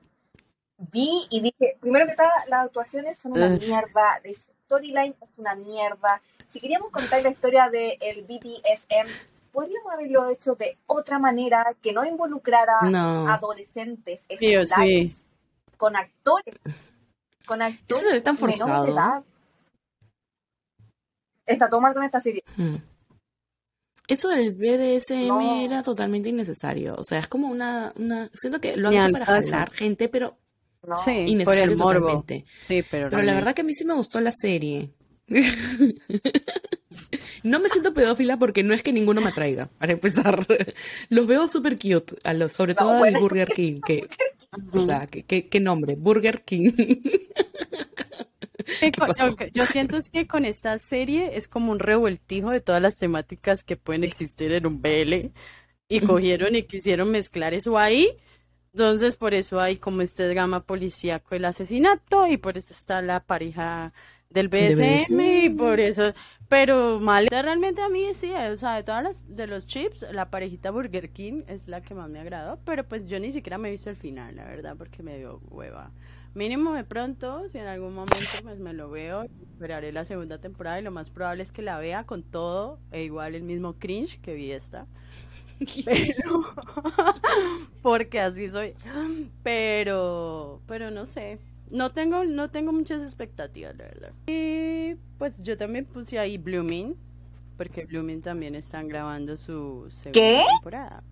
Vi 0.77 1.27
y 1.29 1.41
dije, 1.41 1.77
primero 1.81 2.05
que 2.07 2.15
todo, 2.15 2.27
las 2.47 2.65
actuaciones 2.65 3.17
son 3.17 3.33
una 3.33 3.49
mierda, 3.49 4.21
la 4.23 4.33
storyline 4.33 5.15
es 5.21 5.37
una 5.37 5.55
mierda. 5.55 6.21
Si 6.47 6.59
queríamos 6.59 6.89
contar 6.91 7.21
la 7.21 7.29
historia 7.29 7.69
del 7.69 8.23
BDSM, 8.23 9.07
podríamos 9.51 9.91
haberlo 9.91 10.29
hecho 10.29 10.55
de 10.55 10.77
otra 10.87 11.19
manera 11.19 11.75
que 11.81 11.91
no 11.91 12.05
involucrara 12.05 12.79
No. 12.83 13.27
adolescentes 13.27 14.21
Sí 14.39 14.55
o 14.55 14.61
escolares, 14.61 15.11
sí. 15.17 15.25
Con 15.79 15.95
actores, 15.95 16.55
con 17.45 17.61
actores 17.61 18.01
Eso 18.03 18.09
se 18.09 18.13
ve 18.15 18.21
tan 18.21 18.35
de 18.35 18.39
forzado. 18.41 18.85
edad. 18.85 19.23
Está 21.45 21.69
todo 21.69 21.79
mal 21.79 21.93
con 21.93 22.03
esta 22.03 22.19
serie. 22.19 22.43
Mm. 22.57 22.75
Eso 24.09 24.27
del 24.27 24.53
BDSM 24.53 25.27
No. 25.27 25.61
era 25.63 25.81
totalmente 25.81 26.27
innecesario. 26.29 26.95
O 26.97 27.03
sea, 27.05 27.19
es 27.19 27.27
como 27.29 27.47
una, 27.47 27.93
una... 27.95 28.29
Siento 28.33 28.59
que 28.59 28.75
lo 28.75 28.89
han 28.89 28.95
hecho 28.95 29.11
para 29.11 29.25
jalar 29.25 29.71
gente, 29.71 30.09
pero 30.09 30.37
No. 30.85 30.97
Sí, 30.97 31.11
por 31.11 31.27
innecesario 31.29 31.63
el 31.63 31.77
morbo. 31.77 31.93
totalmente. 32.01 32.45
Sí, 32.61 32.83
pero, 32.91 33.09
Pero 33.09 33.21
la 33.21 33.33
verdad 33.33 33.53
que 33.55 33.61
a 33.61 33.63
mí 33.63 33.73
sí 33.73 33.85
me 33.85 33.93
gustó 33.93 34.19
la 34.19 34.31
serie. 34.31 34.91
No 37.41 37.59
me 37.61 37.69
siento 37.69 37.93
pedófila 37.93 38.35
porque 38.37 38.63
no 38.63 38.73
es 38.73 38.83
que 38.83 38.91
ninguno 38.91 39.21
me 39.21 39.29
atraiga, 39.29 39.69
para 39.79 39.93
empezar. 39.93 40.45
Los 41.09 41.25
veo 41.25 41.47
súper 41.47 41.79
cute, 41.79 42.15
a 42.25 42.33
los, 42.33 42.51
sobre 42.51 42.73
No, 42.73 42.79
todo 42.79 42.91
al 42.91 42.99
bueno. 42.99 43.21
Burger 43.21 43.47
King. 43.47 43.79
Que, 43.79 44.07
o 44.71 44.79
sea, 44.79 45.07
¿qué, 45.07 45.23
qué, 45.23 45.47
qué 45.47 45.59
nombre? 45.59 45.95
Burger 45.95 46.43
King. 46.43 46.71
yo, 48.81 49.45
yo 49.53 49.65
siento 49.65 49.97
es 49.97 50.09
que 50.09 50.27
con 50.27 50.45
esta 50.45 50.77
serie 50.77 51.37
es 51.37 51.47
como 51.47 51.71
un 51.71 51.79
revoltijo 51.79 52.51
de 52.51 52.61
todas 52.61 52.81
las 52.81 52.97
temáticas 52.97 53.63
que 53.63 53.77
pueden 53.77 54.03
existir 54.03 54.51
en 54.51 54.65
un 54.65 54.81
BL 54.81 55.31
y 55.87 56.01
cogieron 56.01 56.55
y 56.55 56.63
quisieron 56.63 57.11
mezclar 57.11 57.53
eso 57.53 57.77
ahí. 57.77 58.09
Entonces, 58.73 59.15
por 59.17 59.33
eso 59.33 59.59
hay 59.59 59.77
como 59.77 60.01
este 60.01 60.27
drama 60.27 60.63
policíaco, 60.65 61.35
el 61.35 61.45
asesinato, 61.45 62.27
y 62.27 62.37
por 62.37 62.57
eso 62.57 62.71
está 62.71 63.01
la 63.01 63.19
pareja 63.25 63.93
del 64.29 64.47
BSM, 64.47 65.19
y 65.45 65.49
por 65.49 65.79
eso, 65.79 66.13
pero 66.47 66.99
mal, 66.99 67.27
realmente 67.29 67.81
a 67.81 67.89
mí 67.89 68.05
sí, 68.13 68.31
o 68.31 68.55
sea, 68.57 68.75
de 68.75 68.83
todas 68.83 69.03
las, 69.03 69.35
de 69.35 69.47
los 69.47 69.65
chips, 69.65 70.05
la 70.11 70.29
parejita 70.29 70.69
Burger 70.69 71.09
King 71.09 71.41
es 71.47 71.67
la 71.67 71.81
que 71.81 71.95
más 71.95 72.09
me 72.09 72.19
agradó, 72.19 72.59
pero 72.63 72.83
pues 72.83 73.07
yo 73.07 73.19
ni 73.19 73.31
siquiera 73.31 73.57
me 73.57 73.69
he 73.69 73.71
visto 73.71 73.89
el 73.89 73.95
final, 73.95 74.35
la 74.35 74.45
verdad, 74.45 74.75
porque 74.77 75.01
me 75.01 75.17
dio 75.17 75.41
hueva. 75.49 75.91
Mínimo 76.35 76.73
de 76.73 76.83
pronto, 76.83 77.49
si 77.49 77.57
en 77.57 77.65
algún 77.65 77.95
momento 77.95 78.29
pues 78.43 78.59
me 78.59 78.73
lo 78.73 78.91
veo, 78.91 79.23
esperaré 79.23 79.91
la 79.91 80.05
segunda 80.05 80.37
temporada 80.37 80.79
y 80.79 80.83
lo 80.83 80.91
más 80.91 81.09
probable 81.09 81.41
es 81.41 81.51
que 81.51 81.63
la 81.63 81.79
vea 81.79 82.03
con 82.03 82.21
todo 82.21 82.79
e 82.91 83.03
igual 83.03 83.33
el 83.33 83.41
mismo 83.41 83.73
cringe 83.79 84.21
que 84.21 84.35
vi 84.35 84.51
esta. 84.51 84.85
Pero 85.85 86.43
porque 87.81 88.21
así 88.21 88.47
soy. 88.47 88.75
Pero 89.43 90.61
pero 90.67 90.91
no 90.91 91.05
sé. 91.05 91.39
No 91.69 91.91
tengo 91.91 92.23
no 92.25 92.49
tengo 92.49 92.71
muchas 92.71 93.03
expectativas, 93.03 93.75
la 93.77 93.85
verdad. 93.85 94.13
Y 94.27 94.95
pues 95.17 95.43
yo 95.43 95.57
también 95.57 95.85
puse 95.85 96.17
ahí 96.17 96.37
Blooming 96.37 96.95
porque 97.59 97.83
Blooming 97.83 98.21
también 98.21 98.55
están 98.55 98.87
grabando 98.87 99.35
su 99.35 99.85
segunda 99.89 100.13
¿Qué? 100.13 100.41
temporada. 100.49 101.03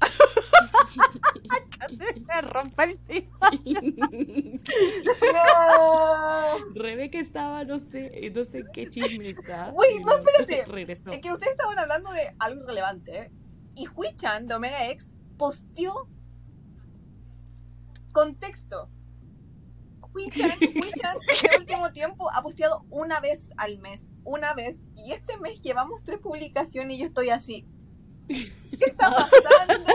Casi 1.78 2.20
me 2.20 2.40
rompe 2.42 2.98
el. 3.08 3.28
No. 5.20 6.74
Rebeca 6.74 7.18
estaba, 7.18 7.64
no 7.64 7.80
sé, 7.80 8.30
no 8.32 8.44
sé 8.44 8.64
qué 8.72 8.88
chisme 8.88 9.28
está. 9.28 9.72
Uy, 9.76 10.04
no, 10.04 10.18
espérate. 10.18 10.64
Regresó. 10.70 11.10
Es 11.10 11.18
que 11.18 11.32
ustedes 11.32 11.52
estaban 11.52 11.78
hablando 11.80 12.12
de 12.12 12.34
algo 12.38 12.64
relevante. 12.64 13.18
¿eh? 13.18 13.30
Y 13.74 13.88
Huichan 13.92 14.46
de 14.46 14.54
Omega 14.54 14.88
X 14.90 15.14
posteó 15.36 16.08
contexto. 18.16 18.88
Huichan, 20.14 20.50
Huichan 20.60 21.16
este 21.30 21.58
último 21.58 21.92
tiempo 21.92 22.30
ha 22.32 22.42
posteado 22.42 22.86
una 22.88 23.20
vez 23.20 23.50
al 23.58 23.78
mes. 23.78 24.10
Una 24.24 24.54
vez. 24.54 24.86
Y 24.96 25.12
este 25.12 25.38
mes 25.38 25.60
llevamos 25.60 26.02
tres 26.02 26.18
publicaciones 26.20 26.96
y 26.96 27.00
yo 27.00 27.06
estoy 27.08 27.28
así. 27.28 27.68
¿Qué 28.26 28.86
está 28.86 29.10
pasando? 29.10 29.92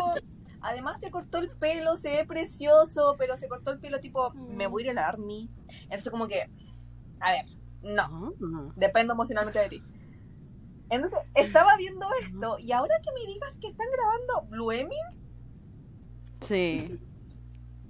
Además 0.61 1.01
se 1.01 1.09
cortó 1.09 1.39
el 1.39 1.49
pelo, 1.49 1.97
se 1.97 2.11
ve 2.11 2.25
precioso, 2.25 3.15
pero 3.17 3.35
se 3.35 3.47
cortó 3.49 3.71
el 3.71 3.79
pelo 3.79 3.99
tipo, 3.99 4.31
me 4.35 4.67
voy 4.67 4.83
a 4.83 4.85
ir 4.85 4.91
a 4.91 4.93
la 4.93 5.07
army. 5.07 5.49
Entonces 5.85 6.11
como 6.11 6.27
que, 6.27 6.47
a 7.19 7.31
ver, 7.31 7.45
no 7.81 8.03
Ah. 8.03 8.71
dependo 8.75 9.13
emocionalmente 9.13 9.57
de 9.57 9.69
ti. 9.69 9.83
Entonces, 10.91 11.17
estaba 11.33 11.75
viendo 11.77 12.05
esto 12.23 12.59
y 12.59 12.71
ahora 12.73 12.93
que 13.03 13.11
me 13.13 13.33
digas 13.33 13.57
que 13.57 13.69
están 13.69 13.87
grabando 13.91 14.49
Blueming, 14.49 15.21
Sí. 16.41 16.99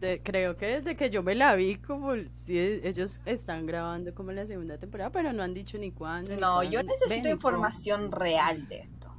De- 0.02 0.20
creo 0.24 0.58
que 0.58 0.66
desde 0.66 0.96
que 0.96 1.12
yo 1.12 1.22
me 1.22 1.36
la 1.36 1.54
vi, 1.54 1.76
como 1.76 2.14
si 2.32 2.58
ellos 2.58 3.22
están 3.26 3.68
grabando 3.68 4.16
como 4.16 4.32
la 4.32 4.48
segunda 4.48 4.80
temporada, 4.80 5.12
pero 5.12 5.32
no 5.32 5.44
han 5.44 5.54
dicho 5.54 5.78
ni 5.78 5.92
cuándo. 5.92 6.34
ni 6.34 6.42
no, 6.42 6.64
yo 6.64 6.72
cuándo. 6.72 6.92
necesito 6.94 7.24
Ven, 7.24 7.32
información 7.32 8.12
real 8.12 8.68
de 8.68 8.80
esto. 8.80 9.16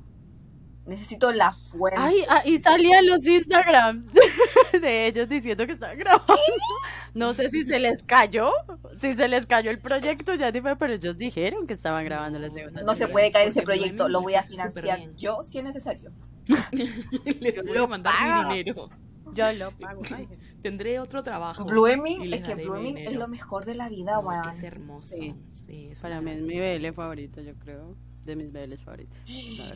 Necesito 0.85 1.31
la 1.31 1.53
fuente. 1.53 1.97
Ay, 2.01 2.25
ah, 2.29 2.43
y 2.45 2.59
salían 2.59 3.07
los 3.07 3.25
Instagram 3.25 4.05
de 4.73 5.07
ellos 5.07 5.29
diciendo 5.29 5.65
que 5.65 5.75
estaban 5.75 5.97
grabando. 5.97 6.35
No 7.15 7.33
sé 7.33 7.49
si 7.51 7.63
se 7.65 7.79
les 7.79 8.03
cayó, 8.03 8.51
si 8.99 9.15
se 9.15 9.29
les 9.29 9.47
cayó 9.47 9.71
el 9.71 9.79
proyecto, 9.79 10.35
ya 10.35 10.51
dime, 10.51 10.75
pero 10.75 10.95
ellos 10.95 11.17
dijeron 11.17 11.69
que 11.69 11.75
estaban 11.75 12.05
grabando 12.05 12.41
la 12.41 12.51
segunda 12.51 12.83
no 12.83 12.97
se 12.97 13.07
puede 13.07 13.31
caer 13.31 13.47
ese 13.47 13.63
proyecto, 13.63 14.09
lo 14.09 14.21
voy 14.21 14.35
a 14.35 14.43
financiar 14.43 14.99
yo 15.15 15.45
si 15.45 15.59
es 15.59 15.65
necesario. 15.65 16.11
Les 17.41 17.65
voy 17.65 17.79
a 17.79 17.87
mandar 17.87 18.13
pago. 18.15 18.49
mi 18.49 18.57
dinero. 18.57 18.91
Yo 19.35 19.53
lo 19.53 19.71
pago. 19.73 20.03
Ay, 20.15 20.29
Tendré 20.63 20.99
otro 21.01 21.23
trabajo. 21.23 21.65
les 21.65 22.41
es 22.41 22.47
que 22.47 22.55
Blueming 22.55 22.99
es 22.99 23.15
lo 23.15 23.29
mejor 23.29 23.65
de 23.65 23.75
la 23.75 23.89
vida, 23.89 24.15
No, 24.15 24.21
weón. 24.29 24.49
es 24.49 24.63
hermoso. 24.63 25.17
Sí. 25.17 25.35
Sí, 25.49 25.89
es 25.91 26.01
para 26.03 26.21
mí 26.21 26.31
es 26.33 26.47
mi. 26.47 26.59
BL 26.59 26.93
favorito, 26.93 27.41
yo 27.43 27.55
creo. 27.57 27.97
De 28.25 28.37
mis 28.37 28.53
BLs 28.53 28.81
favoritos. 28.85 29.19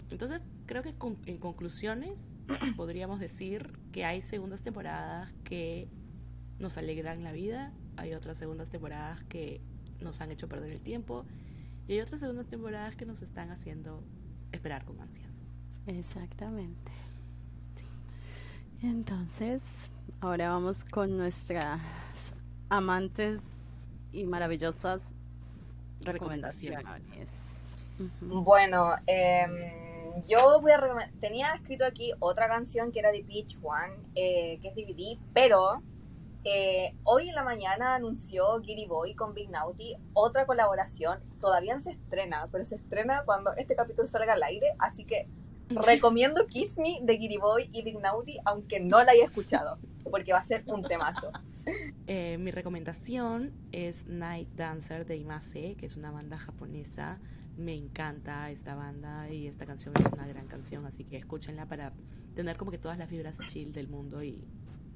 Entonces, 0.08 0.40
creo 0.66 0.84
que 0.84 0.94
con- 0.94 1.18
en 1.26 1.38
conclusiones 1.38 2.40
podríamos 2.76 3.18
decir 3.18 3.76
que 3.90 4.04
hay 4.04 4.20
segundas 4.20 4.62
temporadas 4.62 5.32
que 5.42 5.88
nos 6.60 6.78
alegran 6.78 7.24
la 7.24 7.32
vida, 7.32 7.72
hay 7.96 8.14
otras 8.14 8.38
segundas 8.38 8.70
temporadas 8.70 9.20
que 9.24 9.60
nos 10.00 10.20
han 10.20 10.30
hecho 10.30 10.48
perder 10.48 10.70
el 10.70 10.80
tiempo 10.80 11.24
y 11.88 11.94
hay 11.94 12.00
otras 12.00 12.20
segundas 12.20 12.46
temporadas 12.46 12.94
que 12.94 13.04
nos 13.04 13.20
están 13.20 13.50
haciendo 13.50 14.04
esperar 14.52 14.84
con 14.84 15.00
ansias. 15.00 15.32
Exactamente. 15.88 16.92
Entonces, 18.82 19.90
ahora 20.20 20.50
vamos 20.50 20.84
con 20.84 21.16
nuestras 21.16 21.80
amantes 22.68 23.52
y 24.12 24.24
maravillosas 24.24 25.14
Recomendaciones. 26.00 26.86
Bueno, 28.20 28.94
em, 29.06 30.20
yo 30.28 30.60
voy 30.60 30.72
a 30.72 30.76
recomendar. 30.76 31.14
Tenía 31.20 31.54
escrito 31.54 31.84
aquí 31.84 32.12
otra 32.20 32.48
canción 32.48 32.92
que 32.92 32.98
era 32.98 33.10
de 33.10 33.22
Beach 33.22 33.58
One, 33.62 33.94
eh, 34.14 34.58
que 34.60 34.68
es 34.68 34.74
DVD, 34.74 35.18
pero 35.32 35.82
eh, 36.44 36.94
hoy 37.04 37.28
en 37.28 37.34
la 37.34 37.42
mañana 37.42 37.94
anunció 37.94 38.60
Giddy 38.60 38.86
Boy 38.86 39.14
con 39.14 39.34
Big 39.34 39.50
Naughty 39.50 39.96
otra 40.12 40.46
colaboración. 40.46 41.20
Todavía 41.40 41.74
no 41.74 41.80
se 41.80 41.92
estrena, 41.92 42.48
pero 42.52 42.64
se 42.64 42.76
estrena 42.76 43.22
cuando 43.24 43.52
este 43.56 43.74
capítulo 43.74 44.06
salga 44.06 44.34
al 44.34 44.42
aire, 44.42 44.66
así 44.78 45.04
que 45.04 45.28
recomiendo 45.70 46.46
Kiss 46.46 46.78
Me 46.78 46.98
de 47.02 47.18
Giddy 47.18 47.38
Boy 47.38 47.68
y 47.72 47.82
Big 47.82 47.98
Naughty, 47.98 48.38
aunque 48.44 48.80
no 48.80 49.02
la 49.02 49.12
haya 49.12 49.24
escuchado, 49.24 49.78
porque 50.10 50.32
va 50.32 50.38
a 50.38 50.44
ser 50.44 50.64
un 50.66 50.82
temazo. 50.82 51.30
Eh, 52.06 52.38
mi 52.38 52.52
recomendación 52.52 53.52
es 53.72 54.06
Night 54.06 54.48
Dancer 54.54 55.04
de 55.04 55.16
Imase, 55.16 55.74
que 55.74 55.86
es 55.86 55.96
una 55.96 56.12
banda 56.12 56.38
japonesa. 56.38 57.18
Me 57.56 57.74
encanta 57.74 58.50
esta 58.52 58.76
banda 58.76 59.28
y 59.28 59.48
esta 59.48 59.66
canción 59.66 59.92
es 59.98 60.06
una 60.12 60.28
gran 60.28 60.46
canción, 60.46 60.86
así 60.86 61.04
que 61.04 61.16
escúchenla 61.16 61.66
para 61.66 61.92
tener 62.36 62.56
como 62.56 62.70
que 62.70 62.78
todas 62.78 62.98
las 62.98 63.10
vibras 63.10 63.38
chill 63.48 63.72
del 63.72 63.88
mundo 63.88 64.22
y 64.22 64.44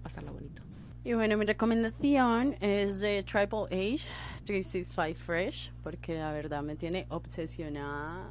pasarla 0.02 0.30
bonito. 0.30 0.62
Y 1.02 1.14
bueno, 1.14 1.38
mi 1.38 1.46
recomendación 1.46 2.56
es 2.60 3.00
de 3.00 3.22
Triple 3.22 3.64
H 3.70 4.06
365 4.44 5.18
Fresh, 5.18 5.72
porque 5.82 6.18
la 6.18 6.30
verdad 6.30 6.62
me 6.62 6.76
tiene 6.76 7.06
obsesionada 7.08 8.30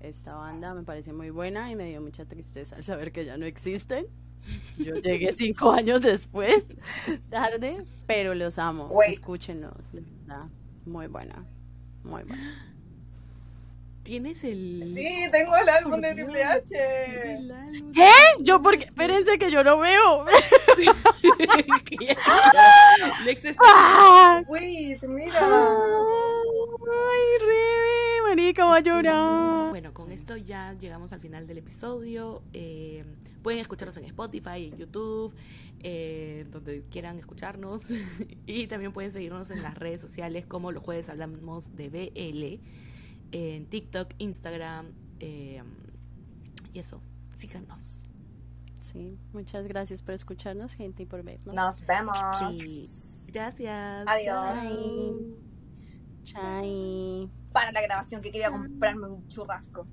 esta 0.00 0.34
banda, 0.34 0.74
me 0.74 0.82
parece 0.82 1.12
muy 1.12 1.30
buena 1.30 1.70
y 1.70 1.76
me 1.76 1.88
dio 1.88 2.00
mucha 2.00 2.24
tristeza 2.24 2.76
al 2.76 2.84
saber 2.84 3.12
que 3.12 3.24
ya 3.24 3.36
no 3.36 3.46
existen. 3.46 4.06
Yo 4.78 4.96
llegué 4.96 5.32
cinco 5.32 5.72
años 5.72 6.02
después, 6.02 6.68
tarde, 7.30 7.84
pero 8.06 8.34
los 8.34 8.58
amo. 8.58 8.88
Wait. 8.88 9.14
Escúchenlos, 9.14 9.92
de 9.92 10.00
verdad. 10.00 10.46
Muy 10.86 11.06
buena, 11.06 11.44
muy 12.04 12.22
buena. 12.22 12.68
¿Tienes 14.08 14.42
el...? 14.42 14.94
Sí, 14.96 15.26
tengo 15.30 15.54
el 15.54 15.68
álbum 15.68 16.00
de 16.00 16.14
Triple 16.14 16.42
H. 16.42 16.66
¿Qué? 17.92 18.08
Yo 18.40 18.62
porque, 18.62 18.84
espérense 18.84 19.38
que 19.38 19.50
yo 19.50 19.62
no 19.62 19.80
veo. 19.80 20.24
Lex 23.26 23.44
está... 23.44 23.62
¡Ah! 23.66 24.42
Wait, 24.48 25.02
mira. 25.02 25.38
Ay, 25.38 25.46
Rebe, 27.38 28.07
marica, 28.22 28.64
va 28.64 28.76
a 28.76 28.80
llorar. 28.80 29.70
Bueno, 29.70 29.92
con 29.92 30.12
esto 30.12 30.36
ya 30.36 30.74
llegamos 30.74 31.12
al 31.12 31.20
final 31.20 31.46
del 31.46 31.58
episodio. 31.58 32.42
Eh, 32.52 33.04
pueden 33.42 33.60
escucharnos 33.60 33.96
en 33.96 34.04
Spotify, 34.04 34.70
en 34.72 34.76
YouTube, 34.78 35.34
eh, 35.80 36.46
donde 36.50 36.84
quieran 36.90 37.18
escucharnos. 37.18 37.84
y 38.46 38.66
también 38.66 38.92
pueden 38.92 39.10
seguirnos 39.10 39.50
en 39.50 39.62
las 39.62 39.76
redes 39.76 40.00
sociales 40.00 40.46
como 40.46 40.72
los 40.72 40.82
jueves 40.82 41.08
hablamos 41.10 41.74
de 41.76 41.88
BL, 41.88 42.60
en 43.32 43.66
TikTok, 43.66 44.14
Instagram. 44.18 44.92
eh, 45.20 45.62
y 46.72 46.80
eso, 46.80 47.00
síganos. 47.34 48.04
Sí, 48.80 49.18
muchas 49.32 49.66
gracias 49.66 50.02
por 50.02 50.14
escucharnos, 50.14 50.74
gente, 50.74 51.02
y 51.02 51.06
por 51.06 51.22
vernos. 51.22 51.54
Nos 51.54 51.84
vemos. 51.86 52.16
Sí. 52.54 53.30
Gracias. 53.32 54.06
Adiós. 54.06 54.24
Chao. 56.24 56.40
Chai. 56.40 57.30
Para 57.58 57.72
la 57.72 57.82
grabación 57.82 58.22
que 58.22 58.30
quería 58.30 58.52
comprarme 58.52 59.08
un 59.08 59.26
churrasco. 59.26 59.88